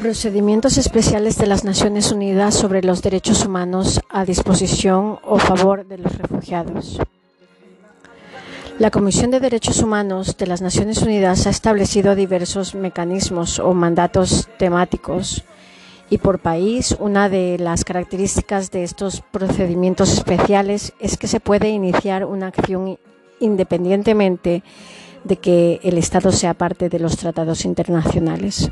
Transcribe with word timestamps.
Procedimientos 0.00 0.78
especiales 0.78 1.36
de 1.36 1.46
las 1.46 1.62
Naciones 1.62 2.10
Unidas 2.10 2.54
sobre 2.54 2.82
los 2.82 3.02
derechos 3.02 3.44
humanos 3.44 4.00
a 4.08 4.24
disposición 4.24 5.18
o 5.22 5.38
favor 5.38 5.86
de 5.86 5.98
los 5.98 6.16
refugiados. 6.16 6.98
La 8.78 8.90
Comisión 8.90 9.30
de 9.30 9.40
Derechos 9.40 9.82
Humanos 9.82 10.38
de 10.38 10.46
las 10.46 10.62
Naciones 10.62 11.02
Unidas 11.02 11.46
ha 11.46 11.50
establecido 11.50 12.14
diversos 12.14 12.74
mecanismos 12.74 13.58
o 13.58 13.74
mandatos 13.74 14.48
temáticos 14.58 15.44
y 16.08 16.16
por 16.16 16.38
país 16.38 16.96
una 16.98 17.28
de 17.28 17.58
las 17.58 17.84
características 17.84 18.70
de 18.70 18.84
estos 18.84 19.20
procedimientos 19.20 20.14
especiales 20.14 20.94
es 20.98 21.18
que 21.18 21.28
se 21.28 21.40
puede 21.40 21.68
iniciar 21.68 22.24
una 22.24 22.46
acción 22.46 22.98
independientemente 23.38 24.62
de 25.24 25.36
que 25.36 25.80
el 25.82 25.98
Estado 25.98 26.32
sea 26.32 26.54
parte 26.54 26.88
de 26.88 26.98
los 26.98 27.16
tratados 27.16 27.64
internacionales. 27.64 28.70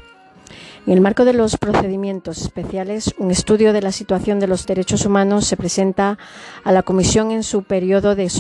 En 0.87 0.95
el 0.95 1.01
marco 1.01 1.25
de 1.25 1.35
los 1.35 1.57
procedimientos 1.59 2.39
especiales, 2.39 3.15
un 3.19 3.31
estudio 3.31 3.73
de 3.73 3.83
la 3.83 3.93
situación 3.93 4.41
de 4.41 4.47
los 4.47 4.67
derechos 4.67 5.05
humanos 5.05 5.45
se 5.45 5.57
presenta 5.57 6.17
a 6.65 6.73
la 6.73 6.83
Comisión 6.83 7.31
en 7.31 7.43
su 7.43 7.65
periodo 7.65 8.15
de 8.15 8.31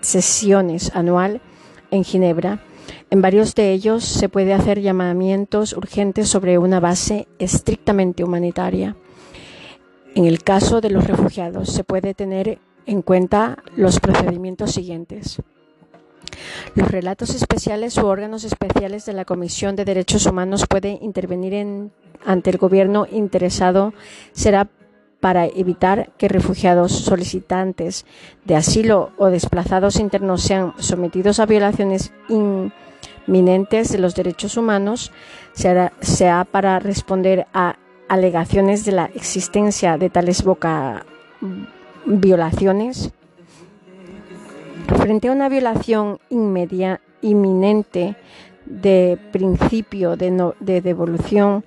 sesiones 0.00 0.90
anual 0.94 1.42
en 1.90 2.04
Ginebra. 2.04 2.62
En 3.10 3.20
varios 3.20 3.54
de 3.54 3.72
ellos 3.72 4.04
se 4.04 4.28
puede 4.28 4.54
hacer 4.54 4.80
llamamientos 4.80 5.74
urgentes 5.74 6.28
sobre 6.28 6.56
una 6.58 6.80
base 6.80 7.28
estrictamente 7.38 8.24
humanitaria. 8.24 8.96
En 10.14 10.24
el 10.24 10.42
caso 10.42 10.80
de 10.80 10.90
los 10.90 11.06
refugiados, 11.06 11.70
se 11.70 11.84
puede 11.84 12.14
tener 12.14 12.58
en 12.86 13.02
cuenta 13.02 13.58
los 13.76 14.00
procedimientos 14.00 14.72
siguientes. 14.72 15.42
Los 16.74 16.90
relatos 16.90 17.30
especiales 17.34 17.96
u 17.98 18.06
órganos 18.06 18.44
especiales 18.44 19.04
de 19.06 19.12
la 19.12 19.24
Comisión 19.24 19.76
de 19.76 19.84
Derechos 19.84 20.26
Humanos 20.26 20.66
pueden 20.68 20.98
intervenir 21.02 21.90
ante 22.24 22.50
el 22.50 22.58
gobierno 22.58 23.06
interesado. 23.10 23.92
Será 24.32 24.68
para 25.20 25.46
evitar 25.46 26.10
que 26.18 26.28
refugiados 26.28 26.92
solicitantes 26.92 28.04
de 28.44 28.56
asilo 28.56 29.12
o 29.16 29.28
desplazados 29.28 29.96
internos 29.96 30.42
sean 30.42 30.74
sometidos 30.78 31.40
a 31.40 31.46
violaciones 31.46 32.12
inminentes 32.28 33.90
de 33.90 33.98
los 33.98 34.14
derechos 34.14 34.58
humanos, 34.58 35.12
sea 35.54 36.44
para 36.50 36.78
responder 36.78 37.46
a 37.54 37.76
alegaciones 38.06 38.84
de 38.84 38.92
la 38.92 39.06
existencia 39.14 39.96
de 39.96 40.10
tales 40.10 40.44
violaciones 42.04 43.12
Frente 44.86 45.28
a 45.28 45.32
una 45.32 45.48
violación 45.48 46.18
inminente 46.28 48.16
de 48.66 49.18
principio 49.32 50.16
de, 50.16 50.80
devolución, 50.82 51.64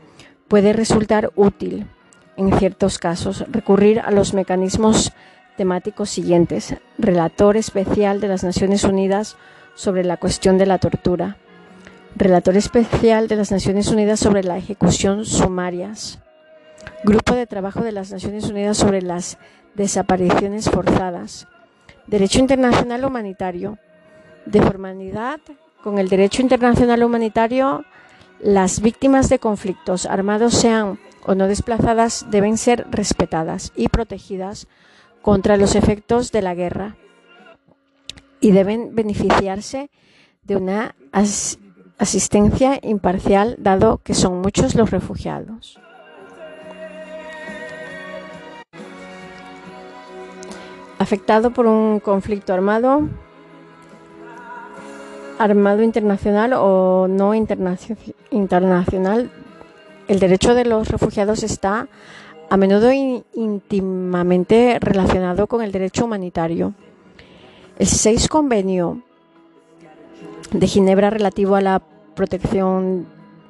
puede 0.48 0.74
resultar 0.74 1.32
útil, 1.36 1.88
en 2.36 2.56
ciertos 2.60 3.00
casos, 3.00 3.44
recurrir 3.50 4.02
a 4.02 4.12
los 4.12 4.36
mecanismos 4.36 5.14
temáticos 5.56 6.12
siguientes. 6.12 6.76
Relator 7.00 7.58
especial 7.58 8.22
de 8.22 8.28
las 8.28 8.44
Naciones 8.44 8.84
Unidas 8.84 9.36
sobre 9.74 10.04
la 10.04 10.18
cuestión 10.18 10.60
de 10.60 10.68
la 10.68 10.78
tortura. 10.78 11.38
Relator 12.16 12.56
especial 12.56 13.28
de 13.28 13.36
las 13.36 13.52
Naciones 13.52 13.88
Unidas 13.90 14.20
sobre 14.20 14.44
la 14.44 14.58
ejecución 14.58 15.26
sumarias. 15.26 16.20
Grupo 17.04 17.34
de 17.34 17.48
trabajo 17.48 17.82
de 17.82 17.92
las 17.92 18.12
Naciones 18.12 18.48
Unidas 18.50 18.78
sobre 18.78 19.02
las 19.02 19.40
desapariciones 19.76 20.70
forzadas 20.70 21.48
Derecho 22.08 22.40
internacional 22.40 23.04
humanitario. 23.04 23.78
De 24.46 24.62
formalidad 24.62 25.42
con 25.84 25.98
el 25.98 26.08
derecho 26.08 26.42
internacional 26.42 27.04
humanitario, 27.04 27.84
las 28.40 28.80
víctimas 28.80 29.28
de 29.28 29.40
conflictos 29.40 30.06
armados 30.06 30.54
sean 30.54 31.00
o 31.26 31.36
no 31.36 31.48
desplazadas 31.48 32.28
deben 32.32 32.58
ser 32.58 32.88
respetadas 32.90 33.74
y 33.76 33.90
protegidas 33.90 34.68
contra 35.22 35.58
los 35.58 35.76
efectos 35.76 36.32
de 36.32 36.42
la 36.42 36.56
guerra 36.56 36.96
y 38.40 38.52
deben 38.52 38.96
beneficiarse 38.96 39.90
de 40.44 40.56
una 40.56 40.96
asistencia 41.98 42.80
imparcial 42.84 43.58
dado 43.60 43.98
que 43.98 44.14
son 44.14 44.40
muchos 44.40 44.76
los 44.76 44.92
refugiados. 44.92 45.78
Afectado 51.00 51.52
por 51.52 51.68
un 51.68 52.00
conflicto 52.00 52.54
armado, 52.54 53.02
armado 55.40 55.84
internacional 55.84 56.54
o 56.54 57.08
no 57.08 57.34
internacional, 57.34 59.32
el 60.08 60.20
derecho 60.20 60.56
de 60.56 60.66
los 60.66 60.88
refugiados 60.90 61.44
está 61.44 61.88
a 62.50 62.58
menudo 62.58 62.92
íntimamente 62.92 64.80
relacionado 64.80 65.48
con 65.48 65.62
el 65.62 65.72
derecho 65.72 66.06
humanitario. 66.06 66.74
El 67.78 67.88
6 67.88 68.28
convenio 68.30 69.02
de 70.52 70.68
Ginebra 70.68 71.10
relativo 71.10 71.56
a 71.56 71.62
la 71.62 71.82
protección 72.16 73.06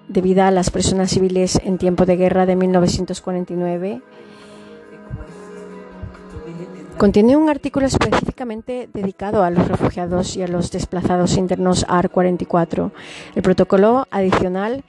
de 0.08 0.22
vida 0.22 0.47
a 0.47 0.52
las 0.52 0.72
personas 0.72 1.12
civiles 1.12 1.59
en 1.64 1.78
tiempo 1.78 2.06
de 2.06 2.18
guerra 2.18 2.46
de 2.46 2.56
1949 2.56 4.02
Contiene 6.97 7.38
un 7.38 7.47
artículo 7.47 7.85
específicamente 7.85 8.90
dedicado 8.91 9.44
a 9.44 9.52
los 9.52 9.68
refugiados 9.68 10.35
y 10.35 10.41
a 10.41 10.47
los 10.47 10.72
desplazados 10.72 11.38
internos 11.38 11.85
AR 11.88 12.09
44. 12.09 12.91
El 13.35 13.44
protocolo 13.44 14.08
adicional 14.09 14.84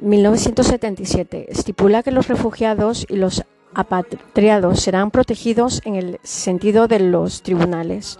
1977 0.00 1.52
estipula 1.52 2.02
que 2.02 2.10
los 2.10 2.28
refugiados 2.28 3.04
y 3.10 3.16
los 3.16 3.44
apatriados 3.74 4.80
serán 4.80 5.10
protegidos 5.10 5.82
en 5.84 5.96
el 5.96 6.20
sentido 6.22 6.88
de 6.88 7.00
los 7.00 7.42
tribunales 7.42 8.18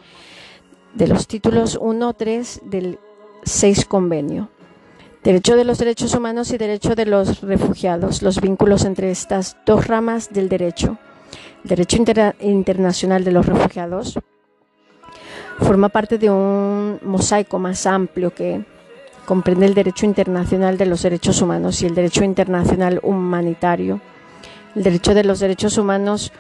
de 0.93 1.09
los 1.09 1.27
títulos 1.27 1.79
1 1.81 2.13
3 2.13 2.61
del 2.65 2.99
6 3.45 3.87
convenio. 3.87 4.51
Derecho 5.25 5.57
de 5.57 5.65
los 5.65 5.79
derechos 5.79 6.15
humanos 6.15 6.51
y 6.51 6.59
derecho 6.59 6.95
de 6.95 7.07
los 7.07 7.41
refugiados, 7.41 8.21
los 8.21 8.43
vínculos 8.43 8.85
entre 8.85 9.11
estas 9.11 9.57
dos 9.65 9.87
ramas 9.87 10.35
del 10.35 10.51
derecho 10.51 10.99
derecho 11.67 11.97
internacional 12.41 13.25
de 13.25 13.33
los 13.33 13.47
refugiados 13.47 14.19
forma 15.59 15.89
parte 15.89 16.19
de 16.19 16.31
un 16.31 16.99
mosaico 17.03 17.59
más 17.59 17.87
amplio 17.87 18.35
que 18.35 18.65
comprende 19.25 19.67
el 19.67 19.75
derecho 19.75 20.07
internacional 20.07 20.79
de 20.79 20.87
los 20.87 21.03
derechos 21.03 21.43
humanos 21.43 21.83
y 21.83 21.87
el 21.87 21.95
derecho 21.95 22.25
internacional 22.25 23.01
humanitario. 23.03 24.01
El 24.75 24.83
derecho 24.83 25.15
de 25.15 25.25
los 25.25 25.41
derechos 25.41 25.79
humanos 25.79 26.33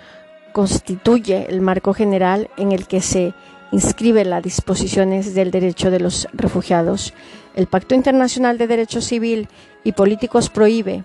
constituye 0.53 1.47
el 1.49 1.61
marco 1.61 1.95
general 1.95 2.51
en 2.57 2.73
el 2.73 2.87
que 2.87 3.01
se 3.01 3.35
inscriben 3.73 4.31
las 4.31 4.43
disposiciones 4.43 5.35
del 5.35 5.51
derecho 5.51 5.91
de 5.91 6.01
los 6.01 6.29
refugiados. 6.33 7.13
El 7.55 7.67
Pacto 7.67 7.95
Internacional 7.95 8.59
de 8.59 8.67
Derecho 8.67 9.01
Civil 9.01 9.49
y 9.83 9.93
Políticos 9.93 10.51
prohíbe 10.51 11.05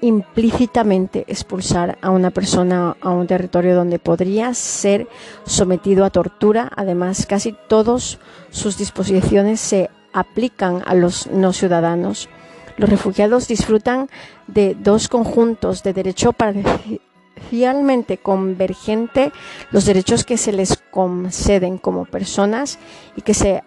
implícitamente 0.00 1.24
expulsar 1.28 1.98
a 2.02 2.10
una 2.10 2.30
persona 2.30 2.96
a 3.00 3.10
un 3.10 3.26
territorio 3.26 3.74
donde 3.74 3.98
podría 3.98 4.52
ser 4.54 5.08
sometido 5.44 6.04
a 6.04 6.10
tortura. 6.10 6.70
Además, 6.76 7.26
casi 7.26 7.54
todas 7.68 8.18
sus 8.50 8.76
disposiciones 8.76 9.60
se 9.60 9.90
aplican 10.12 10.82
a 10.86 10.94
los 10.94 11.26
no 11.28 11.52
ciudadanos. 11.52 12.28
Los 12.76 12.90
refugiados 12.90 13.48
disfrutan 13.48 14.08
de 14.46 14.76
dos 14.78 15.08
conjuntos 15.08 15.82
de 15.82 15.92
derecho 15.94 16.32
parcialmente 16.32 18.18
convergente, 18.18 19.32
los 19.70 19.86
derechos 19.86 20.24
que 20.24 20.36
se 20.36 20.52
les 20.52 20.76
conceden 20.90 21.78
como 21.78 22.04
personas 22.04 22.78
y 23.16 23.22
que 23.22 23.34
se 23.34 23.62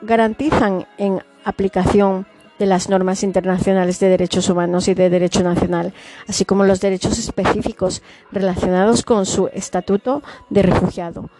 garantizan 0.00 0.86
en 0.96 1.22
aplicación 1.44 2.26
de 2.58 2.66
las 2.66 2.88
normas 2.88 3.22
internacionales 3.22 3.98
de 4.00 4.08
derechos 4.08 4.48
humanos 4.48 4.88
y 4.88 4.94
de 4.94 5.10
derecho 5.10 5.42
nacional, 5.42 5.92
así 6.28 6.44
como 6.44 6.64
los 6.64 6.80
derechos 6.80 7.18
específicos 7.18 8.02
relacionados 8.30 9.02
con 9.02 9.26
su 9.26 9.48
estatuto 9.48 10.22
de 10.50 10.62
refugiado. 10.62 11.30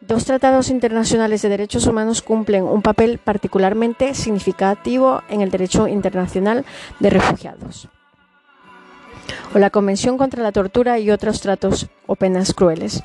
Dos 0.00 0.24
tratados 0.24 0.70
internacionales 0.70 1.42
de 1.42 1.50
derechos 1.50 1.86
humanos 1.86 2.22
cumplen 2.22 2.64
un 2.64 2.82
papel 2.82 3.18
particularmente 3.18 4.14
significativo 4.14 5.22
en 5.28 5.42
el 5.42 5.50
derecho 5.50 5.88
internacional 5.88 6.64
de 7.00 7.10
refugiados. 7.10 7.88
O 9.54 9.58
la 9.58 9.70
Convención 9.70 10.16
contra 10.16 10.42
la 10.42 10.52
Tortura 10.52 10.98
y 10.98 11.10
otros 11.10 11.40
tratos 11.40 11.88
o 12.06 12.16
penas 12.16 12.54
crueles 12.54 13.02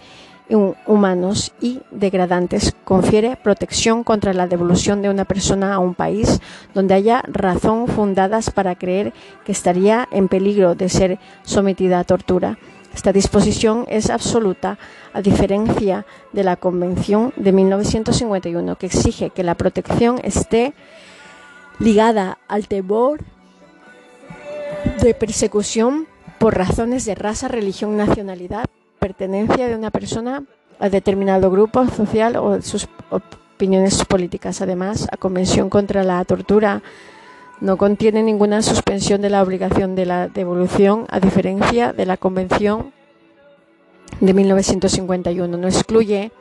humanos 0.50 1.53
y 1.59 1.81
degradantes 1.92 2.75
confiere 2.83 3.36
protección 3.36 4.03
contra 4.03 4.33
la 4.33 4.47
devolución 4.47 5.01
de 5.01 5.09
una 5.09 5.25
persona 5.25 5.74
a 5.74 5.80
un 5.80 5.95
país 5.95 6.39
donde 6.74 6.94
haya 6.94 7.24
razón 7.27 7.88
fundadas 7.88 8.51
para 8.51 8.75
creer 8.75 9.13
que 9.44 9.51
estaría 9.51 10.07
en 10.12 10.27
peligro 10.27 10.75
de 10.75 10.89
ser 10.89 11.19
sometida 11.44 12.00
a 12.00 12.03
tortura. 12.03 12.57
Esta 12.94 13.12
disposición 13.12 13.86
es 13.89 14.09
absoluta, 14.09 14.77
a 15.13 15.21
diferencia 15.21 16.06
de 16.31 16.45
la 16.45 16.56
Convención 16.56 17.33
de 17.36 17.51
1951, 17.51 18.77
que 18.77 18.86
exige 18.86 19.31
que 19.31 19.44
la 19.44 19.56
protección 19.56 20.19
esté 20.24 20.74
ligada 21.80 22.38
al 22.48 22.69
temor 22.69 23.21
de 25.01 25.13
persecución 25.13 26.07
por 26.39 26.56
razones 26.56 27.03
de 27.06 27.15
raza, 27.15 27.50
religión, 27.50 27.98
nacionalidad, 27.98 28.69
pertenencia 29.05 29.67
de 29.67 29.75
una 29.75 29.91
persona 29.91 30.43
a 30.79 30.89
determinado 30.89 31.51
grupo 31.51 31.85
social 31.89 32.37
o 32.37 32.59
sus 32.63 32.87
opiniones 33.11 34.03
políticas. 34.03 34.63
Además, 34.63 35.07
la 35.11 35.17
Convención 35.17 35.69
contra 35.69 36.03
la 36.03 36.25
Tortura 36.25 36.81
no 37.61 37.77
contiene 37.77 38.23
ninguna 38.23 38.63
suspensión 38.63 39.21
de 39.21 39.29
la 39.29 39.43
obligación 39.43 39.93
de 39.93 40.07
la 40.07 40.27
devolución, 40.27 41.05
a 41.11 41.19
diferencia 41.19 41.93
de 41.93 42.07
la 42.07 42.17
Convención 42.17 42.93
de 44.21 44.33
1951. 44.33 45.55
No 45.55 45.67
excluye 45.67 46.31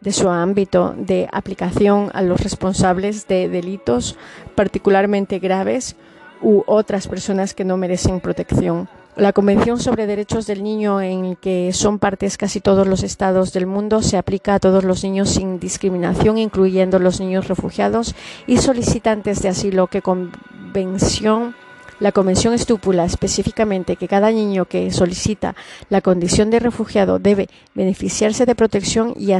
de 0.00 0.12
su 0.12 0.28
ámbito 0.28 0.94
de 0.96 1.28
aplicación 1.32 2.10
a 2.14 2.22
los 2.22 2.40
responsables 2.40 3.26
de 3.26 3.48
delitos 3.48 4.16
particularmente 4.54 5.40
graves 5.40 5.96
u 6.40 6.62
otras 6.68 7.08
personas 7.08 7.54
que 7.54 7.64
no 7.64 7.76
merecen 7.76 8.20
protección. 8.20 8.88
La 9.16 9.32
Convención 9.32 9.78
sobre 9.78 10.08
Derechos 10.08 10.44
del 10.48 10.64
Niño, 10.64 11.00
en 11.00 11.36
que 11.36 11.72
son 11.72 12.00
partes 12.00 12.36
casi 12.36 12.60
todos 12.60 12.88
los 12.88 13.04
estados 13.04 13.52
del 13.52 13.64
mundo, 13.64 14.02
se 14.02 14.16
aplica 14.16 14.56
a 14.56 14.58
todos 14.58 14.82
los 14.82 15.04
niños 15.04 15.30
sin 15.30 15.60
discriminación, 15.60 16.36
incluyendo 16.36 16.98
los 16.98 17.20
niños 17.20 17.46
refugiados 17.46 18.16
y 18.48 18.56
solicitantes 18.56 19.40
de 19.40 19.50
asilo 19.50 19.86
que 19.86 20.02
convención 20.02 21.54
la 22.00 22.10
Convención 22.10 22.54
estipula 22.54 23.04
específicamente 23.04 23.94
que 23.94 24.08
cada 24.08 24.32
niño 24.32 24.64
que 24.64 24.90
solicita 24.90 25.54
la 25.90 26.00
condición 26.00 26.50
de 26.50 26.58
refugiado 26.58 27.20
debe 27.20 27.48
beneficiarse 27.72 28.46
de 28.46 28.56
protección 28.56 29.14
y 29.16 29.32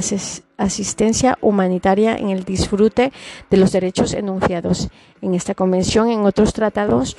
asistencia 0.57 1.37
humanitaria 1.41 2.15
en 2.15 2.31
el 2.31 2.45
disfrute 2.45 3.13
de 3.51 3.57
los 3.57 3.73
derechos 3.73 4.15
enunciados 4.15 4.89
en 5.21 5.35
esta 5.35 5.57
Convención 5.57 6.11
en 6.11 6.21
otros 6.21 6.53
tratados 6.53 7.17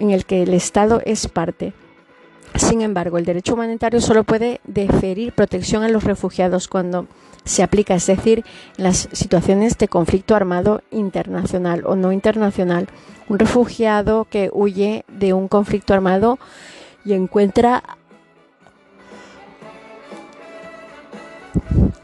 en 0.00 0.10
el 0.10 0.26
que 0.26 0.42
el 0.42 0.52
Estado 0.52 1.00
es 1.04 1.28
parte. 1.28 1.72
Sin 2.56 2.82
embargo, 2.82 3.18
el 3.18 3.24
derecho 3.24 3.54
humanitario 3.54 4.00
solo 4.00 4.24
puede 4.24 4.60
deferir 4.64 5.32
protección 5.32 5.82
a 5.82 5.88
los 5.88 6.04
refugiados 6.04 6.68
cuando 6.68 7.06
se 7.44 7.62
aplica, 7.62 7.94
es 7.94 8.06
decir, 8.06 8.44
en 8.76 8.84
las 8.84 9.08
situaciones 9.12 9.78
de 9.78 9.88
conflicto 9.88 10.34
armado 10.34 10.82
internacional 10.90 11.84
o 11.86 11.96
no 11.96 12.12
internacional. 12.12 12.88
Un 13.28 13.38
refugiado 13.38 14.26
que 14.28 14.50
huye 14.52 15.04
de 15.08 15.32
un 15.32 15.48
conflicto 15.48 15.94
armado 15.94 16.38
y 17.04 17.14
encuentra 17.14 17.82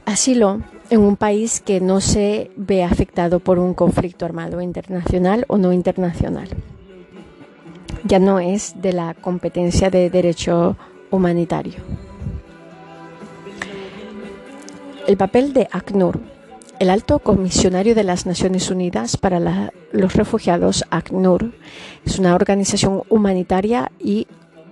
asilo 0.06 0.62
en 0.90 1.00
un 1.00 1.16
país 1.16 1.60
que 1.60 1.80
no 1.80 2.00
se 2.00 2.50
ve 2.56 2.82
afectado 2.82 3.40
por 3.40 3.58
un 3.58 3.74
conflicto 3.74 4.24
armado 4.24 4.62
internacional 4.62 5.44
o 5.48 5.58
no 5.58 5.72
internacional 5.72 6.48
ya 8.04 8.18
no 8.18 8.38
es 8.40 8.80
de 8.80 8.92
la 8.92 9.14
competencia 9.14 9.90
de 9.90 10.10
derecho 10.10 10.76
humanitario. 11.10 11.74
El 15.06 15.16
papel 15.16 15.52
de 15.52 15.68
ACNUR. 15.72 16.20
El 16.78 16.90
alto 16.90 17.18
comisionario 17.18 17.96
de 17.96 18.04
las 18.04 18.24
Naciones 18.24 18.70
Unidas 18.70 19.16
para 19.16 19.72
los 19.90 20.14
Refugiados, 20.14 20.84
ACNUR, 20.90 21.52
es 22.04 22.20
una 22.20 22.36
organización 22.36 23.02
humanitaria 23.08 23.90
y 23.98 24.28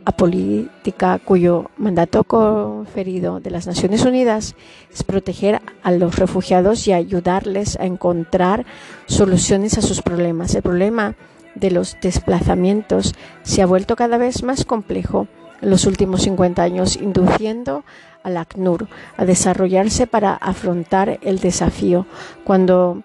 apolítica 0.06 1.18
cuyo 1.18 1.70
mandato 1.76 2.22
conferido 2.22 3.40
de 3.40 3.50
las 3.50 3.66
Naciones 3.66 4.04
Unidas 4.04 4.54
es 4.92 5.02
proteger 5.02 5.60
a 5.82 5.90
los 5.90 6.16
refugiados 6.16 6.86
y 6.86 6.92
ayudarles 6.92 7.76
a 7.76 7.86
encontrar 7.86 8.64
soluciones 9.06 9.76
a 9.78 9.82
sus 9.82 10.02
problemas. 10.02 10.54
El 10.54 10.62
problema 10.62 11.16
de 11.56 11.72
los 11.72 11.96
desplazamientos 12.00 13.16
se 13.42 13.62
ha 13.62 13.66
vuelto 13.66 13.96
cada 13.96 14.18
vez 14.18 14.44
más 14.44 14.64
complejo 14.64 15.26
en 15.60 15.70
los 15.70 15.86
últimos 15.86 16.22
50 16.22 16.62
años, 16.62 16.96
induciendo 16.96 17.84
al 18.22 18.36
ACNUR 18.36 18.86
a 19.16 19.24
desarrollarse 19.24 20.06
para 20.06 20.34
afrontar 20.34 21.18
el 21.22 21.40
desafío. 21.40 22.06
Cuando 22.44 23.02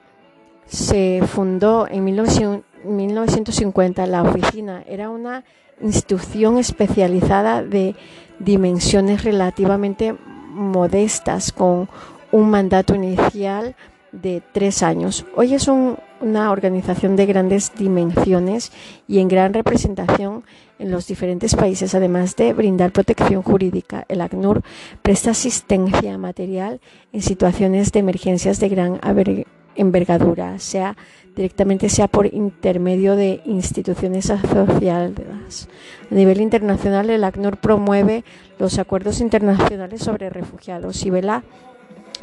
se 0.66 1.24
fundó 1.28 1.88
en 1.90 2.04
1950, 2.04 4.06
la 4.06 4.24
oficina 4.24 4.84
era 4.88 5.10
una 5.10 5.44
institución 5.82 6.58
especializada 6.58 7.64
de 7.64 7.96
dimensiones 8.40 9.24
relativamente 9.24 10.16
modestas 10.50 11.52
con 11.52 11.90
un 12.32 12.50
mandato 12.50 12.96
inicial 12.96 13.76
de 14.12 14.42
tres 14.52 14.84
años. 14.84 15.26
Hoy 15.36 15.54
es 15.54 15.68
una 16.22 16.52
organización 16.52 17.16
de 17.16 17.26
grandes 17.26 17.72
dimensiones 17.76 18.72
y 19.08 19.20
en 19.20 19.28
gran 19.28 19.54
representación 19.54 20.44
en 20.80 20.92
los 20.92 21.08
diferentes 21.08 21.56
países, 21.56 21.94
además 21.94 22.36
de 22.36 22.54
brindar 22.54 22.92
protección 22.92 23.42
jurídica. 23.42 24.06
El 24.08 24.22
ACNUR 24.22 24.62
presta 25.02 25.32
asistencia 25.32 26.18
material 26.18 26.82
en 27.12 27.22
situaciones 27.22 27.92
de 27.92 28.00
emergencias 28.00 28.60
de 28.60 28.70
gran 28.70 29.00
envergadura, 29.76 30.60
sea 30.60 30.98
directamente 31.36 31.88
sea 31.88 32.08
por 32.08 32.26
intermedio 32.34 33.16
de 33.16 33.42
instituciones 33.46 34.30
asociadas. 34.30 35.70
A 36.10 36.16
nivel 36.16 36.42
internacional, 36.42 37.10
el 37.10 37.24
ACNUR 37.24 37.58
promueve 37.58 38.24
los 38.60 38.80
acuerdos 38.80 39.22
internacionales 39.22 40.02
sobre 40.02 40.30
refugiados 40.30 41.06
y 41.06 41.10
vela 41.10 41.44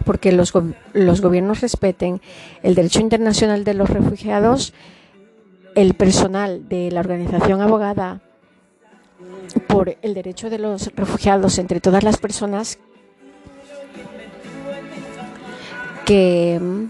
porque 0.04 0.32
los, 0.32 0.52
los 0.92 1.20
gobiernos 1.20 1.60
respeten 1.60 2.20
el 2.62 2.74
derecho 2.74 3.00
internacional 3.00 3.64
de 3.64 3.74
los 3.74 3.90
refugiados, 3.90 4.72
el 5.74 5.94
personal 5.94 6.68
de 6.68 6.90
la 6.90 7.00
organización 7.00 7.60
abogada 7.60 8.20
por 9.66 9.96
el 10.02 10.14
derecho 10.14 10.50
de 10.50 10.58
los 10.58 10.94
refugiados 10.94 11.58
entre 11.58 11.80
todas 11.80 12.04
las 12.04 12.18
personas 12.18 12.78
que 16.04 16.58
mm, 16.60 16.84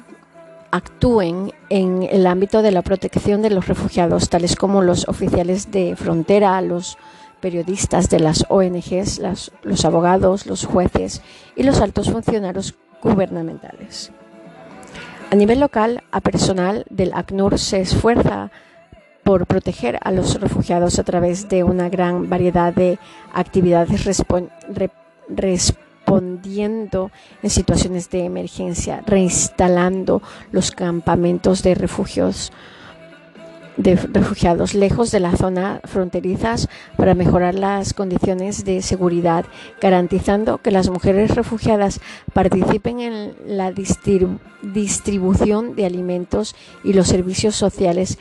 actúen 0.71 1.53
en 1.71 2.03
el 2.05 2.27
ámbito 2.27 2.63
de 2.63 2.71
la 2.71 2.83
protección 2.83 3.43
de 3.43 3.51
los 3.51 3.67
refugiados, 3.69 4.29
tales 4.29 4.57
como 4.57 4.83
los 4.83 5.09
oficiales 5.09 5.71
de 5.71 5.97
frontera, 5.97 6.61
los 6.61 6.99
periodistas 7.41 8.11
de 8.11 8.21
las 8.21 8.45
ONGs, 8.49 9.21
los 9.63 9.85
abogados, 9.85 10.47
los 10.47 10.65
jueces 10.65 11.23
y 11.57 11.63
los 11.63 11.81
altos 11.81 12.11
funcionarios 12.11 12.75
gubernamentales. 13.03 14.13
A 15.31 15.35
nivel 15.35 15.61
local, 15.61 16.03
a 16.11 16.21
personal 16.21 16.87
del 16.89 17.13
ACNUR 17.15 17.59
se 17.59 17.81
esfuerza 17.81 18.51
por 19.23 19.47
proteger 19.47 19.99
a 20.03 20.11
los 20.11 20.41
refugiados 20.41 20.99
a 20.99 21.05
través 21.05 21.51
de 21.51 21.65
una 21.65 21.91
gran 21.91 22.31
variedad 22.31 22.73
de 22.73 22.99
actividades 23.35 24.07
respondiendo 25.29 27.11
en 27.43 27.51
situaciones 27.51 28.09
de 28.09 28.25
emergencia, 28.25 29.03
reinstalando 29.07 30.23
los 30.51 30.71
campamentos 30.71 31.63
de 31.63 31.75
refugios 31.75 32.53
de 33.79 33.97
refugiados 33.97 34.75
lejos 34.75 35.11
de 35.11 35.21
las 35.21 35.39
zonas 35.39 35.81
fronterizas 35.85 36.69
para 36.97 37.15
mejorar 37.15 37.55
las 37.55 37.95
condiciones 37.95 38.65
de 38.65 38.83
seguridad, 38.83 39.47
garantizando 39.81 40.59
que 40.59 40.71
las 40.71 40.91
mujeres 40.91 41.35
refugiadas 41.35 42.03
participen 42.35 43.01
en 43.01 43.35
la 43.47 43.73
distribución 43.73 45.77
de 45.77 45.87
alimentos 45.87 46.55
y 46.85 46.93
los 46.93 47.09
servicios 47.09 47.55
sociales, 47.55 48.19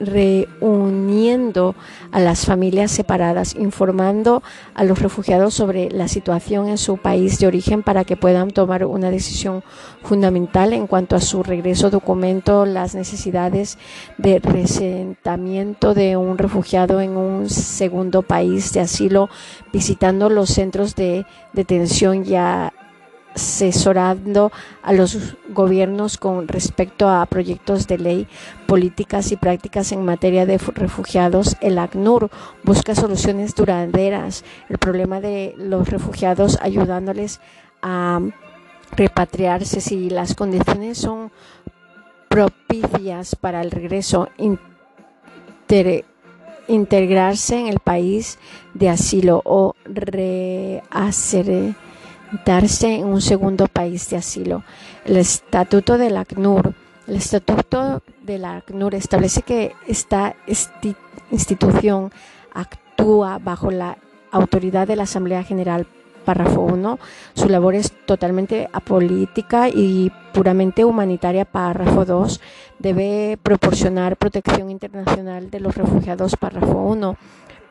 reuniendo 0.00 1.74
a 2.10 2.20
las 2.20 2.46
familias 2.46 2.90
separadas, 2.90 3.54
informando 3.54 4.42
a 4.74 4.84
los 4.84 4.98
refugiados 4.98 5.54
sobre 5.54 5.90
la 5.90 6.08
situación 6.08 6.68
en 6.68 6.78
su 6.78 6.96
país 6.96 7.38
de 7.38 7.46
origen 7.46 7.82
para 7.82 8.04
que 8.04 8.16
puedan 8.16 8.50
tomar 8.50 8.84
una 8.84 9.10
decisión 9.10 9.62
fundamental 10.02 10.72
en 10.72 10.86
cuanto 10.86 11.16
a 11.16 11.20
su 11.20 11.42
regreso, 11.42 11.90
documento 11.90 12.64
las 12.64 12.94
necesidades 12.94 13.78
de 14.16 14.38
resentamiento 14.38 15.94
de 15.94 16.16
un 16.16 16.38
refugiado 16.38 17.00
en 17.00 17.16
un 17.16 17.50
segundo 17.50 18.22
país 18.22 18.72
de 18.72 18.80
asilo, 18.80 19.28
visitando 19.72 20.30
los 20.30 20.50
centros 20.50 20.94
de 20.96 21.26
detención 21.52 22.24
ya 22.24 22.72
asesorando 23.34 24.52
a 24.82 24.92
los 24.92 25.36
gobiernos 25.48 26.18
con 26.18 26.48
respecto 26.48 27.08
a 27.08 27.24
proyectos 27.26 27.86
de 27.86 27.98
ley, 27.98 28.28
políticas 28.66 29.32
y 29.32 29.36
prácticas 29.36 29.92
en 29.92 30.04
materia 30.04 30.46
de 30.46 30.58
refugiados. 30.58 31.56
El 31.60 31.78
ACNUR 31.78 32.30
busca 32.64 32.94
soluciones 32.94 33.54
duraderas. 33.54 34.44
El 34.68 34.78
problema 34.78 35.20
de 35.20 35.54
los 35.56 35.88
refugiados 35.88 36.58
ayudándoles 36.60 37.40
a 37.82 38.20
repatriarse 38.96 39.80
si 39.80 40.10
las 40.10 40.34
condiciones 40.34 40.98
son 40.98 41.30
propicias 42.28 43.36
para 43.36 43.60
el 43.60 43.70
regreso, 43.70 44.28
integrarse 46.68 47.58
en 47.58 47.66
el 47.66 47.80
país 47.80 48.38
de 48.74 48.88
asilo 48.88 49.42
o 49.44 49.74
rehacer 49.84 51.74
darse 52.44 52.96
en 52.96 53.06
un 53.06 53.20
segundo 53.20 53.66
país 53.66 54.08
de 54.10 54.16
asilo. 54.16 54.62
El 55.04 55.16
estatuto 55.16 55.98
del 55.98 56.16
ACNUR 56.16 56.74
El 57.06 57.16
estatuto 57.16 58.02
de 58.22 58.38
la 58.38 58.56
ACNUR 58.56 58.94
establece 58.94 59.42
que 59.42 59.72
esta 59.86 60.36
institución 61.30 62.12
actúa 62.52 63.38
bajo 63.38 63.70
la 63.70 63.98
autoridad 64.30 64.86
de 64.86 64.96
la 64.96 65.04
Asamblea 65.04 65.42
General 65.42 65.86
párrafo 66.20 66.60
1, 66.60 66.98
su 67.34 67.48
labor 67.48 67.74
es 67.74 67.92
totalmente 68.06 68.68
apolítica 68.72 69.68
y 69.68 70.12
puramente 70.32 70.84
humanitaria. 70.84 71.44
Párrafo 71.44 72.04
2, 72.04 72.40
debe 72.78 73.38
proporcionar 73.42 74.16
protección 74.16 74.70
internacional 74.70 75.50
de 75.50 75.60
los 75.60 75.76
refugiados. 75.76 76.36
Párrafo 76.36 76.82
1, 76.82 77.16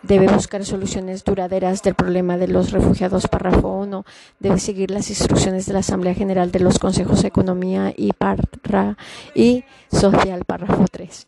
debe 0.04 0.28
buscar 0.28 0.66
soluciones 0.66 1.24
duraderas 1.24 1.84
del 1.84 1.96
problema 1.96 2.38
de 2.38 2.48
los 2.48 2.72
refugiados. 2.72 3.28
Párrafo 3.28 3.70
1, 3.70 4.06
debe 4.40 4.60
seguir 4.60 4.92
las 4.92 5.10
instrucciones 5.10 5.66
de 5.66 5.74
la 5.74 5.80
Asamblea 5.80 6.14
General 6.14 6.52
de 6.52 6.60
los 6.60 6.80
Consejos 6.80 7.22
de 7.22 7.28
Economía 7.28 7.94
y, 7.96 8.14
parra 8.14 8.98
y 9.36 9.64
Social. 9.92 10.46
Párrafo 10.46 10.86
3 10.90 11.28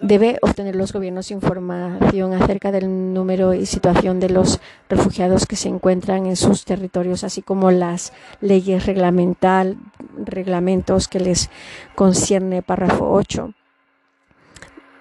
debe 0.00 0.38
obtener 0.42 0.76
los 0.76 0.92
gobiernos 0.92 1.30
información 1.30 2.34
acerca 2.34 2.70
del 2.70 3.14
número 3.14 3.54
y 3.54 3.64
situación 3.64 4.20
de 4.20 4.28
los 4.28 4.60
refugiados 4.88 5.46
que 5.46 5.56
se 5.56 5.68
encuentran 5.68 6.26
en 6.26 6.36
sus 6.36 6.66
territorios, 6.66 7.24
así 7.24 7.40
como 7.40 7.70
las 7.70 8.12
leyes 8.42 8.84
reglamental, 8.84 9.78
reglamentos 10.22 11.08
que 11.08 11.20
les 11.20 11.48
concierne 11.94 12.60
párrafo 12.60 13.10
8 13.10 13.54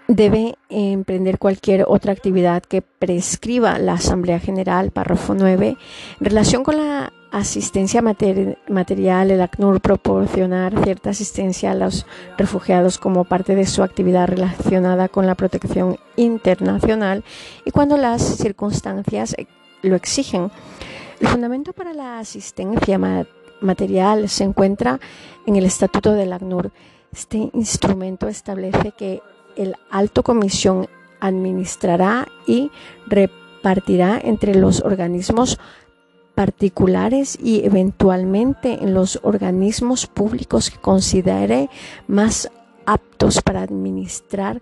debe 0.08 0.56
emprender 0.70 1.40
cualquier 1.40 1.86
otra 1.88 2.12
actividad 2.12 2.64
que 2.64 2.82
prescriba 2.82 3.78
la 3.80 3.94
Asamblea 3.94 4.40
General, 4.40 4.92
párrafo 4.92 5.34
9, 5.34 5.78
en 6.20 6.26
relación 6.26 6.64
con 6.64 6.78
la 6.78 7.14
asistencia 7.32 8.04
material, 8.04 9.32
el 9.32 9.42
ACNUR 9.42 9.82
proporcionar 9.82 10.84
cierta 10.84 11.10
asistencia 11.10 11.72
a 11.72 11.76
los 11.76 12.06
refugiados 12.38 13.00
como 13.00 13.24
parte 13.24 13.56
de 13.56 13.66
su 13.66 13.82
actividad 13.82 14.28
relacionada 14.28 15.10
con 15.10 15.26
la 15.26 15.34
protección 15.34 15.98
internacional 16.16 17.24
y 17.66 17.72
cuando 17.72 17.98
las 17.98 18.22
circunstancias 18.22 19.36
lo 19.82 19.96
exigen. 19.96 20.52
El 21.20 21.28
fundamento 21.28 21.74
para 21.74 21.94
la 21.94 22.20
asistencia 22.20 23.00
material 23.62 24.30
se 24.30 24.44
encuentra 24.44 25.00
en 25.48 25.56
el 25.56 25.66
Estatuto 25.66 26.14
del 26.14 26.34
ACNUR. 26.34 26.72
Este 27.12 27.50
instrumento 27.54 28.28
establece 28.28 28.92
que 28.92 29.22
el 29.56 29.76
Alto 29.90 30.24
Comisión 30.24 30.88
administrará 31.20 32.28
y 32.46 32.72
repartirá 33.08 34.20
entre 34.22 34.56
los 34.56 34.82
organismos 34.82 35.60
particulares 36.36 37.38
y 37.42 37.64
eventualmente 37.64 38.84
en 38.84 38.94
los 38.94 39.20
organismos 39.24 40.08
públicos 40.08 40.70
que 40.70 40.78
considere 40.78 41.70
más 42.08 42.50
aptos 42.86 43.42
para 43.42 43.62
administrar 43.62 44.62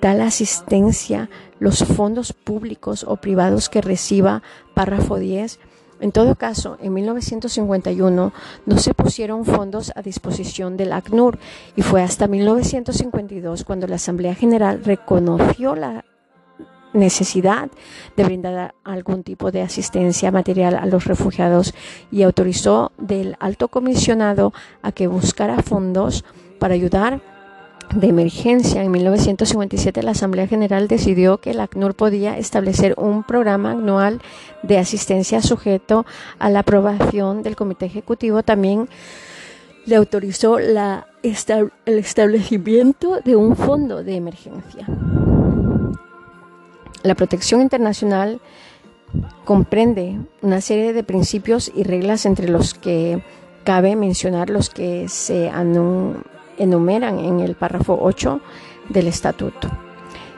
tal 0.00 0.20
asistencia, 0.20 1.30
los 1.60 1.84
fondos 1.84 2.32
públicos 2.32 3.04
o 3.06 3.16
privados 3.16 3.68
que 3.68 3.80
reciba, 3.80 4.42
párrafo 4.74 5.16
10. 5.16 5.60
En 6.02 6.10
todo 6.10 6.34
caso, 6.34 6.78
en 6.80 6.92
1951 6.94 8.32
no 8.66 8.78
se 8.78 8.92
pusieron 8.92 9.44
fondos 9.44 9.92
a 9.94 10.02
disposición 10.02 10.76
del 10.76 10.92
ACNUR 10.92 11.38
y 11.76 11.82
fue 11.82 12.02
hasta 12.02 12.26
1952 12.26 13.62
cuando 13.62 13.86
la 13.86 13.94
Asamblea 13.94 14.34
General 14.34 14.82
reconoció 14.82 15.76
la 15.76 16.04
necesidad 16.92 17.70
de 18.16 18.24
brindar 18.24 18.74
algún 18.82 19.22
tipo 19.22 19.52
de 19.52 19.62
asistencia 19.62 20.32
material 20.32 20.74
a 20.74 20.86
los 20.86 21.04
refugiados 21.04 21.72
y 22.10 22.24
autorizó 22.24 22.90
del 22.98 23.36
alto 23.38 23.68
comisionado 23.68 24.52
a 24.82 24.90
que 24.90 25.06
buscara 25.06 25.62
fondos 25.62 26.24
para 26.58 26.74
ayudar 26.74 27.22
de 27.94 28.08
emergencia. 28.08 28.82
En 28.82 28.90
1957 28.90 30.02
la 30.02 30.12
Asamblea 30.12 30.46
General 30.46 30.88
decidió 30.88 31.38
que 31.38 31.50
el 31.50 31.60
ACNUR 31.60 31.94
podía 31.94 32.38
establecer 32.38 32.94
un 32.96 33.22
programa 33.22 33.72
anual 33.72 34.20
de 34.62 34.78
asistencia 34.78 35.42
sujeto 35.42 36.06
a 36.38 36.50
la 36.50 36.60
aprobación 36.60 37.42
del 37.42 37.56
Comité 37.56 37.86
Ejecutivo. 37.86 38.42
También 38.42 38.88
le 39.84 39.96
autorizó 39.96 40.58
la, 40.58 41.06
el 41.22 41.98
establecimiento 41.98 43.20
de 43.24 43.36
un 43.36 43.56
fondo 43.56 44.02
de 44.02 44.16
emergencia. 44.16 44.86
La 47.02 47.14
protección 47.14 47.60
internacional 47.60 48.40
comprende 49.44 50.20
una 50.40 50.60
serie 50.60 50.92
de 50.92 51.02
principios 51.02 51.70
y 51.74 51.82
reglas 51.82 52.26
entre 52.26 52.48
los 52.48 52.74
que 52.74 53.22
cabe 53.64 53.96
mencionar 53.96 54.50
los 54.50 54.70
que 54.70 55.08
se 55.08 55.50
enumeran 56.58 57.18
en 57.18 57.40
el 57.40 57.54
párrafo 57.54 57.98
8 58.00 58.40
del 58.88 59.06
estatuto. 59.06 59.68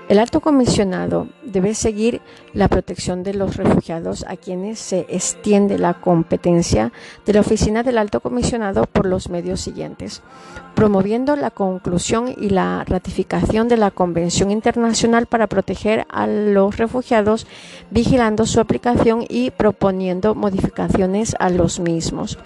El 0.07 0.19
alto 0.19 0.41
comisionado 0.41 1.29
debe 1.43 1.75
seguir 1.75 2.21
la 2.53 2.69
protección 2.69 3.23
de 3.23 3.33
los 3.33 3.57
refugiados 3.57 4.23
a 4.29 4.37
quienes 4.37 4.79
se 4.79 5.07
extiende 5.09 5.79
la 5.79 5.95
competencia 5.95 6.93
de 7.25 7.33
la 7.33 7.41
oficina 7.41 7.83
del 7.83 7.97
alto 7.97 8.21
comisionado 8.21 8.85
por 8.85 9.07
los 9.07 9.31
medios 9.31 9.63
siguientes, 9.63 10.21
promoviendo 10.75 11.37
la 11.37 11.51
conclusión 11.51 12.35
y 12.37 12.51
la 12.51 12.85
ratificación 12.87 13.67
de 13.69 13.79
la 13.79 13.91
Convención 13.91 14.51
Internacional 14.51 15.25
para 15.25 15.47
proteger 15.47 16.07
a 16.11 16.27
los 16.27 16.77
refugiados, 16.77 17.47
vigilando 17.91 18.45
su 18.45 18.61
aplicación 18.61 19.25
y 19.27 19.53
proponiendo 19.53 20.35
modificaciones 20.35 21.35
a 21.39 21.49
los 21.49 21.81
mismos 21.81 22.37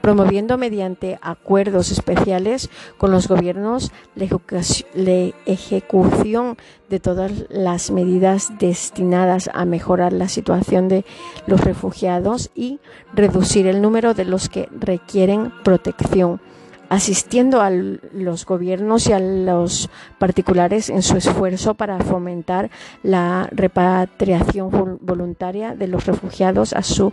promoviendo 0.00 0.58
mediante 0.58 1.18
acuerdos 1.22 1.90
especiales 1.90 2.70
con 2.96 3.10
los 3.10 3.28
gobiernos 3.28 3.92
la 4.14 5.32
ejecución 5.46 6.56
de 6.88 7.00
todas 7.00 7.32
las 7.50 7.90
medidas 7.90 8.52
destinadas 8.58 9.50
a 9.52 9.64
mejorar 9.64 10.12
la 10.12 10.28
situación 10.28 10.88
de 10.88 11.04
los 11.46 11.60
refugiados 11.60 12.50
y 12.54 12.80
reducir 13.14 13.66
el 13.66 13.82
número 13.82 14.14
de 14.14 14.24
los 14.24 14.48
que 14.48 14.68
requieren 14.72 15.52
protección 15.62 16.40
asistiendo 16.88 17.60
a 17.60 17.70
los 17.70 18.46
gobiernos 18.46 19.08
y 19.08 19.12
a 19.12 19.18
los 19.18 19.90
particulares 20.18 20.88
en 20.88 21.02
su 21.02 21.16
esfuerzo 21.16 21.74
para 21.74 21.98
fomentar 22.00 22.70
la 23.02 23.48
repatriación 23.52 24.98
voluntaria 25.02 25.74
de 25.74 25.86
los 25.86 26.06
refugiados 26.06 26.72
a 26.72 26.82
su 26.82 27.12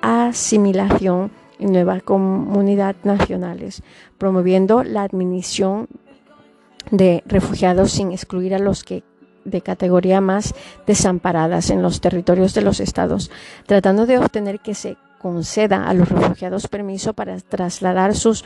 asimilación 0.00 1.30
en 1.58 1.72
nuevas 1.72 2.02
comunidades 2.02 3.04
nacionales, 3.04 3.82
promoviendo 4.18 4.82
la 4.82 5.02
admisión 5.02 5.88
de 6.90 7.22
refugiados 7.26 7.92
sin 7.92 8.12
excluir 8.12 8.54
a 8.54 8.58
los 8.58 8.84
que 8.84 9.04
de 9.44 9.60
categoría 9.60 10.20
más 10.20 10.54
desamparadas 10.86 11.70
en 11.70 11.82
los 11.82 12.00
territorios 12.00 12.54
de 12.54 12.62
los 12.62 12.78
estados, 12.80 13.30
tratando 13.66 14.06
de 14.06 14.18
obtener 14.18 14.60
que 14.60 14.74
se 14.74 14.96
conceda 15.18 15.88
a 15.88 15.94
los 15.94 16.08
refugiados 16.08 16.68
permiso 16.68 17.14
para 17.14 17.36
trasladar 17.38 18.14
sus 18.14 18.44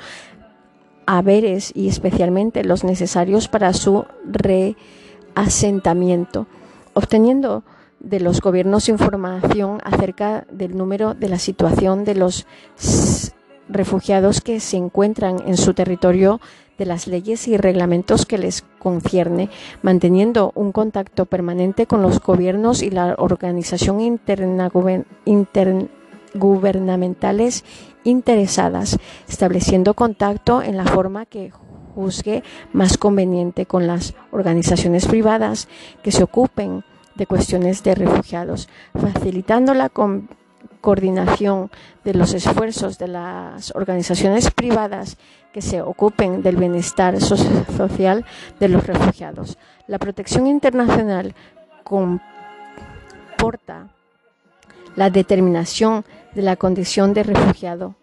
haberes 1.06 1.72
y 1.74 1.88
especialmente 1.88 2.64
los 2.64 2.84
necesarios 2.84 3.48
para 3.48 3.72
su 3.72 4.04
reasentamiento, 4.24 6.46
obteniendo 6.94 7.64
de 8.00 8.20
los 8.20 8.40
gobiernos 8.40 8.88
información 8.88 9.80
acerca 9.84 10.46
del 10.50 10.76
número 10.76 11.14
de 11.14 11.28
la 11.28 11.38
situación 11.38 12.04
de 12.04 12.14
los 12.14 12.46
refugiados 13.68 14.40
que 14.40 14.60
se 14.60 14.76
encuentran 14.76 15.42
en 15.46 15.56
su 15.56 15.74
territorio, 15.74 16.40
de 16.78 16.86
las 16.86 17.06
leyes 17.06 17.46
y 17.48 17.56
reglamentos 17.56 18.26
que 18.26 18.38
les 18.38 18.64
concierne, 18.78 19.50
manteniendo 19.82 20.52
un 20.54 20.72
contacto 20.72 21.24
permanente 21.24 21.86
con 21.86 22.02
los 22.02 22.20
gobiernos 22.20 22.82
y 22.82 22.90
la 22.90 23.14
organización 23.18 24.20
intergubernamentales 25.24 27.64
interesadas, 28.04 28.98
estableciendo 29.26 29.94
contacto 29.94 30.62
en 30.62 30.76
la 30.76 30.84
forma 30.84 31.24
que 31.24 31.50
juzgue 31.94 32.42
más 32.74 32.98
conveniente 32.98 33.64
con 33.64 33.86
las 33.86 34.12
organizaciones 34.30 35.06
privadas 35.06 35.66
que 36.02 36.12
se 36.12 36.22
ocupen 36.22 36.84
de 37.16 37.26
cuestiones 37.26 37.82
de 37.82 37.94
refugiados, 37.94 38.68
facilitando 38.94 39.74
la 39.74 39.90
coordinación 40.80 41.70
de 42.04 42.14
los 42.14 42.34
esfuerzos 42.34 42.98
de 42.98 43.08
las 43.08 43.74
organizaciones 43.74 44.50
privadas 44.50 45.16
que 45.52 45.62
se 45.62 45.80
ocupen 45.80 46.42
del 46.42 46.56
bienestar 46.56 47.18
social 47.20 48.24
de 48.60 48.68
los 48.68 48.86
refugiados. 48.86 49.56
La 49.86 49.98
protección 49.98 50.46
internacional 50.46 51.34
comporta 51.82 53.88
la 54.96 55.10
determinación 55.10 56.04
de 56.34 56.42
la 56.42 56.56
condición 56.56 57.14
de 57.14 57.22
refugiado 57.22 57.94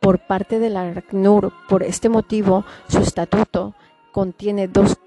por 0.00 0.26
parte 0.26 0.58
de 0.58 0.70
la 0.70 0.82
ACNUR. 0.82 1.52
Por 1.68 1.82
este 1.82 2.08
motivo, 2.08 2.64
su 2.88 2.98
estatuto 2.98 3.74
contiene 4.12 4.68
dos 4.68 4.98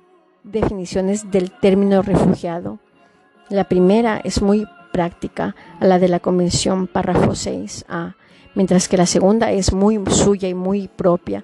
definiciones 0.43 1.29
del 1.31 1.51
término 1.51 2.01
refugiado 2.01 2.79
la 3.49 3.65
primera 3.65 4.21
es 4.23 4.41
muy 4.41 4.65
práctica, 4.91 5.55
a 5.79 5.85
la 5.85 5.99
de 5.99 6.07
la 6.07 6.19
Convención 6.19 6.87
párrafo 6.87 7.31
6a, 7.31 8.15
mientras 8.55 8.87
que 8.87 8.97
la 8.97 9.05
segunda 9.05 9.51
es 9.51 9.73
muy 9.73 9.99
suya 10.09 10.47
y 10.47 10.53
muy 10.53 10.87
propia 10.87 11.43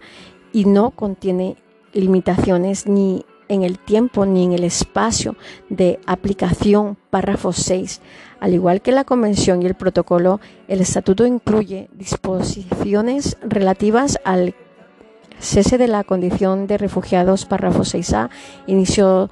y 0.53 0.65
no 0.65 0.91
contiene 0.91 1.58
limitaciones 1.94 2.88
ni 2.88 3.25
en 3.48 3.63
el 3.63 3.79
tiempo 3.79 4.25
ni 4.25 4.46
en 4.46 4.53
el 4.53 4.63
espacio 4.63 5.36
de 5.70 6.00
aplicación, 6.06 6.98
párrafo 7.10 7.51
6. 7.51 8.01
Al 8.39 8.53
igual 8.53 8.82
que 8.82 8.91
la 8.91 9.03
Convención 9.03 9.63
y 9.63 9.65
el 9.65 9.74
Protocolo, 9.74 10.39
el 10.68 10.82
Estatuto 10.82 11.25
incluye 11.25 11.89
disposiciones 11.94 13.38
relativas 13.41 14.20
al 14.24 14.53
cese 15.39 15.77
de 15.79 15.88
la 15.88 16.03
condición 16.03 16.68
de 16.68 16.77
refugiados, 16.77 17.46
párrafo 17.46 17.82
6a, 17.82 18.29
inicio 18.68 19.32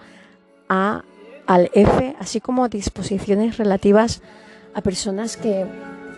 A 0.68 1.04
al 1.48 1.72
F, 1.74 2.16
así 2.20 2.42
como 2.42 2.70
disposiciones 2.70 3.58
relativas 3.58 4.22
a 4.74 4.82
personas 4.82 5.38
que 5.38 5.66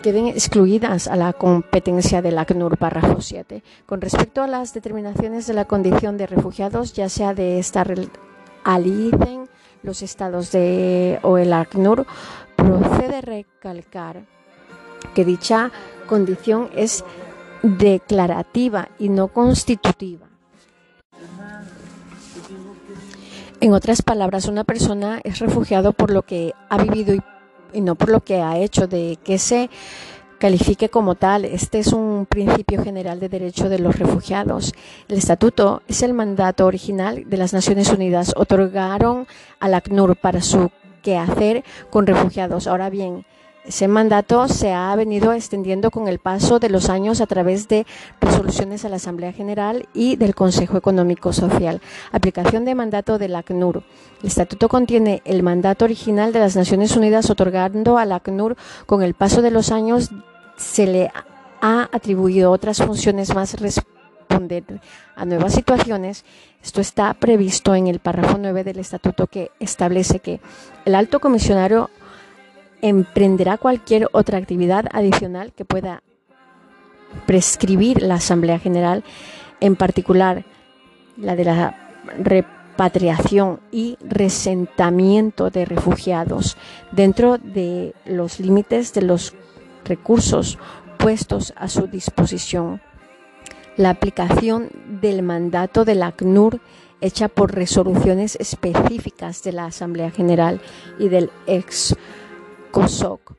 queden 0.02 0.26
excluidas 0.26 1.08
a 1.08 1.16
la 1.16 1.32
competencia 1.32 2.22
del 2.22 2.38
ACNUR, 2.38 2.76
párrafo 2.76 3.20
7. 3.20 3.62
Con 3.86 4.00
respecto 4.00 4.42
a 4.42 4.46
las 4.46 4.74
determinaciones 4.74 5.46
de 5.46 5.54
la 5.54 5.66
condición 5.66 6.16
de 6.16 6.26
refugiados, 6.26 6.92
ya 6.92 7.08
sea 7.08 7.34
de 7.34 7.58
estar 7.58 7.94
alicen 8.64 9.48
los 9.82 10.02
estados 10.02 10.52
de 10.52 11.18
o 11.22 11.38
el 11.38 11.52
ACNUR, 11.52 12.06
procede 12.56 13.20
recalcar 13.20 14.24
que 15.14 15.24
dicha 15.24 15.70
condición 16.06 16.70
es 16.74 17.04
declarativa 17.62 18.88
y 18.98 19.08
no 19.08 19.28
constitutiva. 19.28 20.29
En 23.62 23.74
otras 23.74 24.00
palabras, 24.00 24.46
una 24.46 24.64
persona 24.64 25.20
es 25.22 25.38
refugiado 25.38 25.92
por 25.92 26.10
lo 26.10 26.22
que 26.22 26.54
ha 26.70 26.82
vivido 26.82 27.14
y 27.74 27.82
no 27.82 27.94
por 27.94 28.08
lo 28.08 28.20
que 28.20 28.40
ha 28.40 28.56
hecho, 28.56 28.86
de 28.86 29.18
que 29.22 29.38
se 29.38 29.68
califique 30.38 30.88
como 30.88 31.14
tal. 31.14 31.44
Este 31.44 31.78
es 31.78 31.92
un 31.92 32.24
principio 32.24 32.82
general 32.82 33.20
de 33.20 33.28
derecho 33.28 33.68
de 33.68 33.78
los 33.78 33.98
refugiados. 33.98 34.72
El 35.08 35.18
estatuto 35.18 35.82
es 35.88 36.02
el 36.02 36.14
mandato 36.14 36.64
original 36.64 37.28
de 37.28 37.36
las 37.36 37.52
Naciones 37.52 37.92
Unidas. 37.92 38.32
Otorgaron 38.34 39.26
al 39.58 39.74
ACNUR 39.74 40.16
para 40.16 40.40
su 40.40 40.70
quehacer 41.02 41.62
con 41.90 42.06
refugiados. 42.06 42.66
Ahora 42.66 42.88
bien, 42.88 43.26
ese 43.64 43.88
mandato 43.88 44.48
se 44.48 44.72
ha 44.72 44.94
venido 44.96 45.32
extendiendo 45.32 45.90
con 45.90 46.08
el 46.08 46.18
paso 46.18 46.58
de 46.58 46.70
los 46.70 46.88
años 46.88 47.20
a 47.20 47.26
través 47.26 47.68
de 47.68 47.86
resoluciones 48.20 48.84
a 48.84 48.88
la 48.88 48.96
Asamblea 48.96 49.32
General 49.32 49.86
y 49.92 50.16
del 50.16 50.34
Consejo 50.34 50.78
Económico 50.78 51.32
Social. 51.32 51.80
Aplicación 52.10 52.64
de 52.64 52.74
mandato 52.74 53.18
del 53.18 53.36
ACNUR. 53.36 53.82
El 54.22 54.26
estatuto 54.26 54.68
contiene 54.68 55.20
el 55.24 55.42
mandato 55.42 55.84
original 55.84 56.32
de 56.32 56.40
las 56.40 56.56
Naciones 56.56 56.96
Unidas 56.96 57.28
otorgando 57.28 57.98
al 57.98 58.12
ACNUR 58.12 58.56
con 58.86 59.02
el 59.02 59.14
paso 59.14 59.42
de 59.42 59.50
los 59.50 59.70
años 59.70 60.10
se 60.56 60.86
le 60.86 61.10
ha 61.60 61.88
atribuido 61.92 62.50
otras 62.50 62.78
funciones 62.78 63.34
más 63.34 63.60
responder 63.60 64.80
a 65.16 65.24
nuevas 65.24 65.54
situaciones. 65.54 66.24
Esto 66.62 66.80
está 66.80 67.12
previsto 67.14 67.74
en 67.74 67.88
el 67.88 67.98
párrafo 67.98 68.38
9 68.38 68.64
del 68.64 68.78
estatuto 68.78 69.26
que 69.26 69.50
establece 69.60 70.20
que 70.20 70.40
el 70.84 70.94
alto 70.94 71.20
comisionario 71.20 71.90
emprenderá 72.82 73.58
cualquier 73.58 74.08
otra 74.12 74.38
actividad 74.38 74.86
adicional 74.92 75.52
que 75.52 75.64
pueda 75.64 76.02
prescribir 77.26 78.02
la 78.02 78.14
Asamblea 78.16 78.58
General, 78.58 79.04
en 79.60 79.76
particular 79.76 80.44
la 81.16 81.36
de 81.36 81.44
la 81.44 81.76
repatriación 82.18 83.60
y 83.70 83.98
resentamiento 84.00 85.50
de 85.50 85.64
refugiados 85.64 86.56
dentro 86.92 87.38
de 87.38 87.94
los 88.04 88.40
límites 88.40 88.94
de 88.94 89.02
los 89.02 89.34
recursos 89.84 90.58
puestos 90.98 91.52
a 91.56 91.68
su 91.68 91.86
disposición. 91.86 92.80
La 93.76 93.90
aplicación 93.90 94.68
del 95.00 95.22
mandato 95.22 95.84
del 95.84 96.02
ACNUR 96.02 96.60
hecha 97.00 97.28
por 97.28 97.54
resoluciones 97.54 98.36
específicas 98.36 99.42
de 99.42 99.52
la 99.52 99.66
Asamblea 99.66 100.10
General 100.10 100.60
y 100.98 101.08
del 101.08 101.30
ex 101.46 101.96
COSOC 102.70 103.34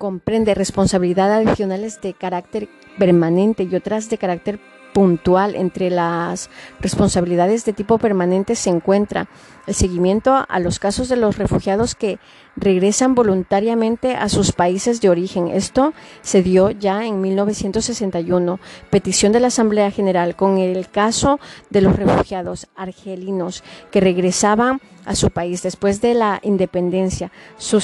comprende 0.00 0.54
responsabilidades 0.54 1.46
adicionales 1.46 2.00
de 2.00 2.14
carácter 2.14 2.70
permanente 2.98 3.64
y 3.64 3.74
otras 3.74 4.08
de 4.08 4.16
carácter 4.16 4.58
puntual. 4.94 5.54
Entre 5.56 5.90
las 5.90 6.48
responsabilidades 6.80 7.66
de 7.66 7.74
tipo 7.74 7.98
permanente 7.98 8.54
se 8.54 8.70
encuentra 8.70 9.28
el 9.66 9.74
seguimiento 9.74 10.46
a 10.48 10.58
los 10.58 10.78
casos 10.78 11.10
de 11.10 11.16
los 11.16 11.36
refugiados 11.36 11.94
que 11.94 12.18
regresan 12.56 13.14
voluntariamente 13.14 14.14
a 14.16 14.30
sus 14.30 14.52
países 14.52 15.02
de 15.02 15.10
origen. 15.10 15.48
Esto 15.48 15.92
se 16.22 16.42
dio 16.42 16.70
ya 16.70 17.04
en 17.04 17.20
1961. 17.20 18.58
Petición 18.88 19.32
de 19.32 19.40
la 19.40 19.48
Asamblea 19.48 19.90
General 19.90 20.34
con 20.34 20.56
el 20.56 20.88
caso 20.88 21.40
de 21.68 21.82
los 21.82 21.96
refugiados 21.96 22.68
argelinos 22.74 23.62
que 23.90 24.00
regresaban 24.00 24.80
a 25.04 25.14
su 25.14 25.30
país 25.30 25.62
después 25.62 26.00
de 26.00 26.14
la 26.14 26.40
independencia. 26.42 27.30
Su 27.58 27.80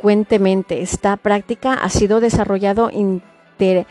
Consecuentemente, 0.00 0.80
esta 0.80 1.18
práctica 1.18 1.74
ha 1.74 1.90
sido 1.90 2.20
desarrollado 2.20 2.90
inter 2.90 3.86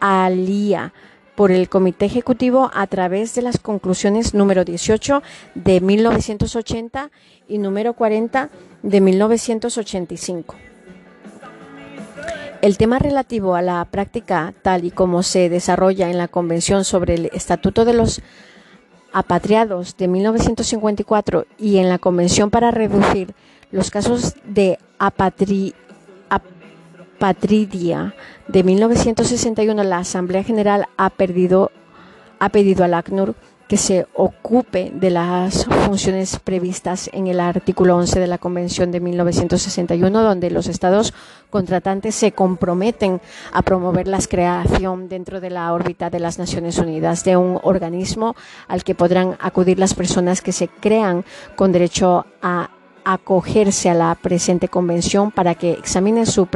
alia 0.00 0.94
por 1.34 1.50
el 1.52 1.68
Comité 1.68 2.06
Ejecutivo 2.06 2.70
a 2.72 2.86
través 2.86 3.34
de 3.34 3.42
las 3.42 3.58
conclusiones 3.58 4.32
número 4.32 4.64
18 4.64 5.22
de 5.54 5.82
1980 5.82 7.10
y 7.46 7.58
número 7.58 7.92
40 7.92 8.48
de 8.82 9.00
1985. 9.02 10.54
El 12.62 12.78
tema 12.78 12.98
relativo 12.98 13.54
a 13.54 13.60
la 13.60 13.84
práctica 13.84 14.54
tal 14.62 14.86
y 14.86 14.90
como 14.90 15.22
se 15.22 15.50
desarrolla 15.50 16.08
en 16.08 16.16
la 16.16 16.28
Convención 16.28 16.86
sobre 16.86 17.16
el 17.16 17.30
Estatuto 17.34 17.84
de 17.84 17.92
los 17.92 18.22
Apatriados 19.12 19.94
de 19.98 20.08
1954 20.08 21.44
y 21.58 21.76
en 21.76 21.90
la 21.90 21.98
Convención 21.98 22.48
para 22.48 22.70
reducir 22.70 23.34
los 23.72 23.90
casos 23.90 24.34
de 24.44 24.78
apatridia 24.98 25.74
de 28.48 28.64
1961, 28.64 29.84
la 29.84 29.98
Asamblea 29.98 30.42
General 30.42 30.88
ha, 30.96 31.10
perdido, 31.10 31.70
ha 32.38 32.48
pedido 32.48 32.84
al 32.84 32.94
ACNUR 32.94 33.34
que 33.70 33.76
se 33.76 34.08
ocupe 34.14 34.90
de 34.92 35.10
las 35.10 35.64
funciones 35.86 36.40
previstas 36.40 37.08
en 37.12 37.28
el 37.28 37.38
artículo 37.38 37.96
11 37.98 38.18
de 38.18 38.26
la 38.26 38.38
Convención 38.38 38.90
de 38.90 38.98
1961, 38.98 40.22
donde 40.24 40.50
los 40.50 40.66
estados 40.66 41.14
contratantes 41.50 42.16
se 42.16 42.32
comprometen 42.32 43.20
a 43.52 43.62
promover 43.62 44.08
la 44.08 44.18
creación 44.18 45.08
dentro 45.08 45.40
de 45.40 45.50
la 45.50 45.72
órbita 45.72 46.10
de 46.10 46.18
las 46.18 46.36
Naciones 46.36 46.78
Unidas 46.78 47.22
de 47.22 47.36
un 47.36 47.60
organismo 47.62 48.34
al 48.66 48.82
que 48.82 48.96
podrán 48.96 49.36
acudir 49.38 49.78
las 49.78 49.94
personas 49.94 50.42
que 50.42 50.50
se 50.50 50.66
crean 50.66 51.24
con 51.54 51.70
derecho 51.70 52.26
a 52.42 52.70
acogerse 53.04 53.90
a 53.90 53.94
la 53.94 54.14
presente 54.14 54.68
convención 54.68 55.30
para 55.30 55.54
que 55.54 55.72
examine 55.72 56.26
su 56.26 56.48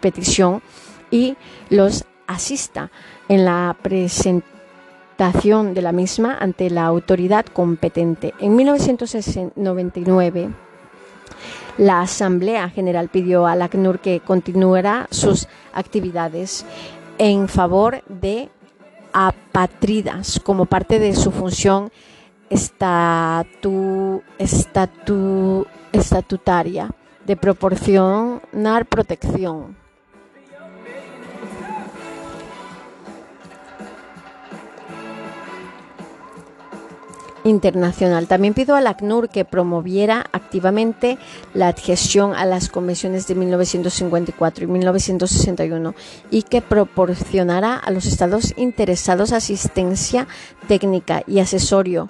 petición 0.00 0.62
y 1.10 1.36
los 1.70 2.04
asista 2.26 2.90
en 3.28 3.44
la 3.44 3.76
presentación 3.80 5.74
de 5.74 5.82
la 5.82 5.92
misma 5.92 6.36
ante 6.38 6.70
la 6.70 6.84
autoridad 6.84 7.46
competente. 7.46 8.34
En 8.38 8.54
1999, 8.56 10.50
la 11.78 12.00
Asamblea 12.00 12.68
General 12.70 13.08
pidió 13.08 13.46
a 13.46 13.56
la 13.56 13.66
ACNUR 13.66 14.00
que 14.00 14.20
continuara 14.20 15.08
sus 15.10 15.48
actividades 15.72 16.64
en 17.18 17.48
favor 17.48 18.02
de 18.08 18.48
apatridas 19.12 20.40
como 20.42 20.66
parte 20.66 20.98
de 20.98 21.14
su 21.14 21.30
función 21.30 21.90
estatu, 22.50 24.22
estatu, 24.38 25.66
estatutaria 25.92 26.90
de 27.26 27.36
proporcionar 27.36 28.86
protección. 28.86 29.76
internacional. 37.44 38.26
También 38.26 38.54
pido 38.54 38.76
al 38.76 38.86
ACNUR 38.86 39.28
que 39.28 39.44
promoviera 39.44 40.26
activamente 40.32 41.18
la 41.54 41.68
adhesión 41.68 42.34
a 42.34 42.44
las 42.44 42.68
convenciones 42.68 43.26
de 43.26 43.34
1954 43.34 44.64
y 44.64 44.66
1961 44.66 45.94
y 46.30 46.42
que 46.42 46.60
proporcionara 46.60 47.74
a 47.74 47.90
los 47.90 48.06
estados 48.06 48.52
interesados 48.56 49.32
asistencia 49.32 50.26
técnica 50.66 51.22
y 51.26 51.38
asesorio 51.40 52.08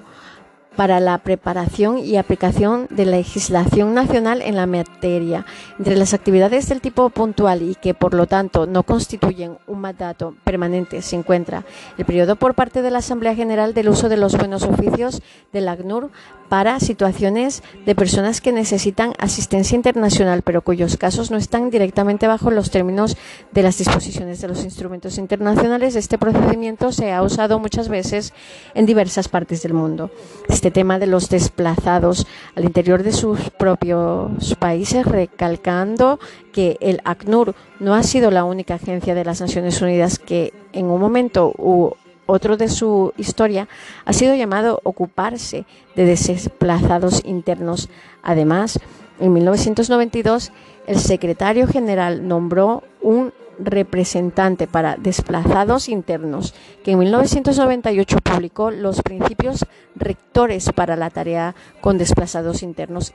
para 0.78 1.00
la 1.00 1.18
preparación 1.18 1.98
y 1.98 2.18
aplicación 2.18 2.86
de 2.90 3.04
la 3.04 3.16
legislación 3.16 3.94
nacional 3.94 4.42
en 4.42 4.54
la 4.54 4.66
materia. 4.66 5.44
Entre 5.76 5.96
las 5.96 6.14
actividades 6.14 6.68
del 6.68 6.80
tipo 6.80 7.10
puntual 7.10 7.62
y 7.62 7.74
que 7.74 7.94
por 7.94 8.14
lo 8.14 8.28
tanto 8.28 8.64
no 8.68 8.84
constituyen 8.84 9.58
un 9.66 9.80
mandato 9.80 10.36
permanente 10.44 11.02
se 11.02 11.16
encuentra 11.16 11.64
el 11.98 12.04
periodo 12.04 12.36
por 12.36 12.54
parte 12.54 12.80
de 12.80 12.92
la 12.92 12.98
Asamblea 12.98 13.34
General 13.34 13.74
del 13.74 13.88
uso 13.88 14.08
de 14.08 14.18
los 14.18 14.36
buenos 14.36 14.62
oficios 14.62 15.20
del 15.52 15.66
ACNUR 15.66 16.12
para 16.48 16.80
situaciones 16.80 17.62
de 17.84 17.94
personas 17.94 18.40
que 18.40 18.52
necesitan 18.52 19.12
asistencia 19.18 19.76
internacional, 19.76 20.42
pero 20.42 20.62
cuyos 20.62 20.96
casos 20.96 21.30
no 21.30 21.36
están 21.36 21.70
directamente 21.70 22.26
bajo 22.26 22.50
los 22.50 22.70
términos 22.70 23.16
de 23.52 23.62
las 23.62 23.78
disposiciones 23.78 24.40
de 24.40 24.48
los 24.48 24.64
instrumentos 24.64 25.18
internacionales. 25.18 25.96
Este 25.96 26.18
procedimiento 26.18 26.92
se 26.92 27.12
ha 27.12 27.22
usado 27.22 27.58
muchas 27.58 27.88
veces 27.88 28.32
en 28.74 28.86
diversas 28.86 29.28
partes 29.28 29.62
del 29.62 29.74
mundo. 29.74 30.10
Este 30.48 30.70
tema 30.70 30.98
de 30.98 31.06
los 31.06 31.28
desplazados 31.28 32.26
al 32.54 32.64
interior 32.64 33.02
de 33.02 33.12
sus 33.12 33.50
propios 33.50 34.56
países, 34.58 35.04
recalcando 35.06 36.18
que 36.52 36.76
el 36.80 37.00
ACNUR 37.04 37.54
no 37.80 37.94
ha 37.94 38.02
sido 38.02 38.30
la 38.30 38.44
única 38.44 38.74
agencia 38.74 39.14
de 39.14 39.24
las 39.24 39.40
Naciones 39.40 39.80
Unidas 39.82 40.18
que 40.18 40.52
en 40.72 40.86
un 40.86 41.00
momento 41.00 41.52
hubo 41.56 41.96
otro 42.28 42.56
de 42.56 42.68
su 42.68 43.12
historia, 43.16 43.68
ha 44.04 44.12
sido 44.12 44.34
llamado 44.34 44.80
ocuparse 44.84 45.64
de 45.96 46.04
desplazados 46.04 47.22
internos. 47.24 47.88
Además, 48.22 48.78
en 49.18 49.32
1992, 49.32 50.52
el 50.86 50.98
secretario 50.98 51.66
general 51.66 52.28
nombró 52.28 52.84
un 53.00 53.32
representante 53.58 54.66
para 54.66 54.96
desplazados 54.96 55.88
internos, 55.88 56.54
que 56.84 56.92
en 56.92 56.98
1998 56.98 58.18
publicó 58.22 58.70
los 58.70 59.02
principios 59.02 59.64
rectores 59.96 60.70
para 60.72 60.96
la 60.96 61.10
tarea 61.10 61.54
con 61.80 61.98
desplazados 61.98 62.62
internos. 62.62 63.14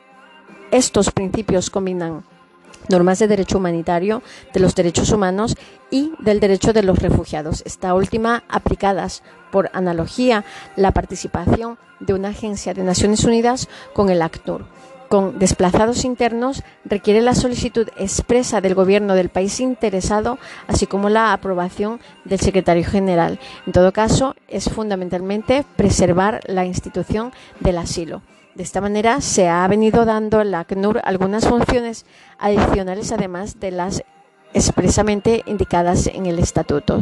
Estos 0.71 1.11
principios 1.11 1.69
combinan 1.69 2.23
normas 2.89 3.19
de 3.19 3.27
derecho 3.27 3.57
humanitario, 3.57 4.21
de 4.53 4.59
los 4.59 4.75
derechos 4.75 5.11
humanos 5.11 5.55
y 5.89 6.11
del 6.19 6.39
derecho 6.39 6.73
de 6.73 6.83
los 6.83 6.99
refugiados. 6.99 7.63
Esta 7.65 7.93
última 7.93 8.43
aplicadas 8.49 9.23
por 9.51 9.69
analogía 9.73 10.43
la 10.75 10.91
participación 10.91 11.77
de 11.99 12.13
una 12.13 12.29
agencia 12.29 12.73
de 12.73 12.83
Naciones 12.83 13.23
Unidas 13.23 13.69
con 13.93 14.09
el 14.09 14.21
ACNUR. 14.21 14.65
Con 15.13 15.37
desplazados 15.37 16.05
internos 16.05 16.63
requiere 16.85 17.21
la 17.21 17.35
solicitud 17.35 17.87
expresa 17.97 18.61
del 18.61 18.73
gobierno 18.73 19.13
del 19.13 19.29
país 19.29 19.59
interesado, 19.59 20.39
así 20.67 20.87
como 20.87 21.07
la 21.09 21.33
aprobación 21.33 21.99
del 22.25 22.39
secretario 22.39 22.83
general. 22.83 23.39
En 23.67 23.73
todo 23.73 23.93
caso, 23.93 24.35
es 24.47 24.71
fundamentalmente 24.71 25.65
preservar 25.75 26.39
la 26.47 26.65
institución 26.65 27.31
del 27.59 27.77
asilo. 27.77 28.23
De 28.55 28.61
esta 28.61 28.81
manera 28.81 29.19
se 29.19 29.49
ha 29.49 29.67
venido 29.67 30.05
dando 30.05 30.39
a 30.39 30.43
la 30.43 30.59
ACNUR 30.59 31.01
algunas 31.03 31.47
funciones 31.47 32.05
adicionales 32.37 33.11
además 33.11 33.59
de 33.59 33.71
las 33.71 34.03
expresamente 34.53 35.41
indicadas 35.47 36.05
en 36.05 36.27
el 36.27 36.37
estatuto. 36.37 37.01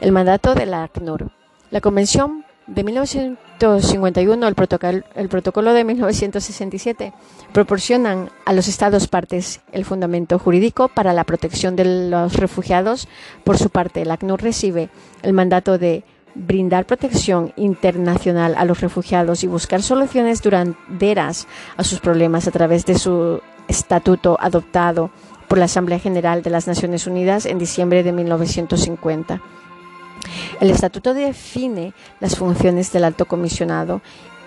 El 0.00 0.10
mandato 0.10 0.54
de 0.54 0.66
la 0.66 0.82
ACNUR. 0.82 1.30
La 1.70 1.80
Convención 1.80 2.44
de 2.66 2.82
1951, 2.82 4.48
el 4.48 4.54
protocolo, 4.56 5.02
el 5.14 5.28
protocolo 5.28 5.72
de 5.72 5.84
1967 5.84 7.12
proporcionan 7.52 8.30
a 8.44 8.52
los 8.52 8.66
Estados 8.66 9.06
partes 9.06 9.60
el 9.70 9.84
fundamento 9.84 10.40
jurídico 10.40 10.88
para 10.88 11.12
la 11.12 11.22
protección 11.22 11.76
de 11.76 12.10
los 12.10 12.34
refugiados. 12.34 13.06
Por 13.44 13.58
su 13.58 13.70
parte, 13.70 14.04
la 14.04 14.14
ACNUR 14.14 14.42
recibe 14.42 14.90
el 15.22 15.34
mandato 15.34 15.78
de 15.78 16.02
brindar 16.34 16.86
protección 16.86 17.52
internacional 17.56 18.54
a 18.56 18.64
los 18.64 18.80
refugiados 18.80 19.44
y 19.44 19.46
buscar 19.46 19.82
soluciones 19.82 20.42
duraderas 20.42 21.46
a 21.76 21.84
sus 21.84 22.00
problemas 22.00 22.46
a 22.46 22.50
través 22.50 22.86
de 22.86 22.98
su 22.98 23.40
estatuto 23.68 24.36
adoptado 24.40 25.10
por 25.48 25.58
la 25.58 25.64
Asamblea 25.64 25.98
General 25.98 26.42
de 26.42 26.50
las 26.50 26.66
Naciones 26.66 27.06
Unidas 27.06 27.46
en 27.46 27.58
diciembre 27.58 28.02
de 28.02 28.12
1950. 28.12 29.40
El 30.60 30.70
estatuto 30.70 31.14
define 31.14 31.92
las 32.20 32.36
funciones 32.36 32.92
del 32.92 33.04
alto 33.04 33.24
comisionado, 33.24 34.02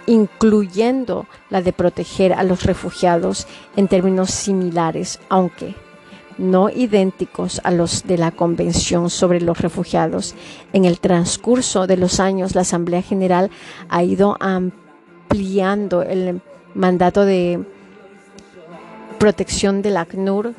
incluyendo 0.06 1.26
la 1.50 1.62
de 1.62 1.74
proteger 1.74 2.34
a 2.34 2.44
los 2.44 2.64
refugiados 2.64 3.48
en 3.76 3.88
términos 3.88 4.32
similares, 4.32 5.20
aunque 5.30 5.76
no 6.38 6.70
idénticos 6.70 7.62
a 7.64 7.72
los 7.72 8.04
de 8.04 8.18
la 8.18 8.32
Convención 8.32 9.10
sobre 9.10 9.42
los 9.42 9.60
Refugiados. 9.60 10.36
En 10.74 10.86
el 10.86 11.00
transcurso 11.00 11.88
de 11.88 11.98
los 11.98 12.20
años, 12.20 12.56
la 12.56 12.62
Asamblea 12.62 13.02
General 13.02 13.52
ha 13.90 14.04
ido 14.04 14.38
ampliando 14.40 16.02
el 16.02 16.42
mandato 16.74 17.26
de 17.26 17.64
protección 19.20 19.82
del 19.82 19.98
ACNUR 19.98 20.54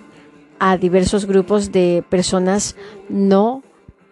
a 0.58 0.76
diversos 0.76 1.26
grupos 1.26 1.72
de 1.72 2.04
personas 2.08 2.76
no 3.08 3.62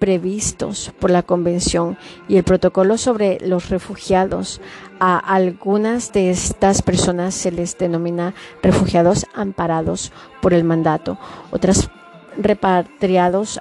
previstos 0.02 0.90
por 0.98 1.12
la 1.12 1.22
Convención 1.22 1.96
y 2.26 2.36
el 2.36 2.42
protocolo 2.42 2.98
sobre 2.98 3.38
los 3.40 3.68
refugiados. 3.68 4.60
A 4.98 5.16
algunas 5.16 6.12
de 6.12 6.32
estas 6.32 6.82
personas 6.82 7.36
se 7.36 7.52
les 7.52 7.78
denomina 7.78 8.34
refugiados 8.64 9.26
amparados 9.32 10.10
por 10.40 10.54
el 10.54 10.64
mandato, 10.64 11.18
otras 11.52 11.88
repatriados 12.36 13.60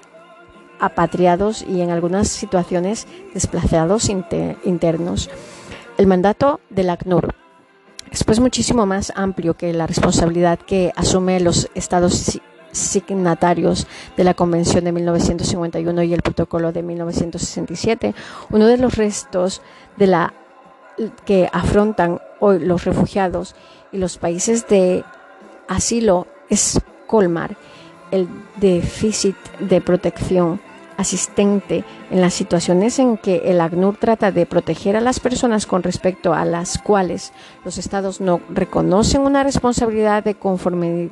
apatriados 0.80 1.62
y 1.62 1.82
en 1.82 1.92
algunas 1.92 2.30
situaciones 2.30 3.06
desplazados 3.36 4.10
internos. 4.10 5.30
El 6.00 6.08
mandato 6.08 6.60
del 6.72 6.90
ACNUR 6.90 7.36
es 8.10 8.24
pues 8.24 8.40
muchísimo 8.40 8.88
más 8.88 9.14
amplio 9.16 9.54
que 9.54 9.74
la 9.74 9.86
responsabilidad 9.86 10.58
que 10.58 10.92
asumen 10.96 11.44
los 11.44 11.70
estados 11.76 12.42
signatarios 12.72 13.88
de 14.18 14.24
la 14.24 14.34
Convención 14.34 14.84
de 14.84 14.92
1951 14.92 16.04
y 16.04 16.14
el 16.14 16.22
Protocolo 16.22 16.72
de 16.72 16.84
1967, 16.84 18.16
uno 18.50 18.68
de 18.68 18.78
los 18.78 18.96
restos 18.96 19.62
de 19.98 20.08
la 20.08 20.34
que 21.26 21.50
afrontan 21.52 22.20
hoy 22.40 22.60
los 22.60 22.86
refugiados 22.86 23.56
y 23.92 23.98
los 23.98 24.18
países 24.18 24.68
de 24.68 25.04
asilo 25.68 26.28
es 26.50 26.80
colmar 27.08 27.58
el 28.12 28.28
déficit 28.58 29.36
de 29.60 29.82
protección 29.82 30.60
asistente 30.98 31.84
en 32.12 32.22
las 32.22 32.34
situaciones 32.34 33.00
en 33.00 33.18
que 33.18 33.38
el 33.46 33.60
ACNUR 33.62 33.98
trata 33.98 34.32
de 34.32 34.46
proteger 34.46 34.96
a 34.96 35.02
las 35.02 35.20
personas 35.20 35.66
con 35.66 35.82
respecto 35.82 36.34
a 36.34 36.46
las 36.46 36.78
cuales 36.78 37.34
los 37.66 37.78
estados 37.78 38.22
no 38.22 38.40
reconocen 38.50 39.22
una 39.22 39.44
responsabilidad 39.44 40.24
de 40.24 40.36
conformidad 40.36 41.12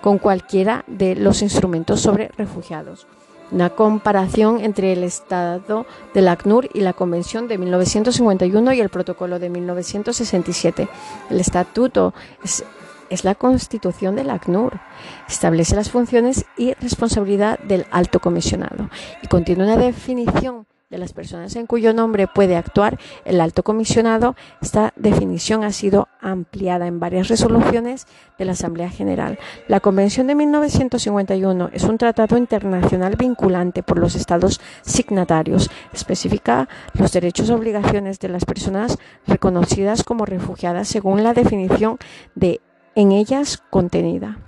con 0.00 0.18
cualquiera 0.18 0.84
de 0.86 1.16
los 1.16 1.42
instrumentos 1.42 2.00
sobre 2.00 2.28
refugiados. 2.36 3.06
Una 3.50 3.70
comparación 3.70 4.60
entre 4.60 4.92
el 4.92 5.04
Estado 5.04 5.86
del 6.14 6.28
ACNUR 6.28 6.68
y 6.72 6.80
la 6.80 6.92
Convención 6.92 7.46
de 7.46 7.58
1951 7.58 8.72
y 8.72 8.80
el 8.80 8.88
Protocolo 8.88 9.38
de 9.38 9.50
1967. 9.50 10.88
El 11.30 11.40
Estatuto 11.40 12.14
es, 12.42 12.64
es 13.10 13.24
la 13.24 13.34
Constitución 13.34 14.16
del 14.16 14.30
ACNUR. 14.30 14.80
Establece 15.28 15.76
las 15.76 15.90
funciones 15.90 16.46
y 16.56 16.72
responsabilidad 16.74 17.58
del 17.60 17.86
alto 17.90 18.18
comisionado 18.18 18.88
y 19.22 19.28
contiene 19.28 19.64
una 19.64 19.76
definición 19.76 20.66
de 20.94 20.98
las 20.98 21.12
personas 21.12 21.56
en 21.56 21.66
cuyo 21.66 21.92
nombre 21.92 22.28
puede 22.28 22.54
actuar 22.54 23.00
el 23.24 23.40
alto 23.40 23.64
comisionado, 23.64 24.36
esta 24.62 24.92
definición 24.94 25.64
ha 25.64 25.72
sido 25.72 26.06
ampliada 26.20 26.86
en 26.86 27.00
varias 27.00 27.26
resoluciones 27.26 28.06
de 28.38 28.44
la 28.44 28.52
Asamblea 28.52 28.90
General. 28.90 29.38
La 29.66 29.80
Convención 29.80 30.28
de 30.28 30.36
1951 30.36 31.70
es 31.72 31.82
un 31.82 31.98
tratado 31.98 32.36
internacional 32.36 33.16
vinculante 33.16 33.82
por 33.82 33.98
los 33.98 34.14
estados 34.14 34.60
signatarios. 34.82 35.68
Especifica 35.92 36.68
los 36.96 37.12
derechos 37.12 37.48
y 37.48 37.52
obligaciones 37.52 38.20
de 38.20 38.28
las 38.28 38.44
personas 38.44 38.96
reconocidas 39.26 40.04
como 40.04 40.24
refugiadas 40.24 40.86
según 40.86 41.24
la 41.24 41.34
definición 41.34 41.98
de 42.36 42.60
en 42.94 43.10
ellas 43.10 43.64
contenida. 43.70 44.38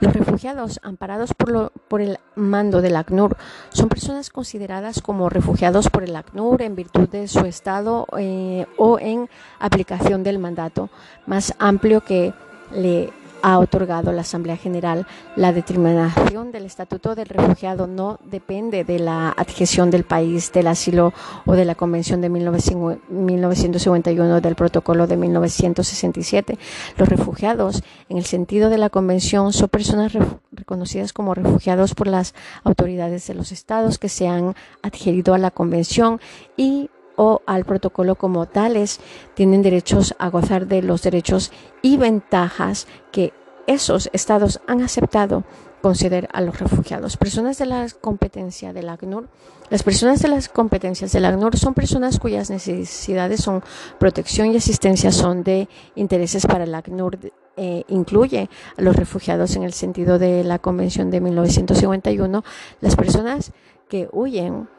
Los 0.00 0.14
refugiados 0.14 0.80
amparados 0.82 1.34
por, 1.34 2.00
el 2.00 2.18
mando 2.34 2.80
del 2.80 2.96
ACNUR 2.96 3.36
son 3.70 3.88
personas 3.88 4.30
consideradas 4.30 5.02
como 5.02 5.28
refugiados 5.28 5.90
por 5.90 6.04
el 6.04 6.16
ACNUR 6.16 6.62
en 6.62 6.74
virtud 6.74 7.08
de 7.08 7.28
su 7.28 7.40
estado 7.40 8.06
eh, 8.18 8.66
o 8.78 8.98
en 8.98 9.28
aplicación 9.58 10.22
del 10.22 10.38
mandato 10.38 10.88
más 11.26 11.54
amplio 11.58 12.00
que 12.00 12.32
le 12.72 13.12
ha 13.42 13.58
otorgado 13.58 14.12
la 14.12 14.20
Asamblea 14.22 14.56
General. 14.56 15.06
La 15.36 15.52
determinación 15.52 16.52
del 16.52 16.66
Estatuto 16.66 17.14
del 17.14 17.28
Refugiado 17.28 17.86
no 17.86 18.18
depende 18.24 18.84
de 18.84 18.98
la 18.98 19.30
adhesión 19.30 19.90
del 19.90 20.04
país, 20.04 20.52
del 20.52 20.66
asilo 20.66 21.12
o 21.46 21.54
de 21.54 21.64
la 21.64 21.74
Convención 21.74 22.20
de 22.20 22.28
1951 22.28 24.40
del 24.40 24.54
Protocolo 24.54 25.06
de 25.06 25.16
1967. 25.16 26.58
Los 26.96 27.08
refugiados, 27.08 27.82
en 28.08 28.18
el 28.18 28.24
sentido 28.24 28.70
de 28.70 28.78
la 28.78 28.90
Convención, 28.90 29.52
son 29.52 29.68
personas 29.68 30.12
reconocidas 30.52 31.12
como 31.12 31.34
refugiados 31.34 31.94
por 31.94 32.06
las 32.06 32.34
autoridades 32.64 33.26
de 33.26 33.34
los 33.34 33.52
estados 33.52 33.98
que 33.98 34.08
se 34.08 34.28
han 34.28 34.54
adherido 34.82 35.34
a 35.34 35.38
la 35.38 35.50
Convención 35.50 36.20
y 36.56 36.89
o 37.22 37.42
al 37.44 37.66
protocolo 37.66 38.14
como 38.14 38.46
tales, 38.46 38.98
tienen 39.34 39.60
derechos 39.60 40.14
a 40.18 40.30
gozar 40.30 40.66
de 40.66 40.80
los 40.80 41.02
derechos 41.02 41.52
y 41.82 41.98
ventajas 41.98 42.86
que 43.12 43.34
esos 43.66 44.08
estados 44.14 44.62
han 44.66 44.80
aceptado 44.80 45.44
conceder 45.82 46.30
a 46.32 46.40
los 46.40 46.58
refugiados. 46.58 47.18
Personas 47.18 47.58
de 47.58 47.66
la 47.66 47.86
competencia 48.00 48.72
del 48.72 48.88
ACNUR. 48.88 49.28
Las 49.68 49.82
personas 49.82 50.22
de 50.22 50.28
las 50.28 50.48
competencias 50.48 51.12
del 51.12 51.26
ACNUR 51.26 51.58
son 51.58 51.74
personas 51.74 52.18
cuyas 52.18 52.48
necesidades 52.48 53.42
son 53.42 53.62
protección 53.98 54.50
y 54.50 54.56
asistencia 54.56 55.12
son 55.12 55.42
de 55.42 55.68
intereses 55.96 56.46
para 56.46 56.64
el 56.64 56.74
ACNUR. 56.74 57.18
Eh, 57.58 57.84
incluye 57.88 58.48
a 58.78 58.80
los 58.80 58.96
refugiados 58.96 59.56
en 59.56 59.64
el 59.64 59.74
sentido 59.74 60.18
de 60.18 60.42
la 60.42 60.58
Convención 60.58 61.10
de 61.10 61.20
1951, 61.20 62.44
las 62.80 62.96
personas 62.96 63.52
que 63.90 64.08
huyen 64.10 64.70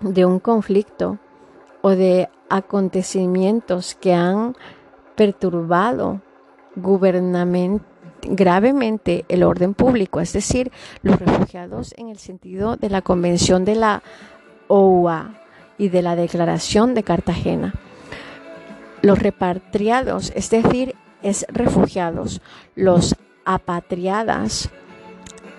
de 0.00 0.24
un 0.24 0.40
conflicto 0.40 1.20
o 1.82 1.90
de 1.90 2.28
acontecimientos 2.48 3.94
que 3.94 4.14
han 4.14 4.56
perturbado 5.16 6.20
gravemente 8.22 9.24
el 9.28 9.42
orden 9.42 9.74
público, 9.74 10.20
es 10.20 10.32
decir, 10.32 10.70
los 11.02 11.18
refugiados 11.18 11.94
en 11.96 12.08
el 12.08 12.18
sentido 12.18 12.76
de 12.76 12.90
la 12.90 13.02
Convención 13.02 13.64
de 13.64 13.74
la 13.74 14.02
OUA 14.68 15.34
y 15.76 15.88
de 15.88 16.02
la 16.02 16.16
Declaración 16.16 16.94
de 16.94 17.02
Cartagena. 17.02 17.74
Los 19.02 19.18
repatriados, 19.20 20.32
es 20.34 20.50
decir, 20.50 20.94
es 21.22 21.46
refugiados, 21.48 22.40
los 22.74 23.16
apatriadas, 23.44 24.70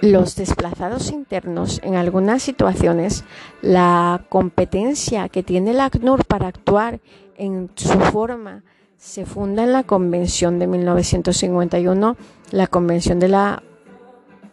los 0.01 0.35
desplazados 0.35 1.11
internos, 1.11 1.81
en 1.83 1.95
algunas 1.95 2.41
situaciones, 2.41 3.23
la 3.61 4.25
competencia 4.29 5.29
que 5.29 5.43
tiene 5.43 5.71
el 5.71 5.81
ACNUR 5.81 6.25
para 6.25 6.47
actuar 6.47 6.99
en 7.37 7.69
su 7.75 7.99
forma 7.99 8.63
se 8.97 9.25
funda 9.25 9.63
en 9.63 9.73
la 9.73 9.83
Convención 9.83 10.59
de 10.59 10.67
1951, 10.67 12.17
la 12.51 12.67
Convención 12.67 13.19
de 13.19 13.29
la 13.29 13.63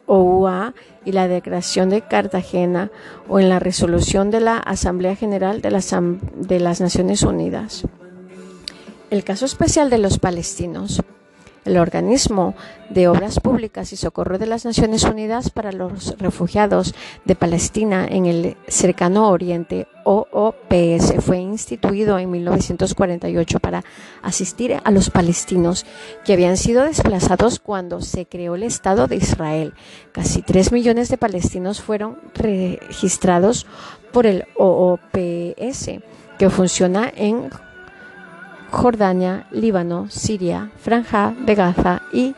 OUA 0.07 0.75
y 1.05 1.13
la 1.13 1.27
Declaración 1.27 1.91
de 1.91 2.03
Cartagena 2.03 2.91
o 3.29 3.41
en 3.41 3.49
la 3.49 3.59
resolución 3.59 4.31
de 4.31 4.41
la 4.41 4.59
Asamblea 4.59 5.17
General 5.17 5.61
de 5.61 5.71
las, 5.71 5.95
de 6.37 6.61
las 6.61 6.81
Naciones 6.81 7.23
Unidas. 7.23 7.83
El 9.11 9.25
caso 9.25 9.47
especial 9.47 9.91
de 9.91 9.99
los 9.99 10.19
palestinos 10.19 11.03
el 11.67 11.79
organismo 11.79 12.55
de 12.91 13.09
obras 13.09 13.41
públicas 13.41 13.93
y 13.93 13.97
socorro 13.97 14.39
de 14.39 14.47
las 14.47 14.65
Naciones 14.65 15.05
Unidas 15.05 15.51
para 15.51 15.73
los 15.73 16.17
refugiados 16.19 16.95
de 17.25 17.35
Palestina 17.35 18.07
en 18.09 18.27
el 18.27 18.57
cercano 18.69 19.29
Oriente, 19.29 19.89
OOPS, 20.05 21.15
fue 21.19 21.39
instituido 21.39 22.19
en 22.19 22.31
1948 22.31 23.59
para 23.59 23.85
asistir 24.23 24.81
a 24.83 24.91
los 24.93 25.11
palestinos 25.11 25.85
que 26.25 26.33
habían 26.33 26.57
sido 26.57 26.85
desplazados 26.85 27.59
cuando 27.59 28.01
se 28.01 28.27
creó 28.27 28.55
el 28.55 28.63
Estado 28.63 29.09
de 29.09 29.17
Israel. 29.17 29.75
Casi 30.13 30.43
3 30.43 30.71
millones 30.71 31.09
de 31.09 31.19
palestinos 31.19 31.81
fueron 31.81 32.19
registrados 32.35 33.67
por 34.13 34.27
el 34.27 34.45
OOPS, 34.57 35.91
que 36.39 36.51
funciona 36.51 37.13
en 37.15 37.51
Jordania, 38.71 39.47
Líbano, 39.51 40.09
Siria, 40.11 40.71
Franja 40.79 41.35
de 41.45 41.55
Gaza 41.55 42.03
y 42.13 42.35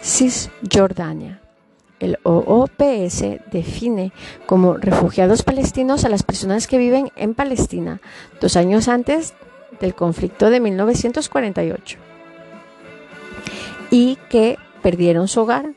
Cisjordania. 0.00 1.40
El 2.00 2.18
OOPS 2.24 3.24
define 3.50 4.12
como 4.46 4.74
refugiados 4.74 5.42
palestinos 5.42 6.04
a 6.04 6.08
las 6.08 6.22
personas 6.22 6.66
que 6.66 6.78
viven 6.78 7.10
en 7.16 7.34
Palestina 7.34 8.00
dos 8.40 8.56
años 8.56 8.88
antes 8.88 9.34
del 9.80 9.94
conflicto 9.94 10.50
de 10.50 10.60
1948 10.60 11.98
y 13.90 14.18
que 14.28 14.58
perdieron 14.82 15.28
su 15.28 15.40
hogar 15.40 15.72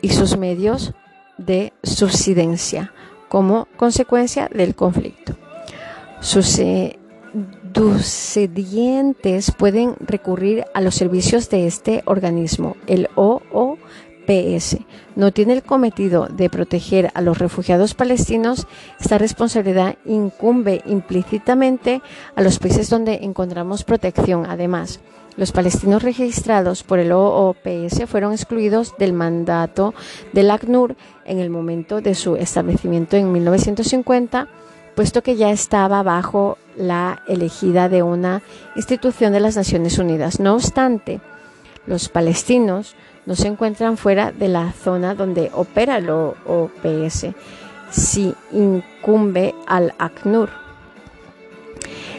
y 0.00 0.10
sus 0.10 0.38
medios 0.38 0.94
de 1.36 1.72
subsistencia 1.82 2.92
como 3.28 3.66
consecuencia 3.76 4.48
del 4.52 4.74
conflicto. 4.74 5.34
Sus 6.20 6.58
dientes 8.48 9.52
pueden 9.52 9.94
recurrir 10.00 10.64
a 10.74 10.80
los 10.80 10.94
servicios 10.94 11.48
de 11.50 11.66
este 11.66 12.02
organismo, 12.06 12.76
el 12.86 13.08
OOPS. 13.14 14.78
No 15.16 15.32
tiene 15.32 15.54
el 15.54 15.62
cometido 15.62 16.26
de 16.26 16.48
proteger 16.48 17.10
a 17.14 17.20
los 17.20 17.38
refugiados 17.38 17.94
palestinos. 17.94 18.66
Esta 19.00 19.18
responsabilidad 19.18 19.96
incumbe 20.04 20.82
implícitamente 20.86 22.02
a 22.36 22.42
los 22.42 22.58
países 22.58 22.88
donde 22.88 23.20
encontramos 23.22 23.84
protección. 23.84 24.46
Además, 24.48 25.00
los 25.36 25.52
palestinos 25.52 26.02
registrados 26.02 26.82
por 26.82 26.98
el 26.98 27.12
OOPS 27.12 28.04
fueron 28.06 28.32
excluidos 28.32 28.94
del 28.98 29.12
mandato 29.12 29.94
del 30.32 30.50
ACNUR 30.50 30.96
en 31.24 31.38
el 31.38 31.50
momento 31.50 32.00
de 32.00 32.14
su 32.14 32.36
establecimiento 32.36 33.16
en 33.16 33.32
1950 33.32 34.48
puesto 34.94 35.22
que 35.22 35.36
ya 35.36 35.50
estaba 35.50 36.02
bajo 36.02 36.58
la 36.76 37.22
elegida 37.26 37.88
de 37.88 38.02
una 38.02 38.42
institución 38.76 39.32
de 39.32 39.40
las 39.40 39.56
Naciones 39.56 39.98
Unidas. 39.98 40.40
No 40.40 40.54
obstante, 40.54 41.20
los 41.86 42.08
palestinos 42.08 42.94
no 43.26 43.36
se 43.36 43.48
encuentran 43.48 43.96
fuera 43.96 44.32
de 44.32 44.48
la 44.48 44.72
zona 44.72 45.14
donde 45.14 45.50
opera 45.54 45.98
el 45.98 46.10
OPS, 46.10 47.26
si 47.90 48.34
incumbe 48.52 49.54
al 49.66 49.94
ACNUR. 49.98 50.50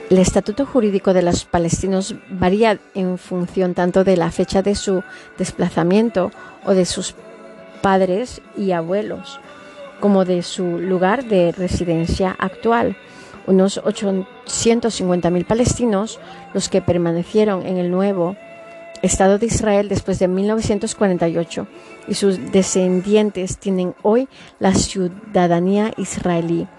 El 0.09 0.17
estatuto 0.19 0.65
jurídico 0.65 1.13
de 1.13 1.23
los 1.23 1.45
palestinos 1.45 2.15
varía 2.29 2.79
en 2.93 3.17
función 3.17 3.73
tanto 3.73 4.03
de 4.03 4.17
la 4.17 4.31
fecha 4.31 4.61
de 4.61 4.75
su 4.75 5.03
desplazamiento 5.37 6.31
o 6.65 6.73
de 6.73 6.85
sus 6.85 7.15
padres 7.81 8.41
y 8.55 8.71
abuelos 8.71 9.39
como 9.99 10.25
de 10.25 10.43
su 10.43 10.79
lugar 10.79 11.23
de 11.23 11.53
residencia 11.53 12.35
actual. 12.37 12.97
Unos 13.45 13.81
850.000 13.83 15.45
palestinos, 15.45 16.19
los 16.53 16.69
que 16.69 16.81
permanecieron 16.81 17.65
en 17.65 17.77
el 17.77 17.91
nuevo 17.91 18.35
Estado 19.03 19.37
de 19.37 19.47
Israel 19.47 19.89
después 19.89 20.17
de 20.19 20.29
1948 20.29 21.67
y 22.07 22.13
sus 22.13 22.53
descendientes 22.53 23.57
tienen 23.57 23.95
hoy 24.01 24.29
la 24.59 24.73
ciudadanía 24.73 25.93
israelí. 25.97 26.69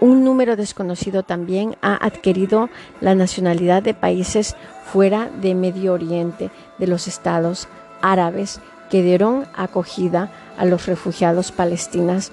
Un 0.00 0.24
número 0.24 0.54
desconocido 0.54 1.24
también 1.24 1.76
ha 1.82 1.94
adquirido 1.94 2.70
la 3.00 3.16
nacionalidad 3.16 3.82
de 3.82 3.94
países 3.94 4.54
fuera 4.92 5.28
de 5.40 5.56
Medio 5.56 5.92
Oriente, 5.92 6.50
de 6.78 6.86
los 6.86 7.08
estados 7.08 7.66
árabes 8.00 8.60
que 8.88 9.02
dieron 9.02 9.46
acogida 9.54 10.30
a 10.58 10.64
los 10.64 10.86
refugiados 10.86 11.50
palestinos 11.50 12.30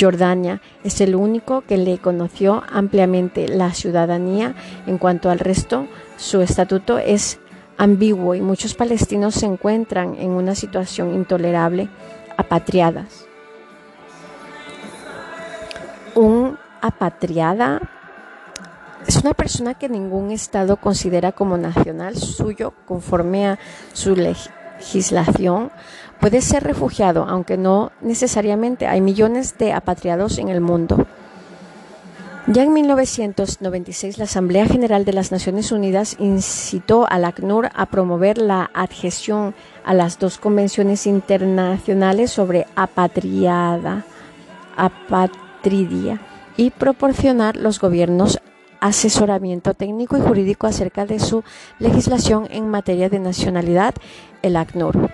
Jordania 0.00 0.62
es 0.82 1.00
el 1.00 1.14
único 1.14 1.60
que 1.62 1.76
le 1.76 1.98
conoció 1.98 2.62
ampliamente 2.72 3.48
la 3.48 3.74
ciudadanía. 3.74 4.54
En 4.86 4.98
cuanto 4.98 5.30
al 5.30 5.38
resto, 5.38 5.86
su 6.16 6.40
estatuto 6.40 6.98
es 6.98 7.38
ambiguo 7.76 8.34
y 8.34 8.40
muchos 8.40 8.74
palestinos 8.74 9.34
se 9.34 9.46
encuentran 9.46 10.16
en 10.18 10.30
una 10.30 10.54
situación 10.54 11.14
intolerable, 11.14 11.88
apatriadas. 12.36 13.26
Un 16.14 16.58
apatriada 16.80 17.80
es 19.06 19.16
una 19.16 19.34
persona 19.34 19.74
que 19.74 19.88
ningún 19.88 20.30
Estado 20.30 20.76
considera 20.76 21.32
como 21.32 21.56
nacional 21.56 22.16
suyo 22.16 22.74
conforme 22.86 23.48
a 23.48 23.58
su 23.92 24.14
legislación 24.14 25.70
puede 26.20 26.42
ser 26.42 26.62
refugiado, 26.62 27.24
aunque 27.28 27.56
no 27.56 27.92
necesariamente. 28.00 28.86
Hay 28.86 29.00
millones 29.00 29.56
de 29.58 29.72
apatriados 29.72 30.38
en 30.38 30.48
el 30.48 30.60
mundo. 30.60 31.06
Ya 32.46 32.64
en 32.64 32.72
1996, 32.72 34.18
la 34.18 34.24
Asamblea 34.24 34.66
General 34.66 35.04
de 35.04 35.12
las 35.12 35.30
Naciones 35.30 35.72
Unidas 35.72 36.16
incitó 36.18 37.06
al 37.08 37.24
ACNUR 37.24 37.70
a 37.74 37.86
promover 37.86 38.38
la 38.38 38.70
adhesión 38.74 39.54
a 39.84 39.94
las 39.94 40.18
dos 40.18 40.38
convenciones 40.38 41.06
internacionales 41.06 42.30
sobre 42.30 42.66
apatriada, 42.74 44.04
apatridia 44.76 46.20
y 46.56 46.70
proporcionar 46.70 47.56
los 47.56 47.78
gobiernos 47.78 48.40
asesoramiento 48.80 49.74
técnico 49.74 50.16
y 50.16 50.20
jurídico 50.20 50.66
acerca 50.66 51.06
de 51.06 51.20
su 51.20 51.44
legislación 51.78 52.48
en 52.50 52.68
materia 52.68 53.08
de 53.08 53.20
nacionalidad, 53.20 53.94
el 54.42 54.56
ACNUR. 54.56 55.10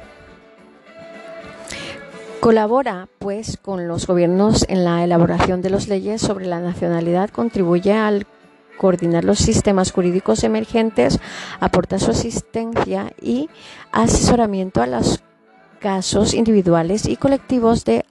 Colabora, 2.46 3.08
pues, 3.18 3.58
con 3.60 3.88
los 3.88 4.06
gobiernos 4.06 4.66
en 4.68 4.84
la 4.84 5.02
elaboración 5.02 5.62
de 5.62 5.70
las 5.70 5.88
leyes 5.88 6.22
sobre 6.22 6.46
la 6.46 6.60
nacionalidad, 6.60 7.28
contribuye 7.30 7.92
al 7.92 8.24
coordinar 8.78 9.24
los 9.24 9.40
sistemas 9.40 9.90
jurídicos 9.90 10.44
emergentes, 10.44 11.18
aporta 11.58 11.98
su 11.98 12.12
asistencia 12.12 13.12
y 13.20 13.50
asesoramiento 13.90 14.80
a 14.80 14.86
los 14.86 15.24
casos 15.80 16.34
individuales 16.34 17.06
y 17.06 17.16
colectivos 17.16 17.84
de 17.84 18.04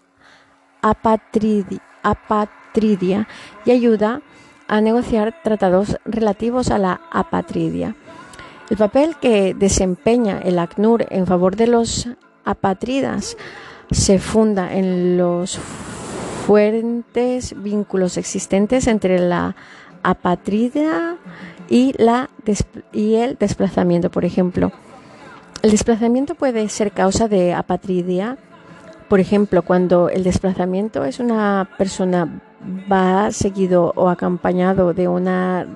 apatridia, 0.81 1.79
y 3.63 3.71
ayuda 3.71 4.21
a 4.67 4.81
negociar 4.81 5.33
tratados 5.45 5.95
relativos 6.03 6.71
a 6.71 6.77
la 6.77 6.99
apatridia. 7.09 7.95
El 8.69 8.75
papel 8.75 9.15
que 9.15 9.53
desempeña 9.53 10.39
el 10.39 10.59
ACNUR 10.59 11.05
en 11.09 11.25
favor 11.25 11.55
de 11.55 11.67
los 11.67 12.09
apátridas 12.43 13.37
se 13.91 14.19
funda 14.19 14.73
en 14.73 15.17
los 15.17 15.57
fuertes 16.45 17.61
vínculos 17.61 18.17
existentes 18.17 18.87
entre 18.87 19.19
la 19.19 19.55
apatrida 20.03 21.17
y, 21.69 21.93
la 21.97 22.29
y 22.93 23.15
el 23.15 23.37
desplazamiento, 23.37 24.11
por 24.11 24.25
ejemplo. 24.25 24.71
El 25.63 25.71
desplazamiento 25.71 26.35
puede 26.35 26.69
ser 26.69 26.91
causa 26.91 27.27
de 27.27 27.53
apatridia, 27.53 28.37
por 29.09 29.19
ejemplo, 29.19 29.63
cuando 29.63 30.09
el 30.09 30.23
desplazamiento 30.23 31.05
es 31.05 31.19
una 31.19 31.69
persona 31.77 32.41
va 32.91 33.31
seguido 33.31 33.93
o 33.95 34.09
acompañado 34.09 34.93
de 34.93 35.07
una 35.07 35.67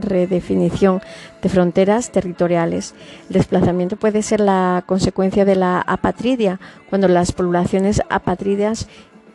redefinición 0.00 1.00
de 1.42 1.48
fronteras 1.48 2.10
territoriales. 2.10 2.94
El 3.28 3.34
desplazamiento 3.34 3.96
puede 3.96 4.22
ser 4.22 4.40
la 4.40 4.84
consecuencia 4.86 5.44
de 5.44 5.56
la 5.56 5.80
apatridia, 5.80 6.60
cuando 6.88 7.08
las 7.08 7.32
poblaciones 7.32 8.02
apatridas 8.10 8.88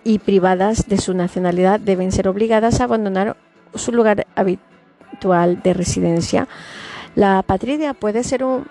y 0.04 0.20
privadas 0.20 0.88
de 0.88 0.98
su 0.98 1.14
nacionalidad 1.14 1.80
deben 1.80 2.12
ser 2.12 2.28
obligadas 2.28 2.82
a 2.82 2.86
abandonar 2.86 3.38
su 3.76 3.92
lugar 3.92 4.26
habitual 4.36 5.62
de 5.62 5.74
residencia. 5.74 6.48
La 7.16 7.40
apatridia 7.40 7.94
puede 7.94 8.24
ser 8.24 8.44
un, 8.44 8.66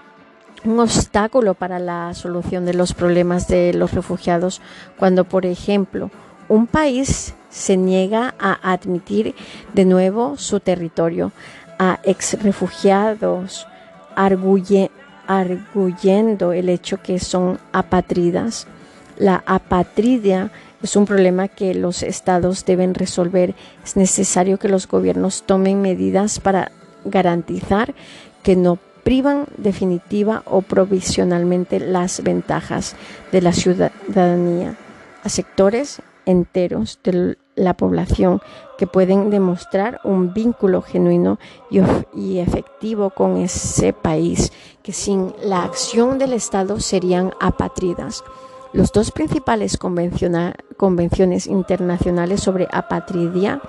obstáculo 0.64 1.54
para 1.54 1.78
la 1.78 2.12
solución 2.12 2.66
de 2.66 2.74
los 2.74 2.92
problemas 2.92 3.48
de 3.48 3.72
los 3.72 3.94
refugiados 3.94 4.60
cuando, 4.98 5.24
por 5.24 5.46
ejemplo, 5.46 6.10
un 6.50 6.66
país 6.66 7.32
se 7.48 7.76
niega 7.76 8.34
a 8.38 8.72
admitir 8.72 9.34
de 9.72 9.84
nuevo 9.84 10.36
su 10.36 10.58
territorio 10.58 11.30
a 11.78 12.00
ex 12.02 12.42
refugiados, 12.42 13.68
arguyendo 15.26 16.52
el 16.52 16.68
hecho 16.68 17.00
que 17.00 17.20
son 17.20 17.60
apatridas. 17.72 18.66
La 19.16 19.44
apatridia 19.46 20.50
es 20.82 20.96
un 20.96 21.06
problema 21.06 21.46
que 21.46 21.72
los 21.74 22.02
estados 22.02 22.64
deben 22.64 22.94
resolver. 22.94 23.54
Es 23.84 23.96
necesario 23.96 24.58
que 24.58 24.68
los 24.68 24.88
gobiernos 24.88 25.44
tomen 25.44 25.80
medidas 25.80 26.40
para 26.40 26.72
garantizar 27.04 27.94
que 28.42 28.56
no 28.56 28.76
privan 29.04 29.46
definitiva 29.56 30.42
o 30.46 30.62
provisionalmente 30.62 31.78
las 31.78 32.24
ventajas 32.24 32.96
de 33.30 33.40
la 33.40 33.52
ciudadanía 33.52 34.74
a 35.22 35.28
sectores 35.28 36.02
enteros 36.30 36.98
de 37.02 37.36
la 37.56 37.76
población 37.76 38.40
que 38.78 38.86
pueden 38.86 39.30
demostrar 39.30 40.00
un 40.04 40.32
vínculo 40.32 40.82
genuino 40.82 41.38
y, 41.70 42.38
efectivo 42.38 43.10
con 43.10 43.36
ese 43.36 43.92
país, 43.92 44.52
que 44.82 44.92
sin 44.92 45.34
la 45.42 45.64
acción 45.64 46.18
del 46.18 46.32
Estado 46.32 46.80
serían 46.80 47.32
apatridas. 47.40 48.24
Los 48.72 48.92
dos 48.92 49.10
principales 49.10 49.76
convenciones 49.78 51.46
internacionales 51.46 52.40
sobre 52.40 52.68
apatridia 52.70 53.60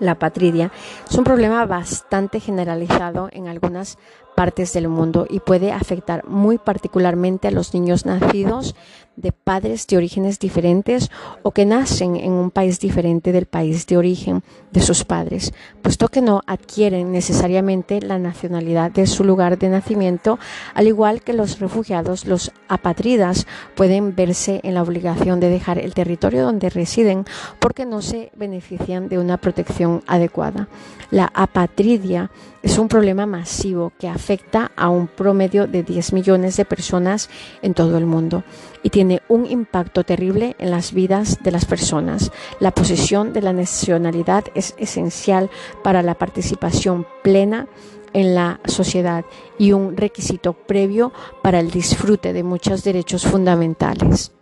la 0.00 0.12
apatridia 0.12 0.72
es 1.08 1.16
un 1.16 1.24
problema 1.24 1.66
bastante 1.66 2.40
generalizado 2.40 3.28
en 3.32 3.48
algunas 3.48 3.98
partes 4.34 4.72
del 4.72 4.88
mundo 4.88 5.26
y 5.28 5.40
puede 5.40 5.72
afectar 5.72 6.26
muy 6.26 6.56
particularmente 6.56 7.48
a 7.48 7.50
los 7.50 7.74
niños 7.74 8.06
nacidos 8.06 8.74
de 9.20 9.32
padres 9.32 9.86
de 9.86 9.96
orígenes 9.96 10.38
diferentes 10.38 11.10
o 11.42 11.52
que 11.52 11.66
nacen 11.66 12.16
en 12.16 12.32
un 12.32 12.50
país 12.50 12.80
diferente 12.80 13.32
del 13.32 13.46
país 13.46 13.86
de 13.86 13.96
origen 13.96 14.42
de 14.72 14.80
sus 14.80 15.04
padres, 15.04 15.52
puesto 15.82 16.08
que 16.08 16.20
no 16.20 16.42
adquieren 16.46 17.12
necesariamente 17.12 18.00
la 18.00 18.18
nacionalidad 18.18 18.90
de 18.90 19.06
su 19.06 19.24
lugar 19.24 19.58
de 19.58 19.68
nacimiento, 19.68 20.38
al 20.74 20.86
igual 20.86 21.22
que 21.22 21.32
los 21.32 21.58
refugiados, 21.58 22.26
los 22.26 22.52
apatridas 22.68 23.46
pueden 23.74 24.14
verse 24.14 24.60
en 24.62 24.74
la 24.74 24.82
obligación 24.82 25.40
de 25.40 25.50
dejar 25.50 25.78
el 25.78 25.94
territorio 25.94 26.44
donde 26.44 26.70
residen 26.70 27.24
porque 27.58 27.86
no 27.86 28.02
se 28.02 28.30
benefician 28.36 29.08
de 29.08 29.18
una 29.18 29.36
protección 29.36 30.02
adecuada. 30.06 30.68
La 31.10 31.30
apatridia 31.34 32.30
es 32.62 32.78
un 32.78 32.88
problema 32.88 33.26
masivo 33.26 33.92
que 33.98 34.08
afecta 34.08 34.70
a 34.76 34.88
un 34.90 35.08
promedio 35.08 35.66
de 35.66 35.82
10 35.82 36.12
millones 36.12 36.56
de 36.56 36.64
personas 36.64 37.30
en 37.62 37.74
todo 37.74 37.98
el 37.98 38.06
mundo 38.06 38.44
y 38.82 38.90
tiene 38.90 39.22
un 39.28 39.46
impacto 39.46 40.04
terrible 40.04 40.56
en 40.58 40.70
las 40.70 40.92
vidas 40.92 41.38
de 41.42 41.50
las 41.50 41.64
personas. 41.64 42.32
La 42.60 42.72
posesión 42.72 43.32
de 43.32 43.42
la 43.42 43.52
nacionalidad 43.52 44.44
es 44.54 44.74
esencial 44.78 45.50
para 45.82 46.02
la 46.02 46.14
participación 46.14 47.06
plena 47.22 47.68
en 48.12 48.34
la 48.34 48.60
sociedad 48.64 49.24
y 49.58 49.72
un 49.72 49.96
requisito 49.96 50.52
previo 50.52 51.12
para 51.42 51.60
el 51.60 51.70
disfrute 51.70 52.32
de 52.32 52.42
muchos 52.42 52.82
derechos 52.82 53.24
fundamentales. 53.24 54.32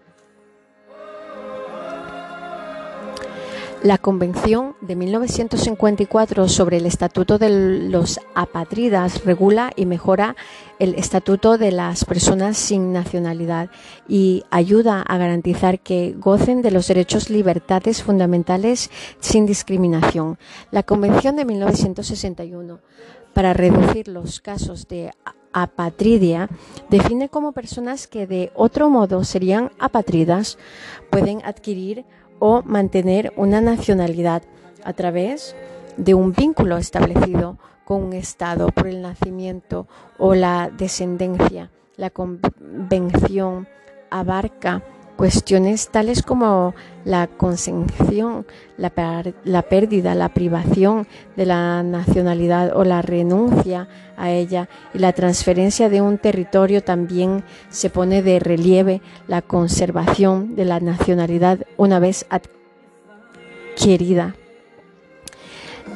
La 3.85 3.97
Convención 3.97 4.75
de 4.81 4.97
1954 4.97 6.49
sobre 6.49 6.79
el 6.79 6.87
Estatuto 6.87 7.38
de 7.38 7.88
los 7.88 8.19
Apátridas 8.35 9.25
regula 9.25 9.71
y 9.77 9.87
mejora 9.87 10.35
el 10.81 10.97
estatuto 10.97 11.59
de 11.59 11.71
las 11.71 12.05
personas 12.05 12.57
sin 12.57 12.93
nacionalidad 12.93 13.71
y 14.09 14.43
ayuda 14.51 15.03
a 15.03 15.17
garantizar 15.17 15.79
que 15.79 16.17
gocen 16.19 16.61
de 16.61 16.73
los 16.73 16.88
derechos 16.88 17.31
libertades 17.31 18.03
fundamentales 18.03 18.91
sin 19.21 19.47
discriminación. 19.47 20.38
La 20.73 20.83
Convención 20.83 21.37
de 21.37 21.45
1961 21.45 22.81
para 23.33 23.55
reducir 23.55 24.09
los 24.09 24.41
casos 24.41 24.88
de 24.88 25.12
apatridia 25.53 26.49
define 26.91 27.29
como 27.29 27.53
personas 27.53 28.09
que 28.09 28.27
de 28.27 28.51
otro 28.55 28.91
modo 28.91 29.23
serían 29.23 29.71
apatridas 29.79 30.59
pueden 31.11 31.43
adquirir 31.45 32.05
o 32.38 32.62
mantener 32.62 33.33
una 33.37 33.61
nacionalidad 33.61 34.42
a 34.85 34.92
través 34.92 35.55
de 35.96 36.14
un 36.14 36.33
vínculo 36.33 36.77
establecido 36.77 37.59
con 37.85 38.03
un 38.05 38.12
Estado 38.12 38.68
por 38.68 38.87
el 38.87 39.03
nacimiento 39.03 39.87
o 40.18 40.35
la 40.35 40.70
descendencia. 40.77 41.70
La 41.96 42.11
convención 42.11 43.66
abarca 44.11 44.83
cuestiones 45.18 45.88
tales 45.88 46.22
como 46.22 46.76
la 47.04 47.26
consención, 47.26 48.46
la, 48.76 48.90
pérdida, 48.90 50.14
la 50.14 50.28
privación 50.28 51.09
de 51.35 51.44
la 51.44 51.83
nacionalidad 51.83 52.76
o 52.76 52.85
la 52.85 53.02
renuncia 53.02 53.88
a 54.16 54.31
ella 54.31 54.68
y 54.94 55.00
la 55.00 55.12
transferencia 55.12 55.88
de 55.88 56.00
un 56.00 56.18
territorio 56.18 56.85
también 56.85 57.42
se 57.68 57.90
pone 57.90 58.22
de 58.22 58.38
relieve 58.38 59.02
la 59.26 59.42
conservación 59.42 60.54
de 60.54 60.64
la 60.66 60.78
nacionalidad 60.78 61.66
una 61.76 61.98
vez 61.98 62.24
adquirida. 63.74 64.37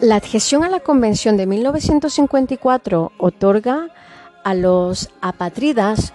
La 0.00 0.16
adhesión 0.16 0.64
a 0.64 0.68
la 0.68 0.80
Convención 0.80 1.36
de 1.36 1.46
1954 1.46 3.12
otorga 3.18 3.86
a 4.42 4.54
los 4.54 5.10
apátridas 5.20 6.12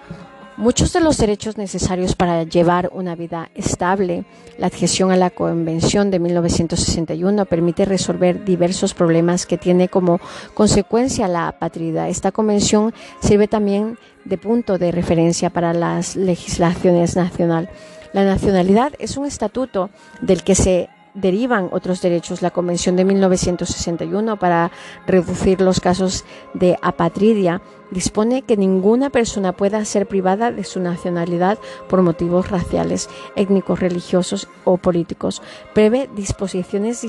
muchos 0.58 0.92
de 0.92 1.00
los 1.00 1.18
derechos 1.18 1.58
necesarios 1.58 2.16
para 2.16 2.44
llevar 2.44 2.90
una 2.92 3.16
vida 3.16 3.50
estable. 3.56 4.26
La 4.58 4.68
adhesión 4.68 5.12
a 5.12 5.16
la 5.16 5.30
Convención 5.30 6.12
de 6.12 6.20
1961 6.20 7.46
permite 7.46 7.86
resolver 7.86 8.44
diversos 8.44 8.94
problemas 8.94 9.46
que 9.46 9.58
tiene 9.58 9.88
como 9.88 10.20
consecuencia 10.54 11.28
la 11.28 11.48
apátrida. 11.48 12.10
Esta 12.10 12.32
convención 12.32 12.94
sirve 13.22 13.48
también 13.48 13.98
de 14.26 14.38
punto 14.38 14.78
de 14.78 14.92
referencia 14.92 15.50
para 15.50 15.74
las 15.74 16.16
legislaciones 16.16 17.16
nacionales. 17.16 17.70
La 18.14 18.26
nacionalidad 18.26 18.94
es 19.00 19.16
un 19.18 19.26
estatuto 19.26 19.90
del 20.22 20.44
que 20.44 20.56
se 20.56 20.90
derivan 21.18 21.70
otros 21.72 22.02
derechos. 22.02 22.42
La 22.42 22.52
Convención 22.52 22.96
de 22.96 23.04
1961 23.04 24.38
para 24.38 24.72
reducir 25.06 25.60
los 25.62 25.80
casos 25.80 26.24
de 26.54 26.78
apatridia 26.82 27.62
dispone 27.92 28.44
que 28.44 28.58
ninguna 28.58 29.10
persona 29.10 29.54
pueda 29.54 29.84
ser 29.86 30.08
privada 30.08 30.52
de 30.52 30.64
su 30.64 30.80
nacionalidad 30.80 31.58
por 31.90 32.02
motivos 32.02 32.50
raciales, 32.52 33.10
étnicos, 33.36 33.80
religiosos 33.80 34.48
o 34.64 34.78
políticos. 34.78 35.42
Prevé 35.74 36.10
disposiciones 36.16 37.06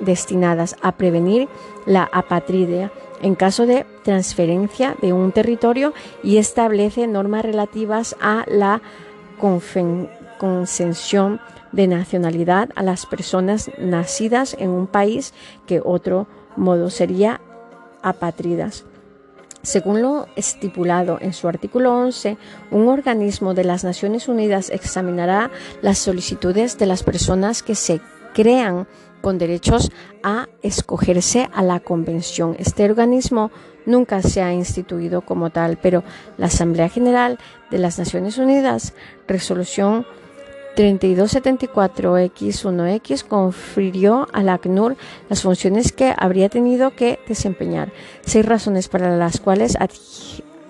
destinadas 0.00 0.76
a 0.82 0.92
prevenir 0.92 1.48
la 1.86 2.08
apatridia 2.12 2.92
en 3.22 3.34
caso 3.34 3.66
de 3.66 3.84
transferencia 4.04 4.94
de 5.00 5.12
un 5.12 5.32
territorio 5.32 5.92
y 6.22 6.36
establece 6.36 7.06
normas 7.06 7.44
relativas 7.44 8.16
a 8.20 8.44
la 8.46 8.80
concesión 10.38 11.40
de 11.72 11.86
nacionalidad 11.86 12.70
a 12.74 12.82
las 12.82 13.06
personas 13.06 13.70
nacidas 13.78 14.56
en 14.58 14.70
un 14.70 14.86
país 14.86 15.34
que 15.66 15.80
otro 15.84 16.26
modo 16.56 16.90
sería 16.90 17.40
apátridas. 18.02 18.84
Según 19.62 20.02
lo 20.02 20.28
estipulado 20.36 21.18
en 21.20 21.32
su 21.32 21.48
artículo 21.48 21.92
11, 21.92 22.38
un 22.70 22.88
organismo 22.88 23.54
de 23.54 23.64
las 23.64 23.84
Naciones 23.84 24.28
Unidas 24.28 24.70
examinará 24.70 25.50
las 25.82 25.98
solicitudes 25.98 26.78
de 26.78 26.86
las 26.86 27.02
personas 27.02 27.62
que 27.62 27.74
se 27.74 28.00
crean 28.34 28.86
con 29.20 29.36
derechos 29.36 29.90
a 30.22 30.48
escogerse 30.62 31.48
a 31.52 31.62
la 31.62 31.80
convención. 31.80 32.54
Este 32.58 32.84
organismo 32.84 33.50
nunca 33.84 34.22
se 34.22 34.42
ha 34.42 34.52
instituido 34.52 35.22
como 35.22 35.50
tal, 35.50 35.76
pero 35.76 36.04
la 36.36 36.46
Asamblea 36.46 36.88
General 36.88 37.38
de 37.70 37.78
las 37.78 37.98
Naciones 37.98 38.38
Unidas, 38.38 38.94
resolución 39.26 40.06
3274X1X 40.78 43.24
confirió 43.24 44.28
a 44.32 44.44
la 44.44 44.54
ACNUR 44.54 44.96
las 45.28 45.42
funciones 45.42 45.90
que 45.90 46.14
habría 46.16 46.48
tenido 46.48 46.94
que 46.94 47.18
desempeñar. 47.26 47.90
Seis 48.24 48.46
razones 48.46 48.88
para 48.88 49.16
las 49.16 49.40
cuales 49.40 49.76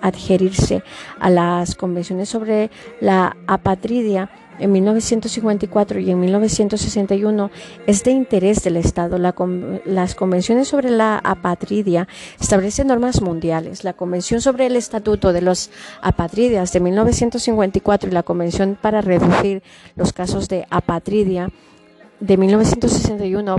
adherirse 0.01 0.83
a 1.19 1.29
las 1.29 1.75
convenciones 1.75 2.29
sobre 2.29 2.69
la 2.99 3.35
apatridia 3.47 4.29
en 4.59 4.71
1954 4.71 5.99
y 5.99 6.11
en 6.11 6.19
1961 6.19 7.51
es 7.87 8.03
de 8.03 8.11
interés 8.11 8.63
del 8.63 8.77
Estado. 8.77 9.17
las 9.17 10.15
convenciones 10.15 10.67
sobre 10.67 10.91
la 10.91 11.17
apatridia 11.17 12.07
establecen 12.39 12.87
normas 12.87 13.21
mundiales. 13.21 13.83
La 13.83 13.93
Convención 13.93 14.41
sobre 14.41 14.65
el 14.65 14.75
Estatuto 14.75 15.33
de 15.33 15.41
los 15.41 15.71
Apatridias 16.01 16.73
de 16.73 16.79
1954 16.81 18.09
y 18.09 18.13
la 18.13 18.23
Convención 18.23 18.77
para 18.79 19.01
reducir 19.01 19.63
los 19.95 20.13
casos 20.13 20.47
de 20.49 20.65
apatridia 20.69 21.49
de 22.19 22.37
1961 22.37 23.57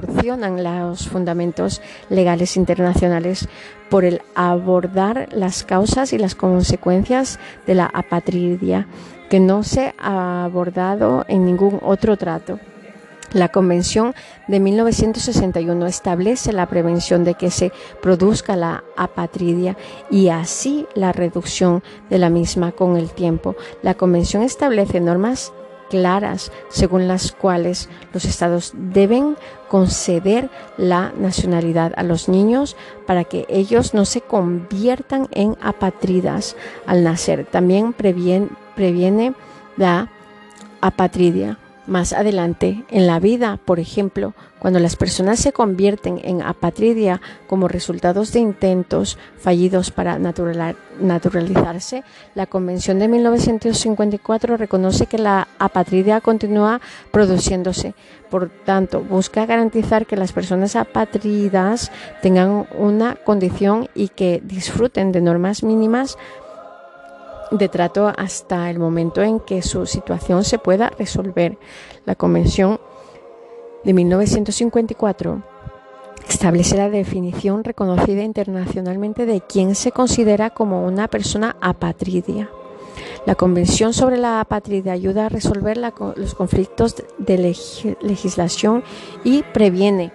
proporcionan 0.00 0.62
los 0.62 1.08
fundamentos 1.08 1.80
legales 2.10 2.56
internacionales 2.56 3.48
por 3.88 4.04
el 4.04 4.22
abordar 4.34 5.28
las 5.32 5.64
causas 5.64 6.12
y 6.12 6.18
las 6.18 6.34
consecuencias 6.34 7.38
de 7.66 7.74
la 7.74 7.86
apatridia 7.86 8.86
que 9.30 9.40
no 9.40 9.62
se 9.62 9.94
ha 9.98 10.44
abordado 10.44 11.24
en 11.28 11.44
ningún 11.44 11.80
otro 11.82 12.16
trato. 12.16 12.60
La 13.32 13.48
Convención 13.48 14.14
de 14.46 14.60
1961 14.60 15.86
establece 15.86 16.52
la 16.52 16.66
prevención 16.66 17.24
de 17.24 17.34
que 17.34 17.50
se 17.50 17.72
produzca 18.00 18.54
la 18.54 18.84
apatridia 18.96 19.76
y 20.10 20.28
así 20.28 20.86
la 20.94 21.12
reducción 21.12 21.82
de 22.08 22.18
la 22.18 22.30
misma 22.30 22.72
con 22.72 22.96
el 22.96 23.10
tiempo. 23.10 23.56
La 23.82 23.94
Convención 23.94 24.42
establece 24.42 25.00
normas 25.00 25.52
claras 25.88 26.52
según 26.68 27.08
las 27.08 27.32
cuales 27.32 27.88
los 28.12 28.24
estados 28.24 28.72
deben 28.74 29.36
conceder 29.68 30.48
la 30.76 31.12
nacionalidad 31.18 31.92
a 31.96 32.02
los 32.02 32.28
niños 32.28 32.76
para 33.06 33.24
que 33.24 33.46
ellos 33.48 33.94
no 33.94 34.04
se 34.04 34.20
conviertan 34.20 35.28
en 35.32 35.56
apatridas 35.60 36.56
al 36.86 37.04
nacer. 37.04 37.46
También 37.46 37.92
previene, 37.92 38.48
previene 38.74 39.34
la 39.76 40.10
apatridia 40.80 41.58
más 41.86 42.12
adelante 42.12 42.84
en 42.90 43.06
la 43.06 43.20
vida, 43.20 43.58
por 43.64 43.80
ejemplo, 43.80 44.34
cuando 44.58 44.80
las 44.80 44.96
personas 44.96 45.38
se 45.38 45.52
convierten 45.52 46.20
en 46.24 46.42
apatridia 46.42 47.20
como 47.46 47.68
resultados 47.68 48.32
de 48.32 48.40
intentos 48.40 49.18
fallidos 49.38 49.90
para 49.90 50.18
naturalizarse, 50.18 52.02
la 52.34 52.46
Convención 52.46 52.98
de 52.98 53.08
1954 53.08 54.56
reconoce 54.56 55.06
que 55.06 55.18
la 55.18 55.46
apatridia 55.58 56.20
continúa 56.20 56.80
produciéndose. 57.12 57.94
Por 58.30 58.48
tanto, 58.48 59.02
busca 59.02 59.46
garantizar 59.46 60.06
que 60.06 60.16
las 60.16 60.32
personas 60.32 60.74
apatridas 60.74 61.92
tengan 62.22 62.66
una 62.76 63.14
condición 63.14 63.88
y 63.94 64.08
que 64.08 64.40
disfruten 64.42 65.12
de 65.12 65.20
normas 65.20 65.62
mínimas 65.62 66.18
de 67.50 67.68
trato 67.68 68.12
hasta 68.16 68.70
el 68.70 68.78
momento 68.78 69.22
en 69.22 69.40
que 69.40 69.62
su 69.62 69.86
situación 69.86 70.44
se 70.44 70.58
pueda 70.58 70.90
resolver. 70.90 71.58
La 72.04 72.14
Convención 72.14 72.80
de 73.84 73.92
1954 73.92 75.42
establece 76.28 76.76
la 76.76 76.90
definición 76.90 77.64
reconocida 77.64 78.22
internacionalmente 78.22 79.26
de 79.26 79.40
quién 79.40 79.74
se 79.74 79.92
considera 79.92 80.50
como 80.50 80.84
una 80.84 81.08
persona 81.08 81.56
apatridia. 81.60 82.50
La 83.26 83.34
Convención 83.34 83.92
sobre 83.92 84.16
la 84.16 84.40
Apatridia 84.40 84.92
ayuda 84.92 85.26
a 85.26 85.28
resolver 85.28 85.76
los 85.76 86.34
conflictos 86.34 86.96
de 87.18 87.38
legislación 88.00 88.84
y 89.24 89.42
previene 89.42 90.12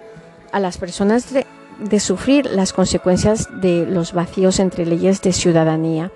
a 0.50 0.60
las 0.60 0.78
personas 0.78 1.28
de 1.32 2.00
sufrir 2.00 2.46
las 2.46 2.72
consecuencias 2.72 3.48
de 3.60 3.86
los 3.86 4.12
vacíos 4.12 4.58
entre 4.60 4.86
leyes 4.86 5.20
de 5.22 5.32
ciudadanía 5.32 6.10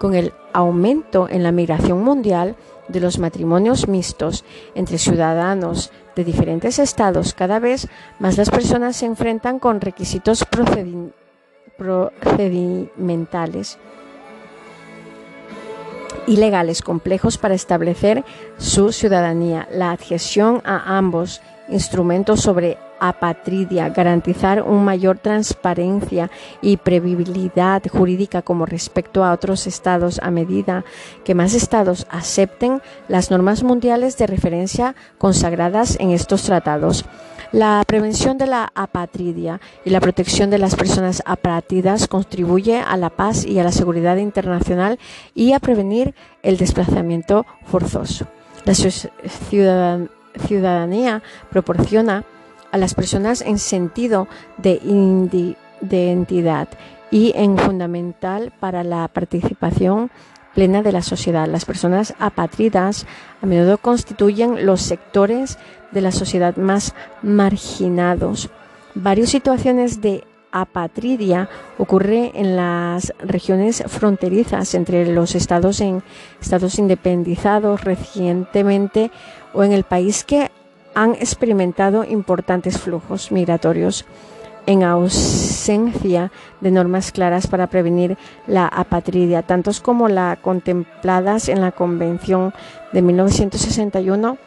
con 0.00 0.14
el 0.14 0.32
aumento 0.54 1.28
en 1.28 1.42
la 1.42 1.52
migración 1.52 2.02
mundial 2.02 2.56
de 2.88 3.00
los 3.00 3.18
matrimonios 3.18 3.86
mixtos 3.86 4.46
entre 4.74 4.96
ciudadanos 4.96 5.92
de 6.16 6.24
diferentes 6.24 6.78
estados, 6.78 7.34
cada 7.34 7.58
vez 7.58 7.86
más 8.18 8.38
las 8.38 8.48
personas 8.48 8.96
se 8.96 9.04
enfrentan 9.04 9.58
con 9.58 9.82
requisitos 9.82 10.46
procedimentales 11.76 13.78
y 16.26 16.38
legales 16.38 16.80
complejos 16.80 17.36
para 17.36 17.54
establecer 17.54 18.24
su 18.56 18.92
ciudadanía. 18.92 19.68
La 19.70 19.90
adhesión 19.90 20.62
a 20.64 20.96
ambos 20.96 21.42
instrumentos 21.70 22.40
sobre 22.40 22.78
apatridia, 23.00 23.88
garantizar 23.88 24.62
una 24.62 24.82
mayor 24.82 25.18
transparencia 25.18 26.30
y 26.60 26.76
previsibilidad 26.76 27.82
jurídica 27.88 28.42
como 28.42 28.66
respecto 28.66 29.24
a 29.24 29.32
otros 29.32 29.66
estados 29.66 30.20
a 30.22 30.30
medida 30.30 30.84
que 31.24 31.34
más 31.34 31.54
estados 31.54 32.06
acepten 32.10 32.82
las 33.08 33.30
normas 33.30 33.62
mundiales 33.62 34.18
de 34.18 34.26
referencia 34.26 34.94
consagradas 35.18 35.96
en 35.98 36.10
estos 36.10 36.42
tratados. 36.42 37.06
La 37.52 37.82
prevención 37.84 38.38
de 38.38 38.46
la 38.46 38.70
apatridia 38.76 39.60
y 39.84 39.90
la 39.90 40.00
protección 40.00 40.50
de 40.50 40.58
las 40.58 40.76
personas 40.76 41.20
apátridas 41.26 42.06
contribuye 42.06 42.78
a 42.78 42.96
la 42.96 43.10
paz 43.10 43.44
y 43.44 43.58
a 43.58 43.64
la 43.64 43.72
seguridad 43.72 44.18
internacional 44.18 45.00
y 45.34 45.52
a 45.52 45.58
prevenir 45.58 46.14
el 46.42 46.58
desplazamiento 46.58 47.46
forzoso. 47.64 48.26
La 48.66 48.74
ciudadanía 48.74 50.19
proporciona 51.50 52.24
a 52.72 52.78
las 52.78 52.94
personas 52.94 53.42
en 53.42 53.58
sentido 53.58 54.28
de, 54.58 54.80
identidad 55.82 56.68
y 57.10 57.32
en 57.34 57.58
fundamental 57.58 58.52
para 58.60 58.84
la 58.84 59.08
participación 59.08 60.10
plena 60.54 60.82
de 60.82 60.92
la 60.92 61.02
sociedad. 61.02 61.48
Las 61.48 61.64
personas 61.64 62.14
apátridas 62.18 63.06
a 63.42 63.46
menudo 63.46 63.78
constituyen 63.78 64.66
los 64.66 64.82
sectores 64.82 65.58
de 65.90 66.00
la 66.00 66.12
sociedad 66.12 66.56
más 66.56 66.94
marginados. 67.22 68.50
Varias 68.94 69.30
situaciones 69.30 70.00
de 70.00 70.24
apatridia 70.52 71.48
ocurre 71.78 72.32
en 72.34 72.56
las 72.56 73.12
regiones 73.20 73.84
fronterizas 73.86 74.74
entre 74.74 75.06
los 75.12 75.34
estados 75.34 75.80
en 75.80 76.02
estados 76.40 76.78
independizados 76.78 77.84
recientemente 77.84 79.10
o 79.52 79.64
en 79.64 79.72
el 79.72 79.84
país 79.84 80.24
que 80.24 80.50
han 80.94 81.14
experimentado 81.14 82.04
importantes 82.04 82.78
flujos 82.78 83.30
migratorios 83.32 84.04
en 84.66 84.82
ausencia 84.82 86.30
de 86.60 86.70
normas 86.70 87.12
claras 87.12 87.46
para 87.46 87.68
prevenir 87.68 88.18
la 88.46 88.66
apatridia, 88.66 89.42
tantos 89.42 89.80
como 89.80 90.08
las 90.08 90.38
contempladas 90.38 91.48
en 91.48 91.60
la 91.60 91.72
Convención 91.72 92.52
de 92.92 93.02
1961, 93.02 94.38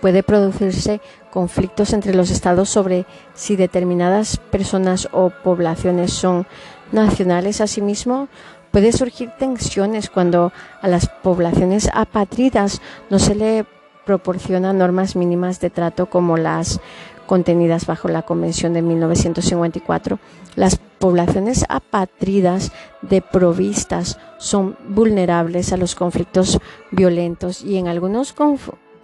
puede 0.00 0.22
producirse 0.22 1.00
conflictos 1.30 1.92
entre 1.92 2.14
los 2.14 2.30
estados 2.30 2.68
sobre 2.68 3.06
si 3.34 3.56
determinadas 3.56 4.36
personas 4.36 5.08
o 5.12 5.30
poblaciones 5.30 6.12
son 6.12 6.46
nacionales. 6.92 7.60
Asimismo, 7.60 8.28
puede 8.70 8.92
surgir 8.92 9.30
tensiones 9.38 10.10
cuando 10.10 10.52
a 10.82 10.88
las 10.88 11.08
poblaciones 11.08 11.88
apatridas 11.94 12.80
no 13.10 13.18
se 13.18 13.34
le 13.34 13.64
proporciona 14.06 14.72
normas 14.72 15.16
mínimas 15.16 15.60
de 15.60 15.68
trato 15.68 16.06
como 16.06 16.38
las 16.38 16.80
contenidas 17.26 17.86
bajo 17.86 18.08
la 18.08 18.22
Convención 18.22 18.72
de 18.72 18.80
1954. 18.80 20.18
Las 20.54 20.76
poblaciones 20.98 21.66
apátridas 21.68 22.72
provistas 23.20 24.18
son 24.38 24.76
vulnerables 24.88 25.72
a 25.72 25.76
los 25.76 25.94
conflictos 25.94 26.58
violentos 26.90 27.62
y 27.62 27.76
en 27.76 27.88
algunos, 27.88 28.34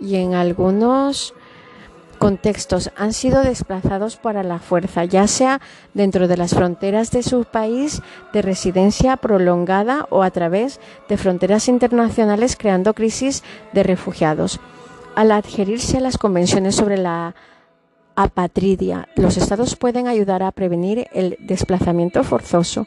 y 0.01 0.17
en 0.17 0.35
algunos 0.35 1.35
contextos 2.19 2.93
han 2.97 3.13
sido 3.13 3.43
desplazados 3.43 4.17
para 4.17 4.45
la 4.45 4.61
fuerza, 4.61 5.05
ya 5.05 5.27
sea 5.27 5.61
dentro 5.93 6.29
de 6.29 6.37
las 6.37 6.55
fronteras 6.55 7.11
de 7.11 7.25
su 7.25 7.45
país 7.45 8.01
de 8.33 8.43
residencia 8.43 9.17
prolongada 9.17 10.07
o 10.09 10.23
a 10.23 10.31
través 10.31 10.79
de 11.09 11.17
fronteras 11.17 11.69
internacionales 11.69 12.57
creando 12.57 12.95
crisis 12.95 13.43
de 13.73 13.83
refugiados. 13.83 14.61
Al 15.15 15.31
adherirse 15.31 15.99
a 15.99 16.01
las 16.01 16.17
convenciones 16.17 16.75
sobre 16.75 16.97
la 16.97 17.35
apatridia, 18.17 19.09
los 19.15 19.37
estados 19.37 19.77
pueden 19.77 20.07
ayudar 20.09 20.43
a 20.43 20.53
prevenir 20.53 21.07
el 21.13 21.37
desplazamiento 21.41 22.25
forzoso. 22.25 22.87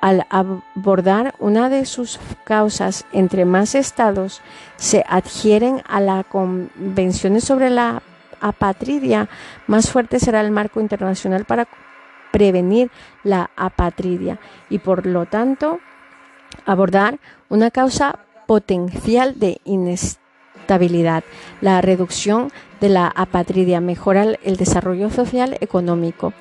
Al 0.00 0.26
abordar 0.30 1.34
una 1.40 1.68
de 1.68 1.84
sus 1.84 2.18
causas, 2.44 3.04
entre 3.12 3.44
más 3.44 3.74
estados 3.74 4.40
se 4.76 5.04
adhieren 5.08 5.82
a 5.86 6.00
las 6.00 6.24
convenciones 6.26 7.44
sobre 7.44 7.68
la 7.68 8.02
apatridia, 8.40 9.28
más 9.66 9.90
fuerte 9.90 10.20
será 10.20 10.40
el 10.40 10.50
marco 10.50 10.80
internacional 10.80 11.44
para 11.44 11.68
prevenir 12.32 12.90
la 13.24 13.50
apatridia 13.56 14.38
y 14.70 14.78
por 14.78 15.04
lo 15.04 15.26
tanto 15.26 15.80
abordar 16.64 17.18
una 17.48 17.70
causa 17.70 18.20
potencial 18.46 19.38
de 19.38 19.60
inestabilidad, 19.64 20.27
la 21.60 21.80
reducción 21.80 22.52
de 22.80 22.88
la 22.88 23.08
apatridia, 23.08 23.80
mejorar 23.80 24.38
el 24.44 24.56
desarrollo 24.56 25.10
social 25.10 25.56
económico. 25.60 26.32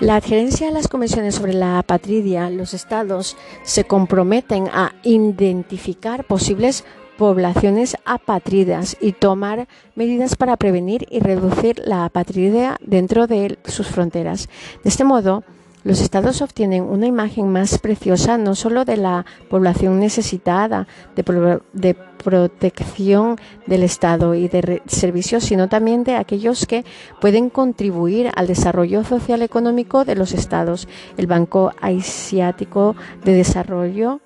La 0.00 0.16
adherencia 0.16 0.68
a 0.68 0.72
las 0.72 0.88
convenciones 0.88 1.36
sobre 1.36 1.54
la 1.54 1.78
apatridia, 1.78 2.50
los 2.50 2.74
estados 2.74 3.36
se 3.62 3.84
comprometen 3.84 4.68
a 4.72 4.92
identificar 5.02 6.24
posibles 6.24 6.84
poblaciones 7.16 7.96
apátridas 8.04 8.96
y 9.00 9.12
tomar 9.12 9.68
medidas 9.94 10.36
para 10.36 10.58
prevenir 10.58 11.06
y 11.10 11.20
reducir 11.20 11.80
la 11.84 12.04
apatridia 12.04 12.76
dentro 12.82 13.26
de 13.26 13.58
sus 13.64 13.86
fronteras. 13.86 14.48
De 14.84 14.90
este 14.90 15.04
modo, 15.04 15.44
los 15.86 16.00
estados 16.00 16.42
obtienen 16.42 16.82
una 16.82 17.06
imagen 17.06 17.48
más 17.48 17.78
preciosa 17.78 18.38
no 18.38 18.56
solo 18.56 18.84
de 18.84 18.96
la 18.96 19.24
población 19.48 20.00
necesitada 20.00 20.88
de, 21.14 21.94
protección 22.24 23.38
del 23.66 23.84
Estado 23.84 24.34
y 24.34 24.48
de 24.48 24.82
servicios, 24.86 25.44
sino 25.44 25.68
también 25.68 26.02
de 26.02 26.16
aquellos 26.16 26.66
que 26.66 26.84
pueden 27.20 27.50
contribuir 27.50 28.32
al 28.34 28.48
desarrollo 28.48 29.04
social 29.04 29.42
económico 29.42 30.04
de 30.04 30.16
los 30.16 30.32
estados. 30.32 30.88
El 31.16 31.28
Banco 31.28 31.72
Asiático 31.80 32.96
de 33.24 33.34
Desarrollo 33.34 34.20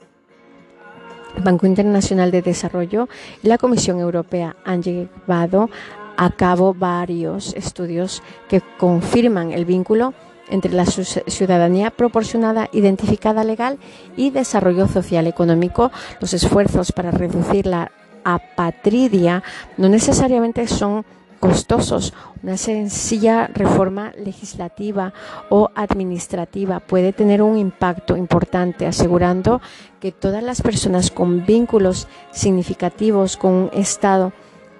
Banco 1.44 1.66
Internacional 1.66 2.30
de 2.30 2.40
Desarrollo 2.40 3.06
y 3.42 3.48
la 3.48 3.58
Comisión 3.58 4.00
Europea 4.00 4.56
han 4.64 4.82
llevado 4.82 5.68
a 6.16 6.30
cabo 6.30 6.72
varios 6.72 7.52
estudios 7.54 8.22
que 8.48 8.62
confirman 8.78 9.52
el 9.52 9.66
vínculo 9.66 10.14
entre 10.50 10.72
la 10.72 10.86
ciudadanía 10.86 11.90
proporcionada, 11.90 12.68
identificada 12.72 13.44
legal 13.44 13.78
y 14.16 14.30
desarrollo 14.30 14.88
social 14.88 15.26
económico. 15.26 15.90
Los 16.20 16.34
esfuerzos 16.34 16.92
para 16.92 17.10
reducir 17.10 17.66
la 17.66 17.90
apatridia 18.24 19.42
no 19.76 19.88
necesariamente 19.88 20.66
son 20.66 21.04
costosos. 21.40 22.12
Una 22.42 22.56
sencilla 22.56 23.48
reforma 23.48 24.12
legislativa 24.16 25.12
o 25.48 25.70
administrativa 25.74 26.80
puede 26.80 27.12
tener 27.12 27.42
un 27.42 27.56
impacto 27.56 28.16
importante, 28.16 28.86
asegurando 28.86 29.60
que 30.00 30.12
todas 30.12 30.42
las 30.42 30.62
personas 30.62 31.10
con 31.10 31.44
vínculos 31.46 32.08
significativos 32.30 33.36
con 33.36 33.52
un 33.52 33.70
Estado 33.72 34.32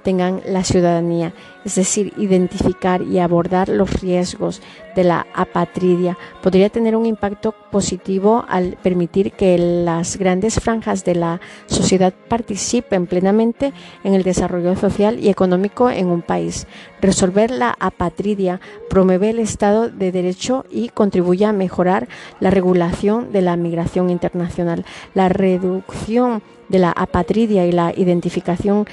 tengan 0.02 0.40
la 0.46 0.64
ciudadanía, 0.64 1.34
es 1.64 1.74
decir, 1.74 2.12
identificar 2.16 3.02
y 3.02 3.18
abordar 3.18 3.68
los 3.68 4.00
riesgos 4.00 4.62
de 4.96 5.04
la 5.04 5.26
apatridia, 5.34 6.16
podría 6.42 6.68
tener 6.68 6.96
un 6.96 7.06
impacto 7.06 7.54
positivo 7.70 8.44
al 8.48 8.76
permitir 8.82 9.32
que 9.32 9.58
las 9.58 10.16
grandes 10.16 10.60
franjas 10.60 11.04
de 11.04 11.14
la 11.14 11.40
sociedad 11.66 12.12
participen 12.28 13.06
plenamente 13.06 13.72
en 14.04 14.14
el 14.14 14.22
desarrollo 14.22 14.76
social 14.76 15.18
y 15.20 15.28
económico 15.28 15.90
en 15.90 16.08
un 16.08 16.22
país. 16.22 16.66
Resolver 17.00 17.50
la 17.50 17.76
apatridia 17.78 18.60
promueve 18.88 19.30
el 19.30 19.38
Estado 19.38 19.88
de 19.88 20.12
Derecho 20.12 20.64
y 20.70 20.88
contribuye 20.88 21.44
a 21.44 21.52
mejorar 21.52 22.08
la 22.40 22.50
regulación 22.50 23.32
de 23.32 23.42
la 23.42 23.56
migración 23.56 24.10
internacional. 24.10 24.84
La 25.14 25.28
reducción 25.28 26.42
de 26.68 26.78
la 26.78 26.92
apatridia 26.92 27.66
y 27.66 27.72
la 27.72 27.92
identificación 27.96 28.86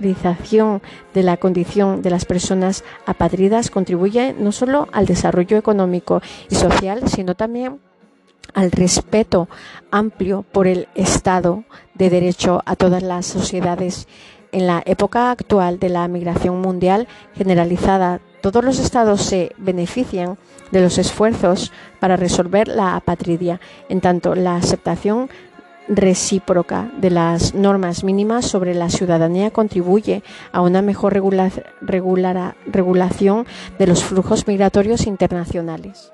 de 0.00 1.22
la 1.22 1.36
condición 1.36 2.02
de 2.02 2.10
las 2.10 2.24
personas 2.24 2.84
apatridas 3.06 3.70
contribuye 3.70 4.34
no 4.38 4.50
solo 4.50 4.88
al 4.92 5.06
desarrollo 5.06 5.56
económico 5.56 6.22
y 6.48 6.54
social, 6.54 7.08
sino 7.08 7.34
también 7.34 7.78
al 8.54 8.72
respeto 8.72 9.48
amplio 9.90 10.42
por 10.42 10.66
el 10.66 10.88
Estado 10.94 11.64
de 11.94 12.10
Derecho 12.10 12.62
a 12.64 12.76
todas 12.76 13.02
las 13.02 13.26
sociedades. 13.26 14.08
En 14.52 14.66
la 14.66 14.82
época 14.84 15.30
actual 15.30 15.78
de 15.78 15.90
la 15.90 16.08
migración 16.08 16.60
mundial 16.60 17.06
generalizada, 17.34 18.20
todos 18.40 18.64
los 18.64 18.78
estados 18.78 19.22
se 19.22 19.52
benefician 19.58 20.38
de 20.72 20.80
los 20.80 20.98
esfuerzos 20.98 21.72
para 22.00 22.16
resolver 22.16 22.68
la 22.68 22.96
apatridia, 22.96 23.60
en 23.88 24.00
tanto 24.00 24.34
la 24.34 24.56
aceptación 24.56 25.28
recíproca 25.90 26.88
de 26.98 27.10
las 27.10 27.52
normas 27.54 28.04
mínimas 28.04 28.46
sobre 28.46 28.74
la 28.74 28.88
ciudadanía 28.90 29.50
contribuye 29.50 30.22
a 30.52 30.60
una 30.60 30.82
mejor 30.82 31.12
regulación 31.82 33.46
de 33.78 33.86
los 33.86 34.04
flujos 34.04 34.46
migratorios 34.46 35.06
internacionales. 35.06 36.12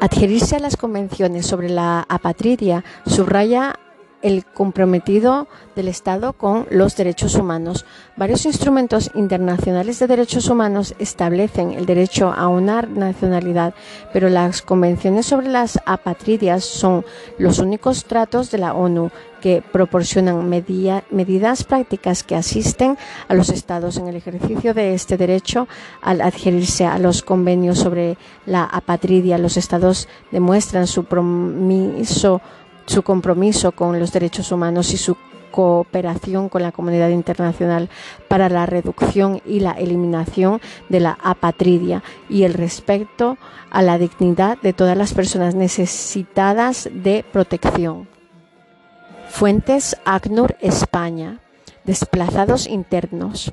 Adherirse 0.00 0.56
a 0.56 0.58
las 0.58 0.76
convenciones 0.76 1.46
sobre 1.46 1.68
la 1.68 2.04
apatridia 2.08 2.82
subraya 3.06 3.78
el 4.22 4.44
comprometido 4.44 5.48
del 5.76 5.88
Estado 5.88 6.32
con 6.32 6.66
los 6.70 6.96
derechos 6.96 7.34
humanos. 7.34 7.84
Varios 8.16 8.46
instrumentos 8.46 9.10
internacionales 9.14 9.98
de 9.98 10.06
derechos 10.06 10.48
humanos 10.48 10.94
establecen 10.98 11.72
el 11.72 11.86
derecho 11.86 12.32
a 12.32 12.48
una 12.48 12.82
nacionalidad, 12.82 13.74
pero 14.12 14.28
las 14.28 14.62
convenciones 14.62 15.26
sobre 15.26 15.48
las 15.48 15.78
apatridias 15.86 16.64
son 16.64 17.04
los 17.38 17.58
únicos 17.58 18.04
tratos 18.04 18.50
de 18.50 18.58
la 18.58 18.74
ONU 18.74 19.10
que 19.40 19.60
proporcionan 19.60 20.48
medidas 20.48 21.64
prácticas 21.64 22.22
que 22.22 22.36
asisten 22.36 22.96
a 23.26 23.34
los 23.34 23.48
estados 23.48 23.96
en 23.96 24.06
el 24.06 24.14
ejercicio 24.14 24.72
de 24.72 24.94
este 24.94 25.16
derecho 25.16 25.66
al 26.00 26.20
adherirse 26.20 26.86
a 26.86 26.98
los 26.98 27.22
convenios 27.22 27.80
sobre 27.80 28.16
la 28.46 28.62
apatridia. 28.62 29.38
Los 29.38 29.56
estados 29.56 30.08
demuestran 30.30 30.86
su 30.86 31.02
compromiso 31.02 32.40
su 32.86 33.02
compromiso 33.02 33.72
con 33.72 33.98
los 33.98 34.12
derechos 34.12 34.52
humanos 34.52 34.92
y 34.92 34.96
su 34.96 35.16
cooperación 35.52 36.48
con 36.48 36.62
la 36.62 36.72
comunidad 36.72 37.10
internacional 37.10 37.88
para 38.26 38.48
la 38.48 38.66
reducción 38.66 39.40
y 39.46 39.60
la 39.60 39.72
eliminación 39.72 40.60
de 40.88 40.98
la 40.98 41.18
apatridia 41.22 42.02
y 42.28 42.42
el 42.42 42.54
respeto 42.54 43.36
a 43.70 43.82
la 43.82 43.98
dignidad 43.98 44.58
de 44.60 44.72
todas 44.72 44.96
las 44.96 45.14
personas 45.14 45.54
necesitadas 45.54 46.88
de 46.92 47.24
protección. 47.30 48.08
Fuentes 49.28 49.96
ACNUR 50.04 50.56
España. 50.60 51.38
Desplazados 51.84 52.66
internos. 52.66 53.52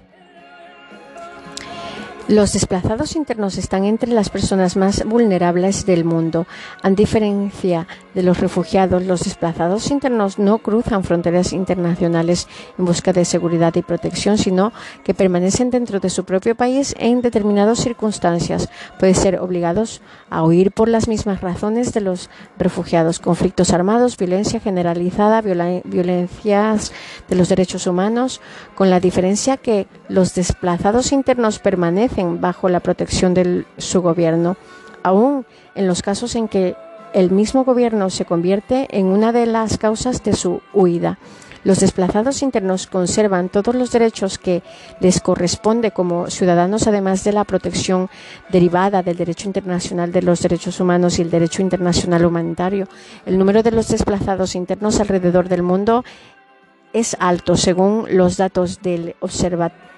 Los 2.30 2.54
desplazados 2.54 3.16
internos 3.16 3.58
están 3.58 3.86
entre 3.86 4.12
las 4.12 4.30
personas 4.30 4.78
más 4.78 5.04
vulnerables 5.04 5.88
del 5.88 6.06
mundo. 6.06 6.46
A 6.84 6.92
diferencia 6.92 7.88
de 8.14 8.22
los 8.22 8.40
refugiados, 8.40 9.04
los 9.04 9.22
desplazados 9.22 9.90
internos 9.90 10.38
no 10.38 10.60
cruzan 10.60 11.04
fronteras 11.04 11.54
internacionales 11.54 12.48
en 12.78 12.86
busca 12.86 13.14
de 13.14 13.26
seguridad 13.26 13.74
y 13.78 13.82
protección, 13.82 14.38
sino 14.38 14.72
que 15.04 15.16
permanecen 15.16 15.72
dentro 15.72 16.00
de 16.00 16.12
su 16.12 16.24
propio 16.24 16.54
país 16.54 16.94
en 17.00 17.24
determinadas 17.24 17.80
circunstancias. 17.80 18.70
Pueden 19.00 19.16
ser 19.16 19.40
obligados 19.40 20.04
a 20.30 20.44
huir 20.44 20.72
por 20.72 20.88
las 20.88 21.08
mismas 21.08 21.42
razones 21.42 21.94
de 21.94 22.02
los 22.02 22.30
refugiados, 22.60 23.18
conflictos 23.18 23.74
armados, 23.74 24.18
violencia 24.18 24.60
generalizada, 24.60 25.42
violencias 25.42 26.92
de 27.28 27.36
los 27.36 27.50
derechos 27.50 27.88
humanos, 27.88 28.40
con 28.76 28.92
la 28.92 29.00
diferencia 29.00 29.58
que 29.58 29.88
los 30.10 30.36
desplazados 30.36 31.12
internos 31.12 31.58
permanecen 31.58 32.19
bajo 32.40 32.70
la 32.70 32.80
protección 32.80 33.34
de 33.34 33.66
su 33.78 34.02
gobierno, 34.02 34.58
aún 35.04 35.46
en 35.76 35.88
los 35.88 36.02
casos 36.02 36.36
en 36.36 36.48
que 36.48 36.76
el 37.14 37.32
mismo 37.32 37.64
gobierno 37.64 38.10
se 38.10 38.26
convierte 38.26 38.88
en 38.92 39.08
una 39.08 39.32
de 39.32 39.46
las 39.46 39.78
causas 39.78 40.24
de 40.24 40.34
su 40.34 40.62
huida. 40.74 41.18
Los 41.64 41.80
desplazados 41.82 42.42
internos 42.42 42.88
conservan 42.88 43.50
todos 43.50 43.76
los 43.76 43.92
derechos 43.92 44.38
que 44.38 44.64
les 45.02 45.20
corresponde 45.20 45.92
como 45.92 46.30
ciudadanos, 46.30 46.88
además 46.88 47.24
de 47.26 47.34
la 47.34 47.44
protección 47.44 48.10
derivada 48.50 49.04
del 49.04 49.18
derecho 49.18 49.48
internacional 49.48 50.12
de 50.14 50.22
los 50.22 50.42
derechos 50.42 50.80
humanos 50.80 51.20
y 51.20 51.24
el 51.24 51.30
derecho 51.30 51.62
internacional 51.62 52.26
humanitario. 52.26 52.88
El 53.26 53.38
número 53.38 53.62
de 53.62 53.72
los 53.72 53.90
desplazados 53.90 54.56
internos 54.56 55.02
alrededor 55.02 55.50
del 55.50 55.64
mundo 55.64 56.06
es 56.94 57.18
alto, 57.20 57.58
según 57.58 58.06
los 58.10 58.38
datos 58.38 58.82
del 58.82 59.16
Observatorio 59.20 59.90